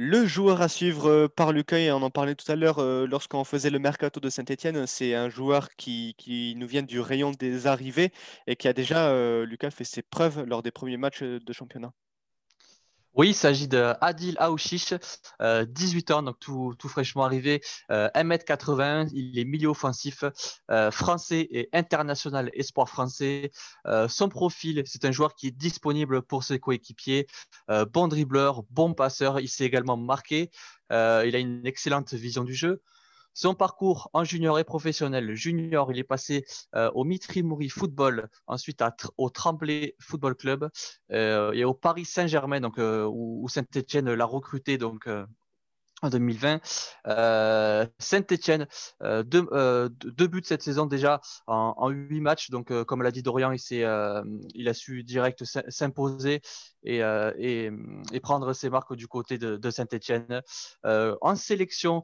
Le 0.02 0.26
joueur 0.26 0.62
à 0.62 0.70
suivre 0.70 1.10
euh, 1.10 1.28
par 1.28 1.52
Lucas, 1.52 1.78
et 1.78 1.92
on 1.92 2.02
en 2.02 2.10
parlait 2.10 2.34
tout 2.34 2.50
à 2.50 2.56
l'heure 2.56 2.80
euh, 2.80 3.06
lorsqu'on 3.06 3.44
faisait 3.44 3.70
le 3.70 3.80
mercato 3.80 4.22
de 4.22 4.30
Saint-Etienne, 4.30 4.88
c'est 4.88 5.14
un 5.14 5.28
joueur 5.28 5.76
qui, 5.76 6.16
nous 6.56 6.68
vient 6.68 6.84
du 6.84 7.02
rayon 7.02 7.32
des 7.32 7.68
arrivées 7.68 8.14
et 8.48 8.56
qui 8.56 8.70
a 8.70 8.74
déjà, 8.74 9.10
euh, 9.10 9.46
Lucas, 9.46 9.72
fait 9.72 9.84
ses 9.84 10.02
preuves 10.02 10.46
lors 10.46 10.64
des 10.64 10.72
premiers 10.72 10.96
matchs 10.96 11.22
de 11.24 11.54
championnat. 11.54 11.92
Oui, 13.16 13.30
il 13.30 13.34
s'agit 13.36 13.68
de 13.68 13.94
Adil 14.02 14.36
Aouchiche, 14.40 14.94
18 15.42 16.12
ans, 16.12 16.24
donc 16.24 16.40
tout, 16.40 16.76
fraîchement 16.88 17.26
arrivé, 17.26 17.62
1m80, 17.90 19.10
il 19.14 19.38
est 19.38 19.46
milieu 19.46 19.70
offensif, 19.70 20.24
français 20.92 21.48
et 21.52 21.70
international 21.74 22.50
espoir 22.54 22.88
français. 22.88 23.52
son 24.08 24.30
profil, 24.30 24.84
c'est 24.86 25.06
un 25.06 25.12
joueur 25.12 25.36
qui 25.36 25.48
est 25.48 25.52
disponible 25.52 26.22
pour 26.22 26.44
ses 26.44 26.60
coéquipiers, 26.60 27.28
bon 27.92 28.08
dribbleur, 28.08 28.64
bon 28.70 28.94
passeur, 28.94 29.40
il 29.40 29.50
s'est 29.50 29.66
également 29.66 29.98
marqué, 29.98 30.52
il 30.92 30.96
a 30.96 31.40
une 31.40 31.66
excellente 31.66 32.14
vision 32.14 32.44
du 32.44 32.54
jeu. 32.54 32.82
Son 33.34 33.54
parcours 33.54 34.10
en 34.14 34.24
junior 34.24 34.60
et 34.60 34.64
professionnel, 34.64 35.34
junior, 35.36 35.92
il 35.92 36.00
est 36.00 36.04
passé 36.04 36.46
euh, 36.76 36.92
au 36.94 37.04
Mitri 37.04 37.44
Mouri 37.44 37.70
Football, 37.70 38.30
ensuite 38.48 38.84
au 39.18 39.30
Tremblay 39.30 39.96
Football 40.00 40.36
Club 40.36 40.70
euh, 41.12 41.52
et 41.54 41.64
au 41.64 41.74
Paris 41.74 42.06
Saint-Germain, 42.06 42.62
euh, 42.78 43.10
où, 43.12 43.48
Saint-Etienne 43.48 44.14
l'a 44.14 44.26
recruté 44.26 44.78
donc 44.78 45.08
en 46.02 46.10
2020. 46.10 46.62
Euh, 47.08 47.86
Saint-Etienne, 47.98 48.68
euh, 49.04 49.24
euh, 49.34 49.90
deux, 49.90 50.28
buts 50.28 50.42
cette 50.44 50.62
saison 50.62 50.86
déjà 50.86 51.22
en, 51.48 51.90
huit 51.90 52.22
matchs. 52.22 52.50
Donc, 52.50 52.72
comme 52.86 53.02
l'a 53.02 53.12
dit 53.12 53.24
Dorian, 53.24 53.52
il, 53.52 53.60
il 54.54 54.68
a 54.68 54.74
su 54.74 55.04
direct 55.04 55.44
s'imposer 55.44 56.42
et, 56.84 57.00
et, 57.00 57.72
prendre 58.22 58.54
ses 58.54 58.70
marques 58.70 58.96
du 58.96 59.08
côté 59.08 59.38
de, 59.38 59.70
Saint-Etienne. 59.70 60.42
en 60.84 61.36
sélection, 61.36 62.04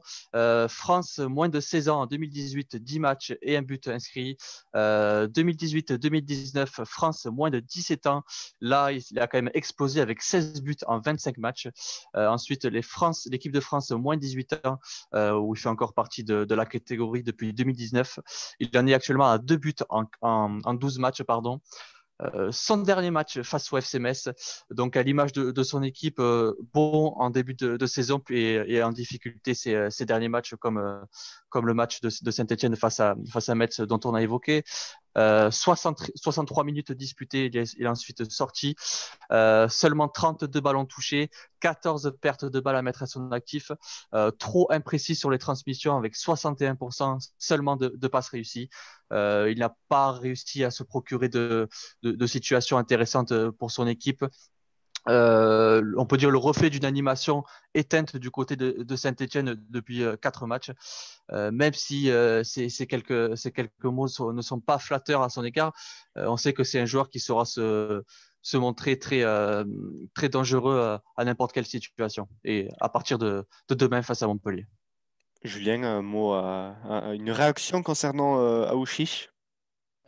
France, 0.68 1.18
moins 1.18 1.48
de 1.48 1.60
16 1.60 1.88
ans 1.88 2.02
en 2.02 2.06
2018, 2.06 2.76
10 2.76 3.00
matchs 3.00 3.34
et 3.42 3.56
un 3.56 3.62
but 3.62 3.88
inscrit. 3.88 4.36
2018-2019, 4.74 6.84
France, 6.84 7.26
moins 7.26 7.50
de 7.50 7.60
17 7.60 8.06
ans. 8.06 8.22
Là, 8.60 8.92
il 8.92 9.18
a 9.18 9.26
quand 9.26 9.38
même 9.38 9.50
explosé 9.54 10.00
avec 10.00 10.22
16 10.22 10.62
buts 10.62 10.76
en 10.86 11.00
25 11.00 11.38
matchs. 11.38 11.68
ensuite, 12.14 12.64
l'équipe 12.64 13.52
de 13.52 13.60
France 13.60 13.85
moins 13.92 14.16
de 14.16 14.20
18 14.20 14.66
ans, 14.66 14.78
euh, 15.14 15.38
où 15.38 15.54
il 15.54 15.58
fait 15.58 15.68
encore 15.68 15.94
partie 15.94 16.24
de, 16.24 16.54
la 16.54 16.66
catégorie 16.66 17.22
depuis 17.22 17.52
2019. 17.52 18.20
Il 18.60 18.76
en 18.78 18.86
est 18.86 18.94
actuellement 18.94 19.30
à 19.30 19.38
deux 19.38 19.56
buts 19.56 19.74
en, 19.90 20.04
en 20.22 20.74
12 20.74 20.98
matchs, 20.98 21.22
pardon. 21.22 21.60
Euh, 22.22 22.50
son 22.50 22.78
dernier 22.78 23.10
match 23.10 23.42
face 23.42 23.70
au 23.72 23.76
FC 23.76 23.98
Metz, 23.98 24.30
donc 24.70 24.96
à 24.96 25.02
l'image 25.02 25.32
de, 25.32 25.62
son 25.62 25.82
équipe, 25.82 26.18
euh, 26.18 26.54
bon 26.72 27.12
en 27.16 27.28
début 27.28 27.54
de, 27.54 27.86
saison 27.86 28.22
et, 28.30 28.82
en 28.82 28.90
difficulté 28.90 29.52
ces, 29.52 29.90
derniers 30.06 30.28
matchs 30.28 30.54
comme, 30.54 31.04
comme 31.50 31.66
le 31.66 31.74
match 31.74 32.00
de, 32.00 32.30
Saint-Etienne 32.30 32.74
face 32.76 33.00
à, 33.00 33.16
face 33.30 33.48
à 33.50 33.54
Metz 33.54 33.80
dont 33.80 34.00
on 34.04 34.14
a 34.14 34.22
évoqué. 34.22 34.64
63 35.16 36.64
minutes 36.64 36.92
disputées, 36.92 37.46
il 37.46 37.56
est, 37.56 37.86
ensuite 37.86 38.30
sorti. 38.30 38.76
seulement 39.30 40.08
32 40.08 40.60
ballons 40.60 40.84
touchés, 40.84 41.30
14 41.60 42.16
pertes 42.20 42.44
de 42.44 42.60
balles 42.60 42.76
à 42.76 42.82
mettre 42.82 43.02
à 43.02 43.06
son 43.06 43.32
actif. 43.32 43.72
trop 44.38 44.70
imprécis 44.70 45.14
sur 45.14 45.30
les 45.30 45.38
transmissions 45.38 45.96
avec 45.96 46.14
61% 46.14 47.30
seulement 47.38 47.76
de, 47.76 47.88
de 47.88 48.08
passes 48.08 48.28
réussies. 48.28 48.68
Euh, 49.12 49.50
il 49.50 49.58
n'a 49.58 49.76
pas 49.88 50.12
réussi 50.12 50.64
à 50.64 50.70
se 50.70 50.82
procurer 50.82 51.28
de, 51.28 51.68
situations 52.26 52.78
intéressantes 52.78 53.32
euh, 53.32 53.52
pour 53.52 53.70
son 53.70 53.86
équipe. 53.86 54.24
Euh, 55.08 55.82
on 55.96 56.06
peut 56.06 56.16
dire 56.16 56.30
le 56.30 56.38
reflet 56.38 56.70
d'une 56.70 56.84
animation 56.84 57.44
éteinte 57.74 58.16
du 58.16 58.30
côté 58.30 58.56
de, 58.56 58.96
Saint-Etienne 58.96 59.56
depuis 59.70 60.02
quatre 60.20 60.46
matchs, 60.46 60.72
même 61.32 61.74
si 61.74 62.10
ces, 62.42 62.86
quelques, 62.86 63.38
mots 63.84 64.08
ne 64.32 64.42
sont 64.42 64.60
pas 64.60 64.78
flatteurs 64.78 65.22
à 65.22 65.28
son 65.28 65.44
égard. 65.44 65.72
on 66.16 66.36
sait 66.36 66.52
que 66.52 66.64
c'est 66.64 66.80
un 66.80 66.86
joueur 66.86 67.08
qui 67.08 67.20
saura 67.20 67.44
se, 67.44 68.02
montrer 68.54 68.98
très, 68.98 69.24
dangereux 70.28 70.98
à, 71.16 71.24
n'importe 71.24 71.52
quelle 71.52 71.66
situation, 71.66 72.28
et 72.44 72.68
à 72.80 72.88
partir 72.88 73.18
de 73.18 73.46
demain 73.68 74.02
face 74.02 74.22
à 74.22 74.26
Montpellier. 74.26 74.66
Julien, 75.46 75.82
un 75.84 76.02
mot, 76.02 76.34
une 76.34 77.30
réaction 77.30 77.82
concernant 77.82 78.40
euh, 78.40 78.66
Aouchiche? 78.68 79.30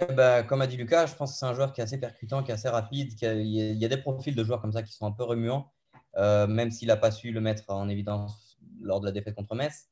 Eh 0.01 0.12
ben, 0.12 0.42
Comme 0.44 0.61
a 0.61 0.66
dit 0.66 0.76
Lucas, 0.76 1.07
je 1.07 1.14
pense 1.14 1.32
que 1.32 1.38
c'est 1.38 1.46
un 1.46 1.55
joueur 1.55 1.72
qui 1.72 1.80
est 1.80 1.84
assez 1.84 1.99
percutant, 1.99 2.42
qui 2.42 2.51
est 2.51 2.55
assez 2.55 2.68
rapide. 2.68 3.12
il, 3.20 3.78
y 3.78 3.84
a, 3.84 3.88
des 3.88 3.96
profils 3.96 4.34
de 4.34 4.44
joueurs 4.44 4.61
comme 4.61 4.72
ça 4.72 4.82
qui 4.82 4.92
sont 4.92 5.07
un 5.07 5.12
peu 5.12 5.24
remuants, 5.24 5.72
euh, 6.16 6.46
même 6.46 6.70
s'il 6.70 6.88
n'a 6.88 6.96
pas 6.96 7.11
su 7.11 7.30
le 7.32 7.40
mettre 7.40 7.64
en 7.68 7.88
évidence 7.88 8.59
lors 8.80 9.01
de 9.01 9.07
la 9.07 9.12
défaite 9.12 9.34
contre 9.34 9.55
Metz. 9.55 9.88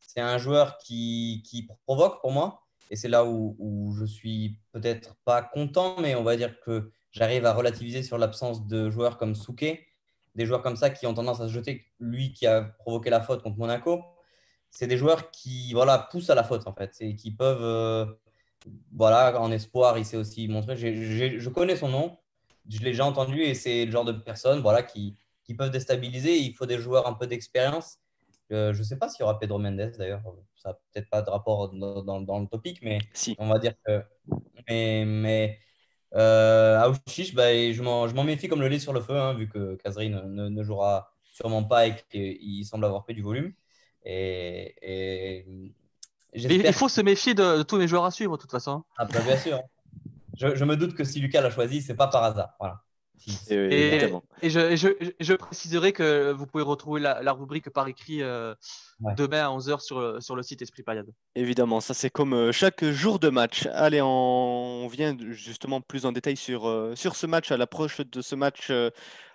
C'est 0.00 0.20
un 0.20 0.38
joueur 0.38 0.78
qui, 0.78 1.68
provoque 1.86 2.20
pour 2.20 2.32
moi, 2.32 2.66
Et 2.90 2.96
c'est 2.96 3.08
là 3.08 3.24
où, 3.24 3.56
où 3.58 3.94
je 3.94 4.04
suis 4.04 4.58
peut-être 4.72 5.16
pas 5.24 5.42
content, 5.42 6.00
mais 6.00 6.14
on 6.14 6.22
va 6.22 6.36
dire 6.36 6.60
que 6.60 6.90
j'arrive 7.10 7.46
à 7.46 7.52
relativiser 7.52 8.02
sur 8.02 8.18
l'absence 8.18 8.66
de 8.66 8.90
joueurs 8.90 9.18
comme 9.18 9.34
Souquet, 9.34 9.86
des 10.34 10.46
joueurs 10.46 10.62
comme 10.62 10.76
ça 10.76 10.90
qui 10.90 11.06
ont 11.06 11.14
tendance 11.14 11.40
à 11.40 11.48
se 11.48 11.52
jeter, 11.52 11.86
lui 11.98 12.32
qui 12.32 12.46
a 12.46 12.62
provoqué 12.62 13.10
la 13.10 13.20
faute 13.20 13.42
contre 13.42 13.58
Monaco. 13.58 14.02
C'est 14.70 14.86
des 14.86 14.96
joueurs 14.96 15.30
qui 15.30 15.72
voilà, 15.72 15.98
poussent 16.10 16.30
à 16.30 16.34
la 16.34 16.44
faute 16.44 16.66
en 16.66 16.74
fait, 16.74 16.94
et 17.00 17.16
qui 17.16 17.30
peuvent, 17.30 17.62
euh, 17.62 18.06
voilà, 18.92 19.40
en 19.40 19.50
espoir, 19.50 19.98
il 19.98 20.04
s'est 20.04 20.16
aussi 20.16 20.48
montré. 20.48 20.76
je 20.76 21.48
connais 21.48 21.76
son 21.76 21.88
nom, 21.88 22.18
je 22.68 22.78
l'ai 22.80 22.90
déjà 22.90 23.06
entendu 23.06 23.42
et 23.42 23.54
c'est 23.54 23.84
le 23.86 23.90
genre 23.90 24.04
de 24.04 24.12
personnes 24.12 24.60
voilà, 24.60 24.82
qui, 24.82 25.16
qui 25.44 25.54
peuvent 25.54 25.70
déstabiliser. 25.70 26.36
Il 26.36 26.54
faut 26.54 26.66
des 26.66 26.78
joueurs 26.78 27.06
un 27.06 27.14
peu 27.14 27.26
d'expérience. 27.26 27.98
Euh, 28.52 28.72
je 28.72 28.78
ne 28.78 28.84
sais 28.84 28.96
pas 28.96 29.08
s'il 29.08 29.20
y 29.20 29.22
aura 29.24 29.38
Pedro 29.38 29.58
Mendes 29.58 29.92
d'ailleurs. 29.98 30.22
Ça 30.56 30.70
n'a 30.70 30.74
peut-être 30.92 31.10
pas 31.10 31.22
de 31.22 31.30
rapport 31.30 31.70
dans, 31.70 32.02
dans, 32.02 32.20
dans, 32.20 32.38
le 32.38 32.46
topic, 32.46 32.80
mais 32.82 32.98
si. 33.12 33.36
on 33.38 33.48
va 33.48 33.58
dire 33.58 33.74
que. 33.86 34.02
Mais, 34.68 35.04
mais 35.06 35.58
euh, 36.14 36.78
Aouchiche, 36.80 37.34
bah, 37.34 37.52
je 37.52 37.82
m'en 37.82 38.24
méfie 38.24 38.48
comme 38.48 38.60
le 38.60 38.68
lait 38.68 38.78
sur 38.78 38.92
le 38.92 39.00
feu, 39.00 39.18
hein, 39.18 39.34
vu 39.34 39.48
que 39.48 39.76
Kazri 39.76 40.10
ne, 40.10 40.48
ne, 40.48 40.62
jouera 40.62 41.14
sûrement 41.22 41.64
pas 41.64 41.86
et 41.86 41.94
qu'il 42.10 42.64
semble 42.64 42.84
avoir 42.84 43.04
pris 43.04 43.14
du 43.14 43.22
volume. 43.22 43.52
Et, 44.04 44.74
et 44.82 45.46
il 46.34 46.72
faut 46.72 46.88
se 46.88 47.00
méfier 47.00 47.34
de, 47.34 47.62
tous 47.62 47.78
les 47.78 47.88
joueurs 47.88 48.04
à 48.04 48.10
suivre, 48.10 48.36
de 48.36 48.42
toute 48.42 48.50
façon. 48.50 48.84
Ah, 48.96 49.04
bah, 49.04 49.20
bien 49.20 49.36
sûr. 49.36 49.60
Je, 50.36 50.54
je, 50.54 50.64
me 50.64 50.76
doute 50.76 50.94
que 50.94 51.04
si 51.04 51.20
Lucas 51.20 51.40
l'a 51.40 51.50
choisi, 51.50 51.82
c'est 51.82 51.96
pas 51.96 52.06
par 52.06 52.22
hasard. 52.22 52.50
Voilà. 52.60 52.82
Et, 53.50 54.10
et, 54.42 54.50
je, 54.50 54.76
je, 54.76 54.88
je, 55.20 55.34
préciserai 55.34 55.92
que 55.92 56.32
vous 56.32 56.46
pouvez 56.46 56.62
retrouver 56.62 57.00
la, 57.00 57.22
la 57.22 57.32
rubrique 57.32 57.70
par 57.70 57.88
écrit 57.88 58.22
euh, 58.22 58.54
demain 59.16 59.44
à 59.44 59.48
11h 59.48 59.80
sur, 59.80 60.22
sur 60.22 60.36
le 60.36 60.42
site 60.42 60.62
Esprit 60.62 60.82
Payade. 60.82 61.12
Évidemment, 61.34 61.80
ça 61.80 61.94
c'est 61.94 62.10
comme 62.10 62.32
euh, 62.32 62.52
chaque 62.52 62.84
jour 62.84 63.18
de 63.18 63.28
match. 63.28 63.66
Allez, 63.72 64.00
on, 64.02 64.86
vient 64.88 65.16
justement 65.30 65.80
plus 65.80 66.06
en 66.06 66.12
détail 66.12 66.36
sur, 66.36 66.68
euh, 66.68 66.94
sur 66.94 67.16
ce 67.16 67.26
match, 67.26 67.50
à 67.50 67.56
l'approche 67.56 68.00
de 68.00 68.22
ce 68.22 68.34
match 68.34 68.72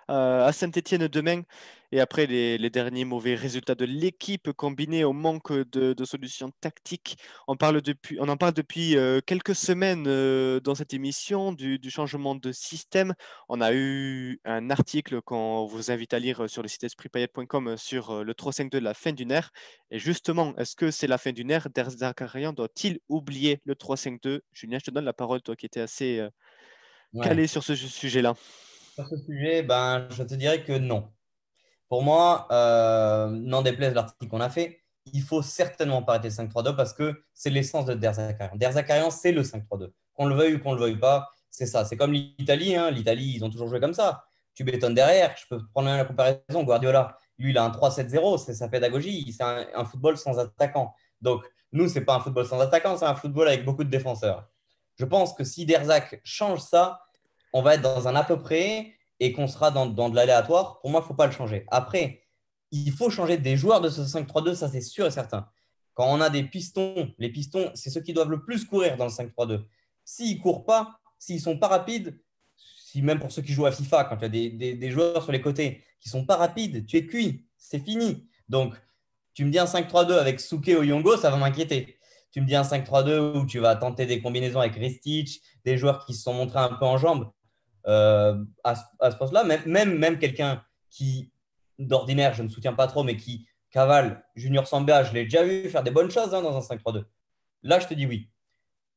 à 0.08 0.50
Saint-Etienne 0.52 1.08
demain. 1.08 1.42
Et 1.94 2.00
après, 2.00 2.26
les, 2.26 2.70
derniers 2.70 3.04
mauvais 3.04 3.36
résultats 3.36 3.76
de 3.76 3.84
l'équipe 3.84 4.50
combinés 4.50 5.04
au 5.04 5.12
manque 5.12 5.52
de, 5.52 6.04
solutions 6.04 6.50
tactiques. 6.60 7.16
On, 7.46 7.56
parle 7.56 7.82
depuis, 7.82 8.18
on 8.20 8.28
en 8.28 8.36
parle 8.36 8.52
depuis 8.52 8.96
euh, 8.96 9.20
quelques 9.24 9.54
semaines 9.54 10.06
euh, 10.08 10.58
dans 10.58 10.74
cette 10.74 10.92
émission 10.92 11.52
du, 11.52 11.78
changement 11.90 12.34
de 12.34 12.50
système. 12.50 13.14
On 13.48 13.60
a 13.60 13.72
eu 13.72 14.40
un 14.44 14.70
article 14.70 15.22
qu'on 15.22 15.66
vous 15.66 15.92
invite 15.92 16.14
à 16.14 16.18
lire 16.18 16.50
sur 16.50 16.62
le 16.62 16.68
site 16.68 16.82
espritpayet.com 16.82 17.76
sur 17.76 18.10
euh, 18.10 18.24
le 18.24 18.32
3-5-2 18.32 18.70
de 18.70 18.78
la 18.80 18.92
fin 18.92 19.12
d'une 19.12 19.30
ère. 19.30 19.52
Et 19.92 20.00
justement, 20.00 20.56
est-ce 20.56 20.74
que 20.74 20.90
c'est 20.90 21.06
la 21.06 21.16
fin 21.16 21.30
d'une 21.30 21.52
ère? 21.52 21.68
Derzakarian 21.72 22.52
doit-il 22.52 22.98
oublier 23.08 23.60
le 23.66 23.74
3-5-2 23.74 24.40
Julien, 24.52 24.78
je 24.80 24.86
te 24.86 24.90
donne 24.90 25.04
la 25.04 25.12
parole, 25.12 25.42
toi 25.42 25.54
qui 25.54 25.66
étais 25.66 25.80
assez 25.80 26.26
calé 27.22 27.46
sur 27.46 27.62
ce 27.62 27.76
sujet-là. 27.76 28.34
Sur 28.94 29.08
ce 29.08 29.16
sujet, 29.16 29.64
ben, 29.64 30.06
je 30.10 30.22
te 30.22 30.34
dirais 30.34 30.62
que 30.62 30.78
non. 30.78 31.10
Pour 31.88 32.04
moi, 32.04 32.46
euh, 32.52 33.28
n'en 33.28 33.60
déplaise 33.60 33.92
l'article 33.92 34.28
qu'on 34.28 34.40
a 34.40 34.48
fait, 34.48 34.82
il 35.12 35.20
faut 35.20 35.42
certainement 35.42 36.04
pas 36.04 36.12
arrêter 36.12 36.28
le 36.28 36.34
5-3-2 36.34 36.76
parce 36.76 36.92
que 36.92 37.24
c'est 37.32 37.50
l'essence 37.50 37.86
de 37.86 37.94
Derzakarian. 37.94 38.54
Derzakarian, 38.54 39.10
c'est 39.10 39.32
le 39.32 39.42
5-3-2. 39.42 39.90
Qu'on 40.12 40.26
le 40.26 40.36
veuille 40.36 40.54
ou 40.54 40.58
qu'on 40.60 40.74
le 40.74 40.80
veuille 40.80 40.98
pas, 41.00 41.28
c'est 41.50 41.66
ça. 41.66 41.84
C'est 41.84 41.96
comme 41.96 42.12
l'Italie. 42.12 42.76
Hein. 42.76 42.92
L'Italie, 42.92 43.32
ils 43.34 43.44
ont 43.44 43.50
toujours 43.50 43.66
joué 43.66 43.80
comme 43.80 43.94
ça. 43.94 44.26
Tu 44.54 44.62
bétonnes 44.62 44.94
derrière. 44.94 45.34
Je 45.36 45.48
peux 45.48 45.66
prendre 45.72 45.88
la 45.88 46.04
comparaison. 46.04 46.62
Guardiola, 46.62 47.18
lui, 47.36 47.50
il 47.50 47.58
a 47.58 47.64
un 47.64 47.70
3-7-0. 47.70 48.44
C'est 48.46 48.54
sa 48.54 48.68
pédagogie. 48.68 49.32
C'est 49.32 49.42
un, 49.42 49.84
football 49.84 50.16
sans 50.16 50.38
attaquant. 50.38 50.94
Donc, 51.20 51.44
nous, 51.72 51.88
c'est 51.88 52.04
pas 52.04 52.14
un 52.14 52.20
football 52.20 52.46
sans 52.46 52.60
attaquant. 52.60 52.96
C'est 52.96 53.06
un 53.06 53.16
football 53.16 53.48
avec 53.48 53.64
beaucoup 53.64 53.82
de 53.82 53.90
défenseurs. 53.90 54.48
Je 54.94 55.04
pense 55.04 55.34
que 55.34 55.42
si 55.42 55.66
Derzak 55.66 56.20
change 56.22 56.60
ça, 56.60 57.00
on 57.54 57.62
va 57.62 57.76
être 57.76 57.82
dans 57.82 58.08
un 58.08 58.16
à 58.16 58.24
peu 58.24 58.38
près 58.38 58.94
et 59.20 59.32
qu'on 59.32 59.46
sera 59.46 59.70
dans, 59.70 59.86
de 59.86 60.14
l'aléatoire, 60.14 60.80
pour 60.80 60.90
moi, 60.90 61.00
il 61.00 61.04
ne 61.04 61.06
faut 61.06 61.14
pas 61.14 61.26
le 61.26 61.32
changer. 61.32 61.64
Après, 61.70 62.24
il 62.72 62.90
faut 62.90 63.10
changer 63.10 63.38
des 63.38 63.56
joueurs 63.56 63.80
de 63.80 63.88
ce 63.88 64.00
5-3-2, 64.02 64.56
ça 64.56 64.68
c'est 64.68 64.80
sûr 64.80 65.06
et 65.06 65.10
certain. 65.12 65.48
Quand 65.94 66.12
on 66.12 66.20
a 66.20 66.28
des 66.28 66.42
pistons, 66.42 67.14
les 67.18 67.30
pistons, 67.30 67.70
c'est 67.74 67.90
ceux 67.90 68.00
qui 68.00 68.12
doivent 68.12 68.30
le 68.30 68.42
plus 68.42 68.64
courir 68.64 68.96
dans 68.96 69.04
le 69.04 69.10
5-3-2. 69.10 69.64
S'ils 70.04 70.36
ne 70.36 70.42
courent 70.42 70.64
pas, 70.64 70.98
s'ils 71.16 71.36
ne 71.36 71.40
sont 71.40 71.56
pas 71.56 71.68
rapides, 71.68 72.18
si 72.56 73.02
même 73.02 73.20
pour 73.20 73.30
ceux 73.30 73.42
qui 73.42 73.52
jouent 73.52 73.66
à 73.66 73.72
FIFA, 73.72 74.04
quand 74.04 74.16
tu 74.16 74.24
as 74.24 74.28
des, 74.28 74.90
joueurs 74.90 75.22
sur 75.22 75.30
les 75.30 75.40
côtés 75.40 75.84
qui 76.00 76.08
ne 76.08 76.10
sont 76.10 76.26
pas 76.26 76.36
rapides, 76.36 76.84
tu 76.86 76.96
es 76.96 77.06
cuit, 77.06 77.46
c'est 77.56 77.78
fini. 77.78 78.28
Donc, 78.48 78.74
tu 79.32 79.44
me 79.44 79.50
dis 79.52 79.60
un 79.60 79.64
5-3-2 79.64 80.18
avec 80.18 80.40
Souke 80.40 80.70
ou 80.76 80.82
Yongo, 80.82 81.16
ça 81.16 81.30
va 81.30 81.36
m'inquiéter. 81.36 81.98
Tu 82.32 82.40
me 82.40 82.46
dis 82.46 82.56
un 82.56 82.62
5-3-2 82.62 83.38
où 83.38 83.46
tu 83.46 83.60
vas 83.60 83.76
tenter 83.76 84.06
des 84.06 84.20
combinaisons 84.20 84.58
avec 84.58 84.74
Ristich, 84.74 85.40
des 85.64 85.78
joueurs 85.78 86.04
qui 86.04 86.14
se 86.14 86.22
sont 86.22 86.34
montrés 86.34 86.58
un 86.58 86.74
peu 86.74 86.84
en 86.84 86.98
jambes, 86.98 87.30
euh, 87.86 88.42
à, 88.62 88.74
ce 88.74 89.16
poste-là. 89.16 89.44
Même, 89.44 89.62
même, 89.66 89.98
même 89.98 90.18
quelqu'un 90.18 90.62
qui, 90.90 91.32
d'ordinaire, 91.78 92.34
je 92.34 92.42
ne 92.42 92.48
soutiens 92.48 92.72
pas 92.72 92.86
trop, 92.86 93.02
mais 93.02 93.16
qui 93.16 93.46
cavale 93.70 94.24
Junior 94.36 94.66
Samba, 94.66 95.02
je 95.04 95.12
l'ai 95.12 95.24
déjà 95.24 95.42
vu 95.42 95.68
faire 95.68 95.82
des 95.82 95.90
bonnes 95.90 96.10
choses 96.10 96.34
hein, 96.34 96.42
dans 96.42 96.56
un 96.56 96.60
5-3-2. 96.60 97.04
Là, 97.62 97.80
je 97.80 97.86
te 97.86 97.94
dis 97.94 98.06
oui. 98.06 98.30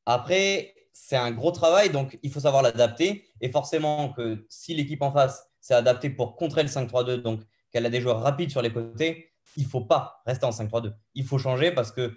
Après, 0.06 0.76
c'est 0.94 1.16
un 1.16 1.32
gros 1.32 1.52
travail, 1.52 1.90
donc 1.90 2.18
il 2.24 2.32
faut 2.32 2.40
savoir 2.40 2.62
l'adapter. 2.62 3.26
Et 3.42 3.52
forcément, 3.52 4.14
que 4.14 4.46
si 4.50 4.74
l'équipe 4.74 5.02
en 5.02 5.12
face 5.12 5.48
s'est 5.60 5.74
adaptée 5.74 6.10
pour 6.10 6.36
contrer 6.36 6.64
le 6.64 6.70
5-3-2, 6.70 7.18
donc 7.18 7.42
qu'elle 7.72 7.86
a 7.86 7.90
des 7.90 8.02
joueurs 8.02 8.22
rapides 8.22 8.52
sur 8.52 8.62
les 8.62 8.72
côtés, 8.72 9.32
il 9.58 9.64
ne 9.64 9.70
faut 9.70 9.82
pas 9.82 10.22
rester 10.26 10.46
en 10.46 10.52
5-3-2. 10.52 10.94
Il 11.16 11.26
faut 11.26 11.38
changer 11.38 11.72
parce 11.72 11.92
que 11.92 12.16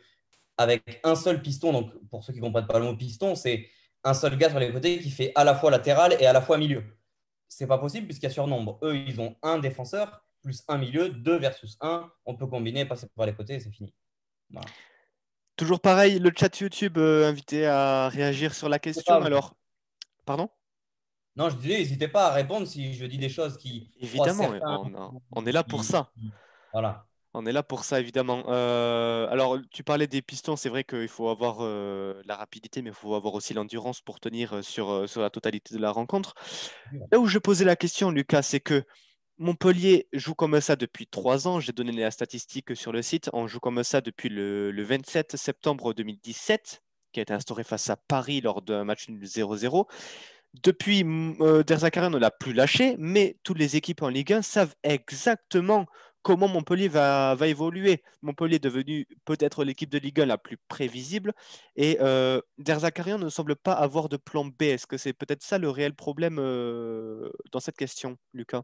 avec 0.56 1.00
un 1.04 1.14
seul 1.14 1.40
piston, 1.40 1.72
donc 1.72 1.90
pour 2.10 2.22
ceux 2.22 2.32
qui 2.32 2.40
ne 2.40 2.44
comprennent 2.44 2.66
pas 2.66 2.78
le 2.78 2.84
mot 2.84 2.96
piston, 2.96 3.34
c'est 3.34 3.66
un 4.04 4.14
seul 4.14 4.36
gars 4.36 4.50
sur 4.50 4.58
les 4.58 4.72
côtés 4.72 4.98
qui 4.98 5.10
fait 5.10 5.32
à 5.34 5.44
la 5.44 5.54
fois 5.54 5.70
latéral 5.70 6.16
et 6.20 6.26
à 6.26 6.32
la 6.32 6.40
fois 6.40 6.58
milieu. 6.58 6.84
C'est 7.48 7.66
pas 7.66 7.78
possible 7.78 8.06
puisqu'il 8.06 8.26
y 8.26 8.30
a 8.30 8.32
surnombre. 8.32 8.78
Eux, 8.82 8.96
ils 8.96 9.20
ont 9.20 9.36
un 9.42 9.58
défenseur 9.58 10.22
plus 10.42 10.62
un 10.68 10.78
milieu, 10.78 11.10
deux 11.10 11.38
versus 11.38 11.76
un. 11.80 12.10
On 12.24 12.34
peut 12.34 12.46
combiner, 12.46 12.84
passer 12.86 13.06
par 13.14 13.26
les 13.26 13.34
côtés 13.34 13.54
et 13.54 13.60
c'est 13.60 13.70
fini. 13.70 13.94
Toujours 15.56 15.80
pareil, 15.80 16.18
le 16.18 16.32
chat 16.36 16.58
YouTube 16.58 16.96
euh, 16.98 17.28
invité 17.28 17.66
à 17.66 18.08
réagir 18.08 18.54
sur 18.54 18.68
la 18.68 18.78
question. 18.78 19.14
Alors, 19.14 19.54
pardon? 20.24 20.48
Non, 21.36 21.50
je 21.50 21.56
disais, 21.56 21.78
n'hésitez 21.78 22.08
pas 22.08 22.28
à 22.28 22.32
répondre 22.32 22.66
si 22.66 22.94
je 22.94 23.04
dis 23.06 23.18
des 23.18 23.28
choses 23.28 23.56
qui. 23.56 23.90
Évidemment, 24.00 24.50
on, 25.32 25.46
est 25.46 25.52
là 25.52 25.62
pour 25.62 25.84
ça. 25.84 26.10
Voilà. 26.72 27.06
On 27.32 27.46
est 27.46 27.52
là 27.52 27.62
pour 27.62 27.84
ça, 27.84 28.00
évidemment. 28.00 28.42
Euh, 28.48 29.28
alors, 29.30 29.58
tu 29.70 29.84
parlais 29.84 30.08
des 30.08 30.20
pistons, 30.20 30.56
c'est 30.56 30.68
vrai 30.68 30.82
qu'il 30.82 31.06
faut 31.06 31.28
avoir 31.28 31.58
euh, 31.60 32.20
la 32.26 32.34
rapidité, 32.34 32.82
mais 32.82 32.90
il 32.90 32.94
faut 32.94 33.14
avoir 33.14 33.34
aussi 33.34 33.54
l'endurance 33.54 34.00
pour 34.00 34.18
tenir 34.18 34.54
euh, 34.54 34.62
sur, 34.62 35.08
sur 35.08 35.20
la 35.20 35.30
totalité 35.30 35.76
de 35.76 35.80
la 35.80 35.92
rencontre. 35.92 36.34
Là 37.12 37.20
où 37.20 37.26
je 37.26 37.38
posais 37.38 37.64
la 37.64 37.76
question, 37.76 38.10
Lucas, 38.10 38.42
c'est 38.42 38.58
que 38.58 38.82
Montpellier 39.38 40.06
joue 40.12 40.34
comme 40.34 40.60
ça 40.60 40.74
depuis 40.74 41.06
trois 41.06 41.48
ans. 41.48 41.60
J'ai 41.60 41.72
donné 41.72 41.92
la 41.92 42.10
statistique 42.10 42.76
sur 42.76 42.92
le 42.92 43.00
site. 43.00 43.30
On 43.32 43.46
joue 43.46 43.60
comme 43.60 43.82
ça 43.84 44.00
depuis 44.00 44.28
le, 44.28 44.82
27 44.82 45.36
septembre 45.36 45.94
2017, 45.94 46.82
qui 47.12 47.20
a 47.20 47.22
été 47.22 47.32
instauré 47.32 47.64
face 47.64 47.88
à 47.88 47.96
Paris 47.96 48.42
lors 48.42 48.60
d'un 48.60 48.84
match 48.84 49.08
0-0. 49.08 49.86
Depuis, 50.62 51.04
euh, 51.04 51.62
ne 51.62 52.18
l'a 52.18 52.30
plus 52.30 52.52
lâché, 52.52 52.96
mais 52.98 53.38
toutes 53.42 53.58
les 53.58 53.76
équipes 53.76 54.02
en 54.02 54.08
Ligue 54.08 54.32
1 54.32 54.42
savent 54.42 54.74
exactement 54.82 55.86
comment 56.22 56.48
Montpellier 56.48 56.88
va, 56.88 57.36
évoluer. 57.42 58.02
Montpellier 58.22 58.56
est 58.56 58.64
devenu 58.64 59.06
peut-être 59.24 59.64
l'équipe 59.64 59.90
de 59.90 59.98
Ligue 59.98 60.20
1 60.20 60.26
la 60.26 60.38
plus 60.38 60.58
prévisible 60.68 61.32
et 61.76 61.98
euh, 62.00 62.40
ne 62.58 63.28
semble 63.28 63.56
pas 63.56 63.72
avoir 63.72 64.08
de 64.08 64.16
plan 64.16 64.44
B. 64.44 64.62
Est-ce 64.62 64.86
que 64.86 64.96
c'est 64.96 65.12
peut-être 65.12 65.42
ça 65.42 65.58
le 65.58 65.70
réel 65.70 65.94
problème 65.94 66.38
euh, 66.38 67.30
dans 67.52 67.60
cette 67.60 67.76
question, 67.76 68.16
Lucas? 68.32 68.62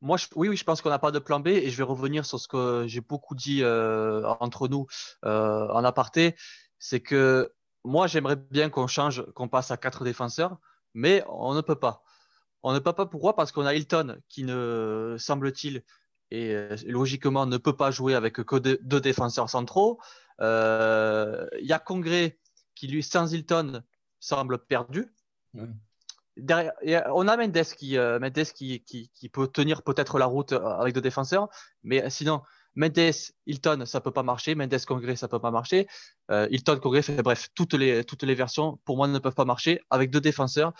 Moi, 0.00 0.18
oui, 0.34 0.48
oui, 0.48 0.56
je 0.56 0.64
pense 0.64 0.82
qu'on 0.82 0.90
n'a 0.90 0.98
pas 0.98 1.12
de 1.12 1.20
plan 1.20 1.38
B 1.38 1.48
et 1.48 1.70
je 1.70 1.76
vais 1.76 1.84
revenir 1.84 2.26
sur 2.26 2.40
ce 2.40 2.48
que 2.48 2.84
j'ai 2.88 3.00
beaucoup 3.00 3.36
dit 3.36 3.62
euh, 3.62 4.26
entre 4.40 4.66
nous 4.66 4.88
euh, 5.24 5.68
en 5.68 5.84
aparté. 5.84 6.34
C'est 6.80 7.00
que 7.00 7.52
moi, 7.84 8.08
j'aimerais 8.08 8.34
bien 8.34 8.68
qu'on 8.68 8.88
change, 8.88 9.24
qu'on 9.34 9.48
passe 9.48 9.70
à 9.70 9.76
quatre 9.76 10.02
défenseurs, 10.02 10.58
mais 10.92 11.22
on 11.28 11.54
ne 11.54 11.60
peut 11.60 11.78
pas. 11.78 12.02
On 12.62 12.72
ne 12.72 12.78
peut 12.78 12.92
pas 12.92 13.06
pourquoi 13.06 13.34
Parce 13.34 13.52
qu'on 13.52 13.66
a 13.66 13.74
Hilton 13.74 14.18
qui 14.28 14.44
ne 14.44 15.16
semble-t-il 15.18 15.82
et 16.30 16.54
euh, 16.54 16.76
logiquement 16.86 17.46
ne 17.46 17.58
peut 17.58 17.76
pas 17.76 17.90
jouer 17.90 18.14
avec 18.14 18.34
que 18.34 18.56
deux, 18.56 19.00
défenseurs 19.00 19.50
centraux. 19.50 20.00
Euh, 20.40 21.46
il 21.60 21.66
y 21.66 21.72
a 21.72 21.78
Congrès 21.78 22.38
qui 22.74 22.86
lui 22.86 23.02
sans 23.02 23.32
Hilton 23.32 23.82
semble 24.18 24.58
perdu. 24.58 25.12
Derrière, 26.38 26.72
on 27.14 27.28
a 27.28 27.36
Mendes 27.36 27.62
qui, 27.76 27.98
euh, 27.98 28.18
Mendes 28.18 28.44
qui, 28.54 28.82
qui 28.82 29.28
peut 29.28 29.46
tenir 29.46 29.82
peut-être 29.82 30.18
la 30.18 30.26
route 30.26 30.52
avec 30.52 30.94
deux 30.94 31.02
défenseurs, 31.02 31.48
mais 31.82 32.08
sinon 32.08 32.42
Mendes, 32.74 33.12
Hilton, 33.46 33.84
ça 33.86 34.00
peut 34.00 34.10
pas 34.10 34.22
marcher. 34.22 34.54
Mendes, 34.54 34.84
Congrès, 34.86 35.16
ça 35.16 35.28
peut 35.28 35.38
pas 35.38 35.50
marcher. 35.50 35.86
Euh, 36.30 36.48
Hilton, 36.50 36.78
Congrès, 36.80 37.02
bref, 37.22 37.48
toutes 37.54 37.74
les, 37.74 38.34
versions, 38.34 38.78
pour 38.84 38.96
moi, 38.96 39.08
ne 39.08 39.18
peuvent 39.18 39.34
pas 39.34 39.44
marcher 39.44 39.80
avec 39.90 40.10
deux 40.10 40.20
défenseurs. 40.20 40.72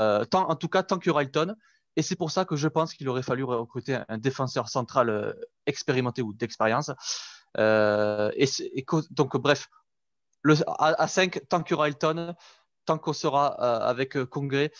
Euh, 0.00 0.24
en 0.32 0.56
tout 0.56 0.68
cas, 0.68 0.82
tant 0.82 0.98
qu'il 0.98 1.08
y 1.08 1.10
aura 1.10 1.22
Hilton. 1.22 1.54
Et 1.96 2.02
c'est 2.02 2.16
pour 2.16 2.30
ça 2.30 2.44
que 2.44 2.56
je 2.56 2.66
pense 2.66 2.94
qu'il 2.94 3.08
aurait 3.08 3.22
fallu 3.22 3.44
recruter 3.44 3.98
un, 4.08 4.18
défenseur 4.18 4.68
central 4.68 5.10
euh, 5.10 5.32
expérimenté 5.66 6.22
ou 6.22 6.32
d'expérience. 6.32 6.90
donc, 7.56 9.36
bref, 9.36 9.68
le, 10.42 10.56
à, 10.78 11.06
5, 11.06 11.48
tant 11.48 11.62
qu'il 11.62 11.72
y 11.72 11.74
aura 11.74 11.88
Hilton, 11.88 12.34
tant 12.84 12.98
qu'on 12.98 13.12
sera 13.12 13.46
avec 13.46 14.22
Congrès, 14.24 14.72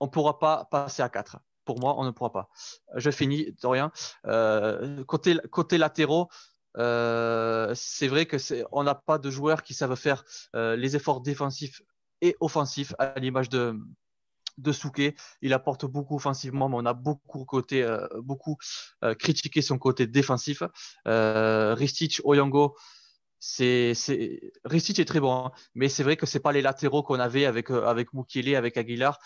on 0.00 0.06
ne 0.06 0.10
pourra 0.10 0.38
pas 0.38 0.66
passer 0.70 1.02
à 1.02 1.08
4. 1.08 1.38
Pour 1.64 1.80
moi, 1.80 1.94
on 1.98 2.04
ne 2.04 2.10
pourra 2.10 2.32
pas. 2.32 2.48
Je 2.94 3.10
finis, 3.10 3.52
Dorian. 3.62 3.90
Euh, 4.26 5.04
côté, 5.04 5.78
latéraux, 5.78 6.28
c'est 6.76 8.08
vrai 8.08 8.26
que 8.26 8.36
on 8.72 8.82
n'a 8.82 8.94
pas 8.94 9.18
de 9.18 9.30
joueurs 9.30 9.62
qui 9.62 9.74
savent 9.74 9.96
faire 9.96 10.24
les 10.54 10.96
efforts 10.96 11.20
défensifs 11.20 11.82
et 12.20 12.36
offensifs 12.40 12.94
à 12.98 13.18
l'image 13.18 13.48
de, 13.48 13.78
de 14.58 14.72
Souquet. 14.72 15.14
Il 15.42 15.52
apporte 15.52 15.84
beaucoup 15.84 16.16
offensivement, 16.16 16.68
mais 16.68 16.76
on 16.78 16.86
a 16.86 16.94
beaucoup 16.94 17.44
critiqué 19.18 19.62
son 19.62 19.78
côté 19.78 20.06
défensif. 20.06 20.62
Ristich, 21.06 22.20
Oyango, 22.24 22.76
c'est 23.46 24.40
Ristich 24.64 24.98
est 24.98 25.04
très 25.04 25.20
bon, 25.20 25.34
hein. 25.34 25.52
mais 25.74 25.88
c'est 25.90 26.02
vrai 26.02 26.16
que 26.16 26.24
c'est 26.24 26.40
pas 26.40 26.52
les 26.52 26.62
latéraux 26.62 27.02
qu'on 27.02 27.20
avait 27.20 27.44
avec 27.44 27.70
avec 27.70 28.12
Mukele, 28.14 28.56
avec 28.56 28.76
Aguilar, 28.78 29.18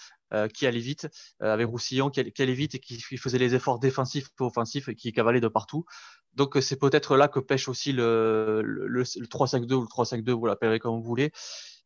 qui 0.53 0.67
allaient 0.67 0.81
vite, 0.81 1.09
avec 1.41 1.69
Roussillon 1.69 2.11
qui, 2.11 2.21
allait 2.21 2.53
vite 2.53 2.75
et 2.75 2.79
qui, 2.81 2.99
faisait 3.17 3.39
les 3.39 3.55
efforts 3.55 3.79
défensifs 3.79 4.27
et 4.27 4.43
offensifs 4.43 4.89
et 4.89 4.97
qui 4.97 5.13
cavalait 5.13 5.41
de 5.41 5.49
partout. 5.49 5.85
Donc 6.35 6.59
c'est 6.61 6.79
peut-être 6.79 7.17
là 7.17 7.29
que 7.29 7.39
pêche 7.39 7.69
aussi 7.69 7.93
le, 7.93 8.61
le, 8.63 8.87
le 8.87 9.05
3-5-2 9.05 9.73
ou 9.75 9.83
le 9.83 9.87
3-5-2, 9.87 10.33
vous 10.33 10.47
l'appellerez 10.47 10.81
comme 10.81 10.97
vous 10.97 11.03
voulez 11.03 11.31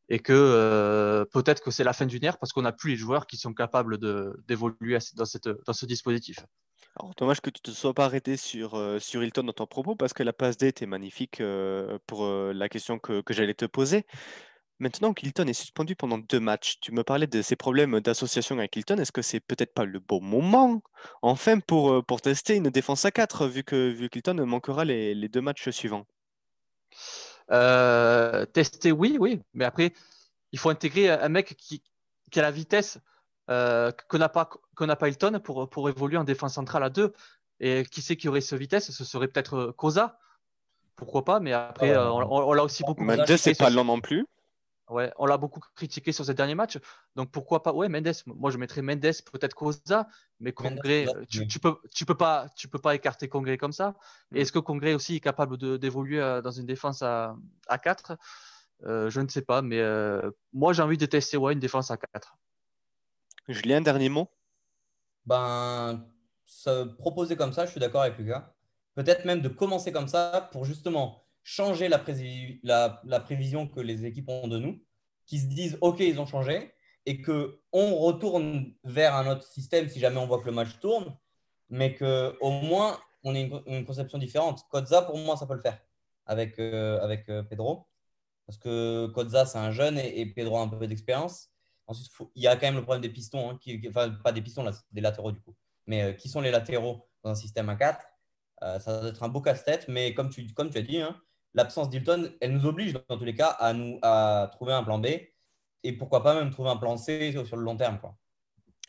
et 0.09 0.19
que 0.19 0.33
euh, 0.33 1.25
peut-être 1.33 1.63
que 1.63 1.71
c'est 1.71 1.85
la 1.85 1.93
fin 1.93 2.07
d'une 2.07 2.25
ère 2.25 2.39
parce 2.39 2.53
qu'on 2.53 2.63
n'a 2.63 2.73
plus 2.73 2.91
les 2.91 2.97
joueurs 2.97 3.27
qui 3.27 3.37
sont 3.37 3.55
capables 3.55 3.99
d'évoluer 4.47 4.99
dans, 5.15 5.25
dans 5.67 5.73
ce 5.73 5.87
dispositif. 5.87 6.39
Alors, 6.99 7.15
dommage 7.17 7.41
que 7.41 7.49
tu 7.49 7.61
ne 7.67 7.73
te 7.73 7.77
sois 7.77 7.95
pas 7.95 8.05
arrêté 8.05 8.37
sur, 8.37 8.75
euh, 8.75 8.99
sur 8.99 9.25
Hilton 9.25 9.45
dans 9.45 9.53
ton 9.53 9.67
propos 9.67 9.97
parce 9.97 10.13
que 10.13 10.23
la 10.23 10.33
passe 10.35 10.59
D 10.59 10.67
était 10.67 10.87
magnifique 10.87 11.41
euh, 11.41 11.99
pour 12.07 12.27
la 12.27 12.69
question 12.69 12.99
que, 12.99 13.23
que 13.23 13.33
j'allais 13.33 13.55
te 13.55 13.65
poser. 13.65 14.05
Maintenant 14.79 15.15
qu'Hilton 15.15 15.47
est 15.47 15.53
suspendu 15.53 15.95
pendant 15.95 16.19
deux 16.19 16.41
matchs, 16.41 16.81
tu 16.81 16.91
me 16.93 17.05
parlais 17.05 17.29
de 17.29 17.41
ses 17.41 17.55
problèmes 17.55 18.01
d'association 18.01 18.59
avec 18.59 18.75
Hilton. 18.75 18.99
Est-ce 18.99 19.13
que 19.13 19.23
c'est 19.23 19.39
peut-être 19.39 19.73
pas 19.75 19.85
le 19.85 20.01
bon 20.01 20.21
moment, 20.21 20.83
enfin, 21.23 21.61
pour, 21.61 22.05
pour 22.05 22.21
tester 22.21 22.57
une 22.57 22.69
défense 22.69 23.05
à 23.05 23.13
4, 23.13 23.47
vu 23.47 23.63
que 23.63 23.91
vu 23.91 24.11
qu'Hilton 24.11 24.45
manquera 24.45 24.85
les, 24.85 25.15
les 25.15 25.29
deux 25.29 25.41
matchs 25.41 25.71
suivants? 25.71 26.05
Euh, 27.53 28.45
tester, 28.47 28.93
oui, 28.93 29.17
oui, 29.21 29.41
mais 29.55 29.65
après, 29.65 29.93
il 30.53 30.59
faut 30.59 30.71
intégrer 30.71 31.11
un 31.11 31.29
mec 31.29 31.57
qui, 31.57 31.83
a 32.35 32.43
la 32.43 32.51
vitesse 32.51 32.99
euh, 33.51 33.93
que 34.09 34.17
n'a 34.17 34.29
pas, 34.29 34.49
pas 34.77 35.09
Hilton 35.09 35.41
pour, 35.43 35.69
pour 35.69 35.89
évoluer 35.89 36.17
en 36.17 36.25
défense 36.25 36.55
centrale 36.55 36.83
à 36.83 36.91
deux. 36.91 37.13
Et 37.61 37.85
qui 37.85 38.03
sait 38.03 38.17
qui 38.17 38.29
aurait 38.29 38.41
ce 38.41 38.57
vitesse? 38.57 38.91
Ce 38.91 39.05
serait 39.05 39.29
peut-être 39.29 39.73
Cosa. 39.77 40.19
Pourquoi 40.97 41.25
pas? 41.25 41.41
Mais 41.41 41.53
après, 41.53 41.91
euh, 41.91 42.11
on, 42.11 42.53
l'a 42.53 42.65
aussi 42.65 42.83
beaucoup. 42.85 43.05
Mendes, 43.05 43.37
c'est 43.37 43.57
pas 43.57 43.71
lent 43.71 43.85
non 43.85 44.01
plus. 44.01 44.27
Ouais, 44.93 45.11
on 45.17 45.25
l'a 45.25 45.39
beaucoup 45.39 45.61
critiqué 45.75 46.13
sur 46.13 46.25
ces 46.25 46.35
derniers 46.35 46.55
matchs. 46.55 46.79
Donc 47.17 47.31
pourquoi 47.31 47.63
pas 47.63 47.73
Ouais, 47.73 47.89
Mendes. 47.89 48.13
Moi, 48.27 48.51
je 48.51 48.59
mettrais 48.59 48.83
Mendes, 48.83 49.01
peut-être 49.01 49.55
Cosa, 49.55 50.07
mais 50.39 50.53
Congrès, 50.53 51.07
tu, 51.31 51.47
tu, 51.49 51.59
peux, 51.59 51.77
tu 51.95 52.05
peux 52.05 52.15
pas, 52.15 52.49
tu 52.57 52.69
peux 52.69 52.79
pas 52.79 52.95
écarter 52.95 53.29
Congrès 53.29 53.57
comme 53.57 53.73
ça. 53.73 53.95
Mm. 54.31 54.37
Est-ce 54.37 54.53
que 54.53 54.59
Congrès 54.59 54.95
aussi 54.95 55.17
est 55.17 55.21
capable 55.21 55.57
d'évoluer 55.79 56.21
euh, 56.21 56.43
dans 56.43 56.51
une 56.51 56.67
défense 56.67 57.03
à, 57.03 57.35
à 57.69 57.79
4 57.79 58.19
euh, 58.85 59.09
Je 59.09 59.21
ne 59.21 59.29
sais 59.29 59.43
pas, 59.43 59.63
mais 59.63 59.81
euh, 59.81 60.31
moi, 60.53 60.75
j'ai 60.75 60.83
envie 60.83 60.99
de 60.99 61.07
tester 61.07 61.39
ouais, 61.39 61.55
une 61.55 61.61
défense 61.61 61.91
à 61.91 61.97
4. 61.97 62.37
Julien, 63.49 63.81
dernier 63.81 64.11
mot? 64.11 64.29
Ben, 65.25 66.07
se 66.45 66.85
proposer 66.85 67.37
comme 67.37 67.53
ça, 67.53 67.65
je 67.65 67.71
suis 67.71 67.81
d'accord 67.81 68.03
avec 68.03 68.19
Lucas. 68.19 68.55
Peut-être 68.95 69.25
même 69.25 69.41
de 69.41 69.49
commencer 69.49 69.91
comme 69.91 70.09
ça 70.09 70.51
pour 70.53 70.67
justement 70.67 71.22
changer 71.45 71.89
la, 71.89 71.99
prévision 73.21 73.67
que 73.67 73.81
les 73.81 74.05
équipes 74.05 74.29
ont 74.29 74.49
de 74.49 74.59
nous, 74.59 74.83
qui 75.27 75.39
se 75.39 75.47
disent 75.47 75.79
OK, 75.81 76.01
ils 76.01 76.21
ont 76.21 76.27
changé, 76.27 76.73
et 77.07 77.21
qu'on 77.21 77.95
retourne 77.95 78.75
vers 78.85 79.15
un 79.17 79.31
autre 79.31 79.45
système 79.45 79.89
si 79.89 79.99
jamais 79.99 80.19
on 80.19 80.27
voit 80.27 80.41
que 80.41 80.47
le 80.47 80.53
match 80.53 80.79
tourne, 80.81 81.17
mais 81.69 81.95
qu'au 81.95 82.51
moins 82.51 82.99
on 83.25 83.35
ait 83.35 83.51
une, 83.67 83.85
conception 83.85 84.19
différente. 84.19 84.67
Kodza, 84.69 85.03
pour 85.03 85.17
moi, 85.17 85.37
ça 85.37 85.47
peut 85.47 85.55
le 85.55 85.61
faire 85.61 85.79
avec, 86.27 86.59
euh, 86.59 87.01
avec 87.01 87.29
euh, 87.29 87.43
Pedro, 87.43 87.87
parce 88.47 88.59
que 88.59 89.07
Kodza, 89.09 89.47
c'est 89.47 89.59
un 89.59 89.71
jeune 89.71 89.99
et, 89.99 90.27
Pedro 90.27 90.59
a 90.59 90.63
un 90.63 90.69
peu 90.69 90.87
d'expérience. 90.87 91.51
Ensuite, 91.87 92.11
il 92.35 92.43
y 92.43 92.47
a 92.47 92.57
quand 92.57 92.67
même 92.67 92.77
le 92.77 92.83
problème 92.83 93.03
des 93.03 93.09
pistons, 93.09 93.51
hein, 93.51 93.59
qui, 93.61 93.81
enfin, 93.89 94.11
pas 94.11 94.33
des 94.33 94.43
pistons, 94.43 94.63
là, 94.63 94.73
des 94.93 95.01
latéraux 95.01 95.33
du 95.33 95.41
coup, 95.41 95.57
mais 95.87 96.03
euh, 96.03 96.13
qui 96.13 96.29
sont 96.29 96.41
les 96.41 96.51
latéraux 96.51 97.09
dans 97.23 97.31
un 97.31 97.35
système 97.35 97.69
à 97.69 97.77
4 97.77 98.07
ça 98.79 99.01
va 99.01 99.09
être 99.09 99.23
un 99.25 99.29
beau 99.29 99.41
casse-tête, 99.41 99.89
mais 99.89 100.15
comme 100.15 100.31
tu, 100.31 100.47
comme 100.55 100.71
tu 100.71 100.79
as 100.79 100.83
dit, 100.83 101.01
hein, 101.01 101.21
l'absence 101.55 101.91
d'Hilton, 101.91 102.33
elle 102.41 102.53
nous 102.53 102.67
oblige 102.67 102.93
dans 102.93 103.17
tous 103.17 103.25
les 103.25 103.35
cas 103.35 103.49
à, 103.49 103.73
nous, 103.73 103.99
à 104.03 104.51
trouver 104.53 104.73
un 104.73 104.83
plan 104.83 104.99
B 104.99 105.07
et 105.85 105.93
pourquoi 105.93 106.23
pas 106.23 106.35
même 106.35 106.51
trouver 106.51 106.71
un 106.71 106.77
plan 106.77 106.97
C 106.97 107.33
sur 107.45 107.57
le 107.57 107.63
long 107.63 107.77
terme. 107.77 107.99
Quoi. 108.01 108.17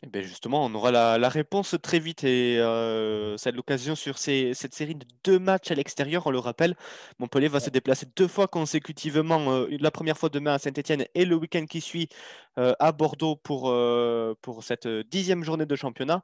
Et 0.04 0.06
eh 0.06 0.10
bien 0.10 0.20
justement, 0.20 0.66
on 0.66 0.74
aura 0.74 0.90
la, 0.90 1.28
réponse 1.30 1.76
très 1.80 1.98
vite 1.98 2.24
et 2.24 2.58
euh, 2.58 3.38
c'est 3.38 3.52
l'occasion 3.52 3.94
sur 3.94 4.18
cette 4.18 4.74
série 4.74 4.94
de 4.96 5.06
deux 5.24 5.38
matchs 5.38 5.70
à 5.70 5.74
l'extérieur. 5.74 6.26
On 6.26 6.30
le 6.30 6.38
rappelle, 6.38 6.76
Montpellier 7.18 7.48
va 7.48 7.58
se 7.58 7.70
déplacer 7.70 8.06
deux 8.14 8.28
fois 8.28 8.46
consécutivement, 8.46 9.50
euh, 9.50 9.66
la 9.80 9.90
première 9.90 10.18
fois 10.18 10.28
demain 10.28 10.52
à 10.52 10.58
Saint-Etienne 10.58 11.06
et 11.14 11.24
le 11.24 11.36
week-end 11.36 11.64
qui 11.64 11.80
suit 11.80 12.10
à 12.56 12.92
Bordeaux 12.92 13.36
pour, 13.36 13.68
euh, 13.70 14.34
pour 14.40 14.62
cette 14.62 14.86
dixième 14.86 15.42
journée 15.44 15.66
de 15.66 15.76
championnat. 15.76 16.22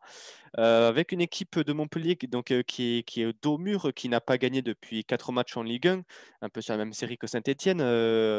avec 0.55 1.13
une 1.13 1.21
équipe 1.21 1.59
de 1.61 1.73
Montpellier 1.73 2.17
donc, 2.29 2.53
qui, 2.67 2.99
est, 2.99 3.03
qui 3.03 3.23
est 3.23 3.43
dos 3.43 3.59
mur, 3.59 3.93
qui 3.95 4.09
n'a 4.09 4.21
pas 4.21 4.39
gagné 4.39 4.63
depuis 4.63 5.05
quatre 5.05 5.33
matchs 5.33 5.57
en 5.57 5.63
Ligue 5.63 5.89
1, 5.89 6.03
un 6.43 6.49
peu 6.49 6.61
sur 6.61 6.73
la 6.75 6.79
même 6.79 6.93
série 6.93 7.19
que 7.19 7.27
Saint-Etienne, 7.27 7.79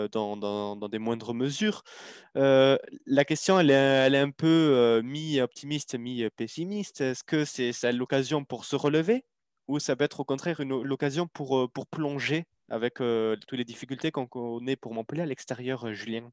dans, 0.09 0.37
dans, 0.37 0.89
des 0.89 0.99
moindres 0.99 1.33
mesures. 1.33 1.83
la 2.35 3.25
question, 3.25 3.59
elle 3.59 3.71
est, 3.71 3.73
elle 3.73 4.15
est 4.15 4.19
un 4.19 4.31
peu 4.31 5.01
mi-optimiste, 5.03 5.95
mi-pessimiste. 5.97 7.01
Est-ce 7.01 7.23
que 7.23 7.45
c'est 7.45 7.91
l'occasion 7.93 8.43
pour 8.45 8.65
se 8.65 8.75
relever 8.75 9.25
ou 9.67 9.79
ça 9.79 9.95
peut 9.95 10.03
être 10.03 10.19
au 10.19 10.25
contraire 10.25 10.61
l'occasion 10.65 11.27
pour, 11.27 11.71
pour 11.71 11.87
plonger 11.87 12.45
avec 12.69 12.95
toutes 12.95 13.53
les 13.53 13.65
difficultés 13.65 14.11
qu'on 14.11 14.27
connaît 14.27 14.75
pour 14.75 14.93
Montpellier 14.93 15.23
à 15.23 15.25
l'extérieur, 15.25 15.93
Julien? 15.93 16.31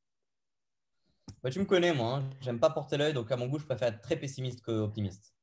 Bah, 1.42 1.50
Tu 1.50 1.58
me 1.58 1.64
connais, 1.64 1.92
moi. 1.92 2.16
Hein. 2.16 2.30
J'aime 2.40 2.60
pas 2.60 2.70
porter 2.70 2.96
l'œil, 2.96 3.14
donc 3.14 3.30
à 3.30 3.36
mon 3.36 3.46
goût, 3.46 3.58
je 3.58 3.66
préfère 3.66 3.88
être 3.88 4.00
très 4.00 4.16
pessimiste 4.16 4.62
qu'optimiste. 4.62 5.34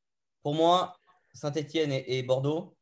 Pour 0.42 0.54
moi, 0.54 0.96
Saint-Etienne 1.34 1.92
et, 1.92 2.24
Bordeaux, 2.24 2.78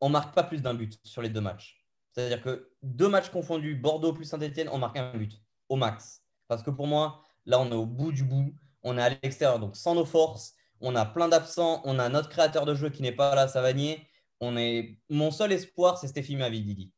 on 0.00 0.08
marque 0.08 0.34
pas 0.34 0.42
plus 0.42 0.62
d'un 0.62 0.74
but 0.74 0.98
sur 1.04 1.22
les 1.22 1.28
deux 1.28 1.40
matchs. 1.40 1.84
C'est-à-dire 2.10 2.42
que 2.42 2.72
deux 2.82 3.08
matchs 3.08 3.30
confondus, 3.30 3.76
Bordeaux 3.76 4.12
plus 4.12 4.24
Saint-Etienne, 4.24 4.68
on 4.70 4.78
marque 4.78 4.96
un 4.96 5.16
but 5.16 5.40
au 5.68 5.76
max. 5.76 6.22
Parce 6.48 6.62
que 6.62 6.70
pour 6.70 6.86
moi, 6.86 7.22
là, 7.46 7.60
on 7.60 7.70
est 7.70 7.74
au 7.74 7.86
bout 7.86 8.12
du 8.12 8.24
bout. 8.24 8.54
On 8.82 8.98
est 8.98 9.02
à 9.02 9.08
l'extérieur, 9.10 9.60
donc 9.60 9.76
sans 9.76 9.94
nos 9.94 10.04
forces. 10.04 10.54
On 10.80 10.96
a 10.96 11.06
plein 11.06 11.28
d'absents. 11.28 11.80
On 11.84 11.98
a 11.98 12.08
notre 12.08 12.28
créateur 12.28 12.66
de 12.66 12.74
jeu 12.74 12.90
qui 12.90 13.02
n'est 13.02 13.12
pas 13.12 13.34
là, 13.34 13.46
Savanier. 13.48 14.06
On 14.40 14.56
est... 14.56 14.98
Mon 15.08 15.30
seul 15.30 15.52
espoir, 15.52 15.98
c'est 15.98 16.08
Stéphie 16.08 16.36
Mavididi. 16.36 16.92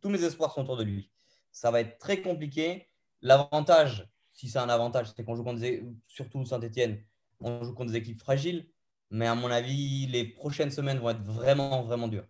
Tous 0.00 0.08
mes 0.08 0.22
espoirs 0.24 0.52
sont 0.52 0.62
autour 0.62 0.76
de 0.76 0.84
lui. 0.84 1.10
Ça 1.52 1.70
va 1.70 1.80
être 1.80 1.98
très 1.98 2.20
compliqué. 2.20 2.91
L'avantage, 3.22 4.06
si 4.32 4.48
c'est 4.48 4.58
un 4.58 4.68
avantage, 4.68 5.06
c'est 5.16 5.24
qu'on 5.24 5.36
joue 5.36 5.44
contre 5.44 5.60
des, 5.60 5.84
surtout 6.08 6.44
Saint-Etienne, 6.44 7.02
on 7.40 7.62
joue 7.62 7.74
contre 7.74 7.92
des 7.92 7.98
équipes 7.98 8.20
fragiles. 8.20 8.66
Mais 9.10 9.26
à 9.26 9.34
mon 9.34 9.50
avis, 9.50 10.06
les 10.06 10.24
prochaines 10.24 10.70
semaines 10.70 10.98
vont 10.98 11.10
être 11.10 11.22
vraiment, 11.22 11.82
vraiment 11.82 12.08
dures. 12.08 12.24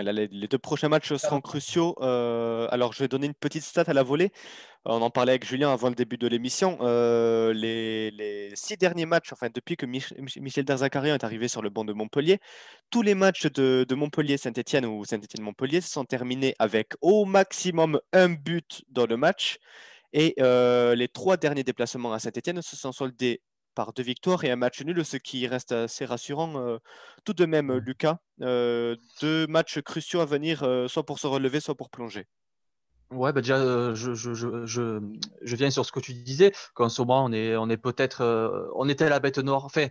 les, 0.00 0.28
deux 0.28 0.58
prochains 0.58 0.88
matchs 0.88 1.12
seront 1.14 1.40
cruciaux. 1.40 1.96
Euh, 2.00 2.68
alors, 2.70 2.92
je 2.92 3.00
vais 3.00 3.08
donner 3.08 3.26
une 3.26 3.34
petite 3.34 3.64
stat 3.64 3.84
à 3.88 3.92
la 3.92 4.04
volée. 4.04 4.30
On 4.84 5.02
en 5.02 5.10
parlait 5.10 5.32
avec 5.32 5.44
Julien 5.44 5.72
avant 5.72 5.88
le 5.88 5.96
début 5.96 6.16
de 6.16 6.28
l'émission. 6.28 6.78
Euh, 6.80 7.52
les, 7.52 8.52
six 8.54 8.76
derniers 8.76 9.04
matchs, 9.04 9.32
enfin 9.32 9.48
depuis 9.52 9.76
que 9.76 9.84
Michel 9.84 10.64
Derzakarian 10.64 11.16
est 11.16 11.24
arrivé 11.24 11.48
sur 11.48 11.60
le 11.60 11.70
banc 11.70 11.84
de 11.84 11.92
Montpellier, 11.92 12.38
tous 12.88 13.02
les 13.02 13.16
matchs 13.16 13.46
de, 13.46 13.84
de 13.86 13.94
Montpellier-Saint-Etienne 13.96 14.86
ou 14.86 15.04
Saint-Etienne-Montpellier 15.04 15.80
sont 15.80 16.04
terminés 16.04 16.54
avec 16.60 16.92
au 17.00 17.24
maximum 17.24 18.00
un 18.12 18.28
but 18.28 18.84
dans 18.90 19.06
le 19.06 19.16
match. 19.16 19.58
Et 20.12 20.34
euh, 20.40 20.94
les 20.94 21.08
trois 21.08 21.36
derniers 21.36 21.64
déplacements 21.64 22.12
à 22.12 22.18
Saint-Etienne 22.18 22.62
se 22.62 22.76
sont 22.76 22.92
soldés 22.92 23.42
par 23.74 23.92
deux 23.92 24.02
victoires 24.02 24.44
et 24.44 24.50
un 24.50 24.56
match 24.56 24.82
nul, 24.82 25.04
ce 25.04 25.16
qui 25.16 25.46
reste 25.46 25.72
assez 25.72 26.04
rassurant. 26.04 26.56
Euh, 26.56 26.78
tout 27.24 27.34
de 27.34 27.46
même, 27.46 27.72
Lucas, 27.76 28.18
euh, 28.42 28.96
deux 29.20 29.46
matchs 29.46 29.80
cruciaux 29.80 30.20
à 30.20 30.26
venir, 30.26 30.66
soit 30.88 31.04
pour 31.04 31.18
se 31.18 31.26
relever, 31.26 31.60
soit 31.60 31.76
pour 31.76 31.90
plonger. 31.90 32.26
Ouais, 33.10 33.32
bah 33.32 33.40
déjà, 33.40 33.56
euh, 33.56 33.94
je, 33.94 34.12
je, 34.12 34.34
je, 34.34 34.66
je, 34.66 35.56
viens 35.56 35.70
sur 35.70 35.86
ce 35.86 35.92
que 35.92 36.00
tu 36.00 36.12
disais, 36.12 36.52
qu'en 36.74 36.90
ce 36.90 37.00
moment, 37.00 37.24
on 37.24 37.32
est, 37.32 37.56
on 37.56 37.70
est 37.70 37.78
peut-être, 37.78 38.20
euh, 38.20 38.68
on 38.74 38.86
était 38.86 39.08
la 39.08 39.18
bête 39.18 39.38
noire. 39.38 39.64
Enfin, 39.64 39.86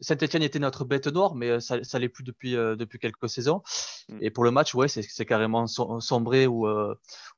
Saint-Etienne 0.00 0.42
était 0.42 0.58
notre 0.58 0.86
bête 0.86 1.06
noire, 1.06 1.34
mais 1.34 1.50
euh, 1.50 1.60
ça, 1.60 1.84
ça 1.84 1.98
l'est 1.98 2.08
plus 2.08 2.24
depuis, 2.24 2.52
depuis 2.52 2.98
quelques 2.98 3.28
saisons. 3.28 3.62
Mm. 4.08 4.18
Et 4.22 4.30
pour 4.30 4.44
le 4.44 4.52
match, 4.52 4.74
ouais, 4.74 4.88
c'est 4.88 5.26
carrément 5.26 5.66
sombrer 5.66 6.46
ou, 6.46 6.66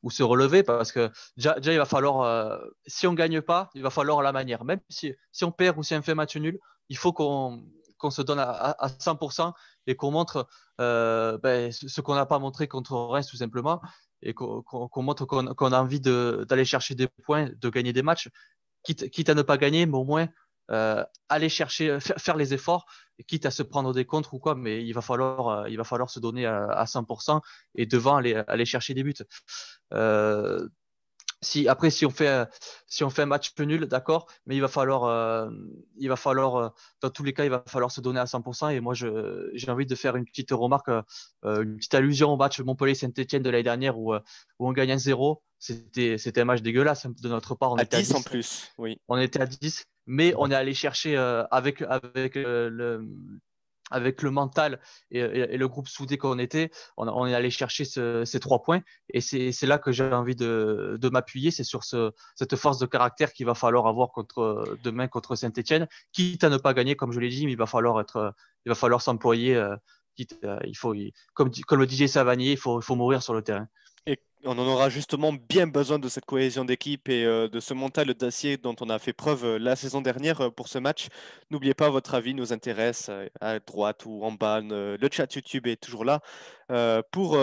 ou 0.05 0.11
se 0.11 0.23
relever, 0.23 0.63
parce 0.63 0.93
que 0.93 1.11
déjà, 1.37 1.55
déjà 1.55 1.73
il 1.73 1.79
va 1.79 1.85
falloir, 1.85 2.61
si 2.87 3.09
on 3.09 3.15
gagne 3.15 3.41
pas, 3.41 3.71
il 3.75 3.83
va 3.83 3.91
falloir 3.91 4.23
la 4.23 4.31
manière. 4.31 4.65
Même 4.65 4.81
si, 4.89 5.15
si 5.33 5.45
on 5.45 5.51
perd 5.51 5.77
ou 5.79 5.83
si 5.83 5.95
on 5.97 6.03
fait 6.03 6.15
match 6.15 6.37
nul, 6.37 6.61
il 6.89 6.97
faut 6.97 7.13
qu'on 7.13 7.65
qu'on 7.97 8.11
se 8.11 8.23
donne 8.23 8.39
à, 8.39 8.51
à, 8.51 8.89
100% 8.89 9.53
et 9.87 9.97
qu'on 9.97 10.11
montre 10.11 10.47
ben, 10.79 11.73
ce 11.73 12.01
qu'on 12.01 12.15
n'a 12.15 12.27
pas 12.27 12.39
montré 12.39 12.69
contre 12.69 12.95
Reims, 12.97 13.27
tout 13.27 13.37
simplement 13.37 13.81
et 14.25 14.35
qu'on 14.35 15.03
montre 15.03 15.25
qu'on 15.27 15.73
a 15.73 15.81
envie 15.81 16.01
d'aller 16.01 16.65
chercher 16.65 16.95
des 16.95 17.09
points, 17.25 17.51
de 17.55 17.69
gagner 17.69 17.93
des 17.93 18.03
matchs, 18.03 18.29
quitte, 18.83 19.11
quitte 19.11 19.29
à 19.29 19.35
ne 19.35 19.43
pas 19.43 19.59
gagner, 19.59 19.87
mais 19.87 19.97
au 19.97 20.05
moins 20.05 20.29
euh, 20.71 21.05
aller 21.29 21.49
chercher, 21.49 21.99
faire, 22.01 22.37
les 22.37 22.55
efforts, 22.55 22.87
quitte 23.27 23.47
à 23.47 23.51
se 23.51 23.63
prendre 23.63 23.93
des 23.93 24.05
contres 24.05 24.35
ou 24.35 24.39
quoi, 24.39 24.55
mais 24.55 24.85
il 24.85 24.93
va 24.93 25.03
falloir, 25.03 25.49
euh, 25.49 25.69
il 25.69 25.77
va 25.77 25.85
falloir 25.85 26.11
se 26.11 26.21
donner 26.21 26.47
à, 26.47 26.65
à 26.67 26.85
100% 26.85 27.41
et 27.75 27.87
devant 27.87 28.17
aller, 28.17 28.43
aller 28.49 28.65
chercher 28.65 28.95
des 28.95 29.03
buts. 29.03 29.15
Euh, 29.93 30.67
si 31.45 31.69
après 31.69 31.91
si 31.91 32.05
on 32.07 32.11
fait 32.11 32.49
si 32.87 33.05
on 33.05 33.11
fait 33.11 33.23
un 33.23 33.27
match 33.27 33.53
nul, 33.59 33.87
d'accord, 33.87 34.27
mais 34.47 34.57
il 34.57 34.61
va 34.61 34.69
falloir 34.69 35.05
euh, 35.05 35.51
il 35.97 36.09
va 36.09 36.17
falloir 36.17 36.57
euh, 36.57 36.69
dans 37.01 37.11
tous 37.11 37.23
les 37.23 37.33
cas 37.33 37.45
il 37.45 37.51
va 37.51 37.63
falloir 37.67 37.91
se 37.91 38.01
donner 38.01 38.21
à 38.21 38.25
100% 38.25 38.73
et 38.73 38.81
moi 38.81 38.95
je 38.95 39.51
j'ai 39.55 39.71
envie 39.71 39.87
de 39.87 39.95
faire 39.95 40.17
une 40.17 40.25
petite 40.25 40.51
remarque 40.51 40.89
euh, 40.89 41.03
une 41.45 41.77
petite 41.77 41.95
allusion 41.95 42.33
au 42.33 42.37
match 42.37 42.61
Montpellier 42.61 42.95
Saint-Étienne 42.95 43.43
de 43.43 43.51
l'année 43.51 43.63
dernière 43.63 43.99
où, 43.99 44.15
où 44.15 44.69
on 44.69 44.73
gagne 44.73 44.93
un 44.93 44.99
0 44.99 45.43
c'était 45.59 46.19
c'était 46.19 46.41
un 46.41 46.47
match 46.47 46.63
dégueulasse 46.63 47.07
de 47.07 47.29
notre 47.29 47.55
part 47.55 47.73
on 47.73 47.77
à 47.77 47.83
était 47.83 47.99
10 47.99 48.11
à 48.11 48.15
10 48.15 48.19
en 48.19 48.23
plus 48.23 48.73
oui. 48.79 48.99
On 49.09 49.19
était 49.19 49.41
à 49.41 49.47
10 49.47 49.85
mais 50.07 50.35
on 50.37 50.51
est 50.51 50.55
allé 50.55 50.75
chercher 50.75 51.17
avec 51.51 51.83
avec 51.83 52.35
le 52.35 53.07
avec 53.91 54.23
le 54.23 54.31
mental 54.31 54.81
et, 55.11 55.57
le 55.57 55.69
groupe 55.69 55.89
soudé 55.89 56.19
qu'on 56.19 56.39
était, 56.39 56.71
on, 56.97 57.27
est 57.27 57.35
allé 57.35 57.51
chercher 57.51 57.85
ces 57.85 58.41
trois 58.41 58.63
points. 58.63 58.81
Et 59.11 59.21
c'est 59.21 59.67
là 59.67 59.79
que 59.79 59.93
j'ai 59.93 60.05
envie 60.05 60.37
de, 60.37 61.09
m'appuyer, 61.13 61.51
c'est 61.51 61.65
sur 61.65 61.85
cette 61.85 62.57
force 62.57 62.79
de 62.79 62.87
caractère 62.87 63.33
qu'il 63.33 63.47
va 63.47 63.55
falloir 63.55 63.87
avoir 63.87 64.11
demain 64.83 65.09
contre 65.09 65.37
Saint-Etienne. 65.37 65.87
Quitte 66.13 66.45
à 66.45 66.51
ne 66.51 66.57
pas 66.57 66.75
gagner, 66.75 66.97
comme 66.97 67.13
je 67.13 67.21
l'ai 67.21 67.29
dit, 67.29 67.47
mais 67.47 67.53
il 67.53 67.59
va 67.59 67.67
falloir 67.67 69.03
s'employer. 69.03 69.63
Comme, 71.35 71.51
le 71.73 71.89
DJ 71.89 72.07
Savanier, 72.07 72.53
il 72.53 72.59
faut 72.59 72.95
mourir 72.95 73.23
sur 73.23 73.35
le 73.35 73.43
terrain. 73.43 73.69
Et 74.07 74.19
on 74.45 74.59
en 74.59 74.67
aura 74.67 74.91
justement 74.91 75.33
bien 75.33 75.67
besoin 75.67 75.99
de 75.99 76.09
cette 76.09 76.27
cohésion 76.27 76.67
d'équipe 76.67 77.09
et 77.09 77.25
euh, 77.25 77.49
de 77.49 77.59
ce 77.61 77.73
mental 77.73 78.13
d'acier 78.13 78.59
dont 78.59 78.77
on 78.81 78.91
a 78.91 78.99
fait 78.99 79.15
preuve 79.15 79.45
euh, 79.45 79.59
la 79.59 79.77
saison 79.77 80.03
dernière 80.03 80.43
euh, 80.43 80.51
pour 80.51 80.69
ce 80.69 80.79
match. 80.79 81.09
N'oubliez 81.51 81.73
pas, 81.73 81.89
votre 81.89 82.15
avis 82.15 82.35
nous 82.35 82.53
intéresse 82.53 83.11
à 83.41 83.59
droite 83.61 84.05
ou 84.05 84.23
en 84.25 84.33
bas. 84.33 84.61
Le 84.61 85.09
chat 85.11 85.35
YouTube 85.35 85.67
est 85.67 85.81
toujours 85.81 86.05
là 86.05 86.21
pour, 87.13 87.39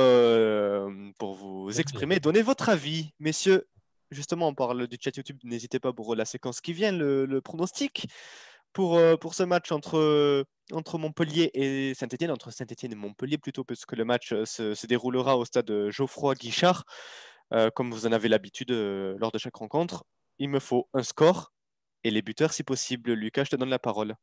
pour 1.17 1.33
vous 1.33 1.79
exprimer. 1.79 2.19
Donnez 2.19 2.41
votre 2.41 2.69
avis, 2.69 3.13
messieurs. 3.19 3.67
Justement, 4.11 4.49
on 4.49 4.53
parle 4.53 4.87
du 4.87 4.97
chat 4.99 5.15
YouTube. 5.15 5.37
N'hésitez 5.43 5.79
pas 5.79 5.93
pour 5.93 6.15
la 6.15 6.25
séquence 6.25 6.61
qui 6.61 6.73
vient, 6.73 6.91
le 6.91 7.39
pronostic 7.39 8.07
pour, 8.73 8.97
euh, 8.97 9.15
pour 9.17 9.33
ce 9.33 9.43
match 9.43 9.71
entre, 9.71 9.97
euh, 9.97 10.43
entre 10.71 10.97
Montpellier 10.97 11.51
et 11.53 11.93
Saint-Etienne, 11.93 12.31
entre 12.31 12.51
Saint-Etienne 12.51 12.91
et 12.91 12.95
Montpellier 12.95 13.37
plutôt, 13.37 13.63
puisque 13.63 13.93
le 13.93 14.05
match 14.05 14.33
euh, 14.33 14.45
se, 14.45 14.87
déroulera 14.87 15.37
au 15.37 15.45
stade 15.45 15.89
Geoffroy 15.89 16.35
Guichard, 16.35 16.83
comme 17.75 17.91
vous 17.91 18.07
en 18.07 18.13
avez 18.13 18.29
l'habitude 18.29 18.71
lors 18.71 19.31
de 19.31 19.37
chaque 19.37 19.57
rencontre. 19.57 20.05
Il 20.39 20.47
me 20.47 20.59
faut 20.59 20.87
un 20.93 21.03
score 21.03 21.51
et 22.05 22.09
les 22.09 22.21
buteurs 22.21 22.53
si 22.53 22.63
possible. 22.63 23.11
Lucas, 23.11 23.43
je 23.43 23.49
te 23.49 23.55
donne 23.57 23.69
la 23.69 23.77
parole. 23.77 24.15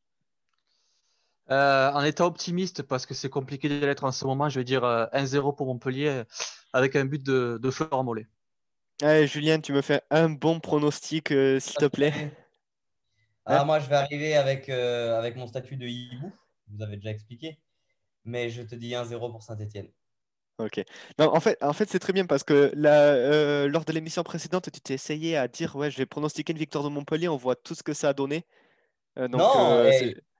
en 1.51 2.03
étant 2.05 2.26
optimiste, 2.26 2.82
parce 2.82 3.05
que 3.05 3.12
c'est 3.12 3.28
compliqué 3.28 3.68
de 3.68 3.84
l'être 3.84 4.05
en 4.05 4.12
ce 4.12 4.24
moment, 4.24 4.49
je 4.49 4.61
vais 4.61 4.64
dire 4.64 4.82
1-0 5.12 5.55
pour 5.55 5.66
Montpellier 5.66 6.22
avec 6.72 6.96
un 6.96 7.05
but 7.05 7.22
de, 7.22 7.59
de 7.61 7.70
Florent 7.70 8.03
Mollet. 8.03 8.26
Allez, 9.03 9.26
Julien, 9.26 9.61
tu 9.61 9.74
me 9.74 9.82
fais 9.82 10.01
un 10.11 10.30
bon 10.30 10.59
pronostic, 10.59 11.28
s'il 11.28 11.74
te 11.74 11.86
plaît. 11.86 12.32
Ah, 13.49 13.64
moi, 13.64 13.78
je 13.78 13.88
vais 13.88 13.96
arriver 13.96 14.36
avec, 14.36 14.68
euh, 14.68 15.18
avec 15.18 15.36
mon 15.36 15.46
statut 15.46 15.76
de 15.76 15.86
hibou. 15.86 16.30
Vous 16.68 16.82
avez 16.82 16.96
déjà 16.96 17.11
expliqué. 17.11 17.59
Mais 18.24 18.51
je 18.51 18.61
te 18.62 18.74
dis 18.74 18.94
1-0 18.94 19.30
pour 19.30 19.42
Saint-Etienne. 19.42 19.88
Ok. 20.59 20.84
Non, 21.18 21.34
en 21.34 21.40
fait, 21.40 21.57
en 21.62 21.72
fait 21.72 21.88
c'est 21.88 22.01
très 22.01 22.12
bien 22.12 22.26
parce 22.26 22.42
que 22.42 22.72
la, 22.74 23.12
euh, 23.12 23.68
lors 23.68 23.84
de 23.84 23.92
l'émission 23.92 24.22
précédente, 24.24 24.70
tu 24.72 24.80
t'es 24.80 24.94
essayé 24.94 25.36
à 25.36 25.46
dire 25.46 25.76
ouais, 25.76 25.90
je 25.90 25.96
vais 25.96 26.05
pronostiquer 26.05 26.53
une 26.53 26.59
victoire 26.59 26.82
de 26.84 26.88
Montpellier. 26.88 27.28
On 27.28 27.36
voit 27.36 27.55
tout 27.55 27.74
ce 27.74 27.82
que 27.82 27.94
ça 27.94 28.11
a 28.11 28.12
donné. 28.12 28.44
Euh, 29.18 29.28
non, 29.28 29.38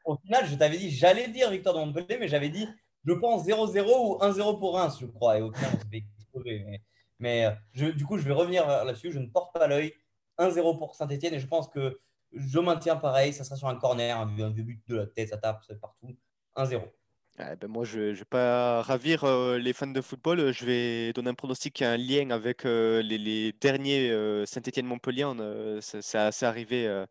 au 0.05 0.17
final, 0.17 0.47
je 0.47 0.55
t'avais 0.57 0.77
dit, 0.77 0.91
j'allais 0.91 1.29
dire 1.29 1.51
victoire 1.51 1.75
de 1.77 1.81
Montpellier, 1.81 2.19
mais 2.19 2.29
j'avais 2.29 2.49
dit, 2.49 2.67
je 3.05 3.13
pense 3.13 3.47
0-0 3.47 3.85
ou 3.87 4.19
1-0 4.21 4.59
pour 4.59 4.75
Reims, 4.75 4.99
je 5.01 5.07
crois. 5.07 5.39
Et 5.39 5.43
au 5.43 5.53
final, 5.53 5.71
on 5.75 5.79
s'est 5.79 5.89
fait 5.91 6.05
exploser. 6.19 6.65
Mais, 6.67 6.83
mais 7.21 7.57
je, 7.73 7.87
du 7.87 8.05
coup, 8.05 8.19
je 8.19 8.25
vais 8.25 8.33
revenir 8.33 8.67
là-dessus. 8.67 9.13
Je 9.13 9.19
ne 9.19 9.29
porte 9.29 9.55
pas 9.55 9.67
l'œil. 9.67 9.95
1-0 10.39 10.79
pour 10.79 10.95
Saint-Etienne. 10.95 11.35
Et 11.35 11.41
je 11.41 11.47
pense 11.47 11.69
que 11.69 12.01
je 12.33 12.59
maintiens 12.59 12.97
pareil, 12.97 13.33
ça 13.33 13.45
sera 13.45 13.57
sur 13.57 13.69
un 13.69 13.77
corner, 13.77 14.17
un, 14.17 14.27
vieux 14.27 14.63
but 14.63 14.83
de 14.89 14.97
la 14.97 15.07
tête, 15.07 15.31
ça 15.31 15.39
tape, 15.39 15.63
c'est 15.67 15.81
partout. 15.81 16.17
1-0. 16.57 16.83
ben 17.39 17.69
moi, 17.69 17.85
je 17.85 18.01
ne 18.01 18.13
vais 18.13 18.25
pas 18.25 18.83
ravir 18.83 19.25
euh, 19.25 19.59
les 19.59 19.73
fans 19.73 19.87
de 19.87 20.01
football. 20.01 20.53
Je 20.53 20.65
vais 20.65 21.13
donner 21.13 21.31
un 21.31 21.35
pronostic 21.35 21.75
qui 21.75 21.85
a 21.85 21.93
un 21.93 21.97
lien 21.97 22.31
avec 22.31 22.65
euh, 22.65 23.01
les, 23.03 23.53
derniers 23.53 24.11
euh, 24.11 24.45
Saint-Etienne-Montpellier. 24.45 25.27
c'est 25.81 26.19
assez 26.19 26.47
arrivé 26.47 27.05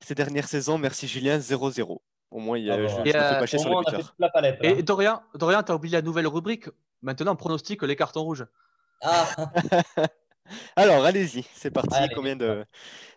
ces 0.00 0.14
dernières 0.14 0.48
saisons. 0.48 0.78
Merci 0.78 1.08
Julien, 1.08 1.38
0-0. 1.38 1.98
Au 2.32 2.38
moins, 2.40 2.58
il 2.58 2.64
y 2.64 2.70
a, 2.70 2.74
ah, 2.74 2.86
je 2.86 2.98
ne 2.98 3.04
fais 3.04 3.12
pas 3.12 3.46
chier 3.46 3.58
sur 3.58 3.70
les 3.70 3.76
buteurs. 3.76 4.14
Et 4.62 4.82
Dorian, 4.82 5.22
Dorian 5.34 5.62
tu 5.62 5.72
as 5.72 5.74
oublié 5.74 5.96
la 5.96 6.02
nouvelle 6.02 6.26
rubrique. 6.26 6.68
Maintenant, 7.02 7.36
pronostic 7.36 7.82
les 7.82 7.96
cartons 7.96 8.22
rouges. 8.22 8.46
Ah 9.02 9.26
Alors, 10.76 11.04
allez-y, 11.04 11.44
c'est 11.54 11.70
parti. 11.70 11.96
Combien 12.14 12.36
de. 12.36 12.64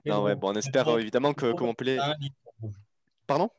Non, 0.06 0.24
ouais, 0.24 0.36
bon, 0.36 0.52
on 0.52 0.56
espère 0.56 0.90
évidemment 0.98 1.34
que, 1.34 1.54
que 1.54 1.64
Montpellier. 1.64 2.00
Pardon? 3.28 3.50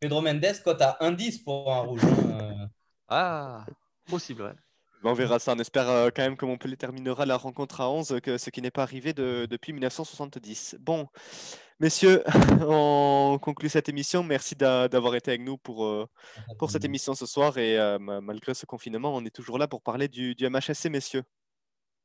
Pedro 0.00 0.22
Mendes 0.22 0.62
cote 0.64 0.80
à 0.80 0.96
1,10 1.00 1.44
pour 1.44 1.72
un 1.72 1.80
rouge. 1.80 2.02
Hein. 2.04 2.68
Ah, 3.08 3.66
possible, 4.06 4.42
ouais. 4.42 4.54
On 5.02 5.14
verra 5.14 5.38
ça. 5.38 5.52
On 5.52 5.58
espère 5.58 5.88
euh, 5.88 6.10
quand 6.14 6.22
même 6.22 6.36
que 6.36 6.44
Montpellier 6.44 6.76
terminera 6.76 7.24
la 7.24 7.36
rencontre 7.36 7.80
à 7.80 7.90
11, 7.90 8.20
que 8.22 8.36
ce 8.36 8.50
qui 8.50 8.60
n'est 8.60 8.70
pas 8.70 8.82
arrivé 8.82 9.12
depuis 9.14 9.72
1970. 9.72 10.76
Bon, 10.80 11.06
messieurs, 11.80 12.22
on 12.68 13.38
conclut 13.40 13.68
cette 13.68 13.88
émission. 13.88 14.22
Merci 14.22 14.54
d'avoir 14.56 15.14
été 15.14 15.30
avec 15.30 15.42
nous 15.42 15.56
pour, 15.56 15.86
euh, 15.86 16.06
pour 16.58 16.70
cette 16.70 16.84
émission 16.84 17.14
ce 17.14 17.26
soir. 17.26 17.56
Et 17.58 17.78
euh, 17.78 17.98
malgré 17.98 18.54
ce 18.54 18.66
confinement, 18.66 19.14
on 19.14 19.24
est 19.24 19.34
toujours 19.34 19.58
là 19.58 19.68
pour 19.68 19.82
parler 19.82 20.08
du, 20.08 20.34
du 20.34 20.48
MHSC, 20.48 20.90
messieurs. 20.90 21.24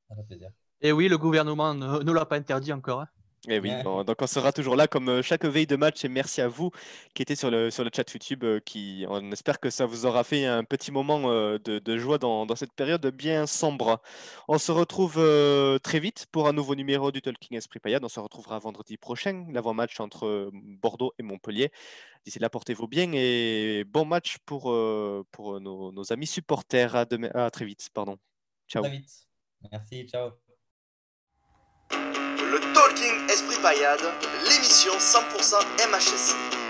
Ça 0.10 0.16
fait 0.16 0.24
plaisir. 0.24 0.50
Et 0.82 0.91
oui, 0.91 1.07
le 1.07 1.17
gouvernement 1.17 1.73
ne, 1.73 2.03
ne 2.03 2.11
l'a 2.11 2.26
pas 2.26 2.36
interdit 2.36 2.73
encore. 2.73 3.01
Hein. 3.01 3.07
Et 3.47 3.55
eh 3.55 3.59
oui, 3.59 3.69
donc 3.84 4.21
on 4.21 4.28
sera 4.28 4.51
toujours 4.51 4.76
là 4.76 4.88
comme 4.88 5.07
euh, 5.07 5.21
chaque 5.21 5.45
veille 5.45 5.67
de 5.67 5.76
match 5.76 6.03
et 6.03 6.09
merci 6.09 6.41
à 6.41 6.47
vous 6.47 6.71
qui 7.13 7.21
étiez 7.21 7.36
sur 7.36 7.51
le, 7.51 7.69
sur 7.69 7.84
le 7.84 7.91
chat 7.95 8.11
YouTube. 8.11 8.43
Euh, 8.43 8.59
qui, 8.59 9.05
on 9.07 9.32
espère 9.32 9.59
que 9.59 9.69
ça 9.69 9.86
vous 9.86 10.07
aura 10.07 10.23
fait 10.23 10.45
un 10.45 10.63
petit 10.63 10.91
moment 10.91 11.30
euh, 11.30 11.59
de, 11.59 11.78
de 11.78 11.97
joie 11.97 12.17
dans, 12.17 12.47
dans, 12.47 12.55
cette 12.55 12.73
période 12.73 13.05
bien 13.07 13.45
sombre. 13.45 14.01
On 14.47 14.57
se 14.57 14.71
retrouve 14.71 15.21
très 15.84 15.99
vite 15.99 16.26
pour 16.32 16.47
un 16.47 16.53
nouveau 16.53 16.73
numéro 16.73 17.11
du 17.11 17.21
Talking 17.21 17.57
Esprit 17.57 17.80
Payade. 17.80 18.03
On 18.03 18.09
se 18.09 18.19
retrouvera 18.19 18.57
vendredi 18.57 18.97
prochain, 18.97 19.45
l'avant-match 19.51 19.99
entre 19.99 20.49
Bordeaux 20.53 21.13
et 21.19 21.23
Montpellier. 21.23 21.71
D'ici 22.26 22.39
là, 22.39 22.49
portez-vous 22.49 22.88
bien 22.88 23.11
et 23.13 23.84
bon 23.88 24.05
match 24.05 24.38
pour, 24.45 24.76
pour 25.32 25.61
nos, 25.61 25.91
nos 25.91 26.13
amis 26.13 26.28
supporters. 26.28 26.95
À, 26.95 27.05
demain, 27.05 27.30
à 27.36 27.51
très 27.51 27.65
vite. 27.65 27.89
Pardon. 27.93 28.17
Ciao. 28.67 28.82
Très 28.84 28.91
vite. 28.91 29.28
Merci, 29.71 30.07
ciao. 30.07 30.32
Le 31.92 32.60
Talking 32.74 33.30
Esprit 33.30 33.58
Payade, 33.62 34.00
l'émission 34.48 34.94
100% 34.94 35.56
MHSC. 35.92 36.64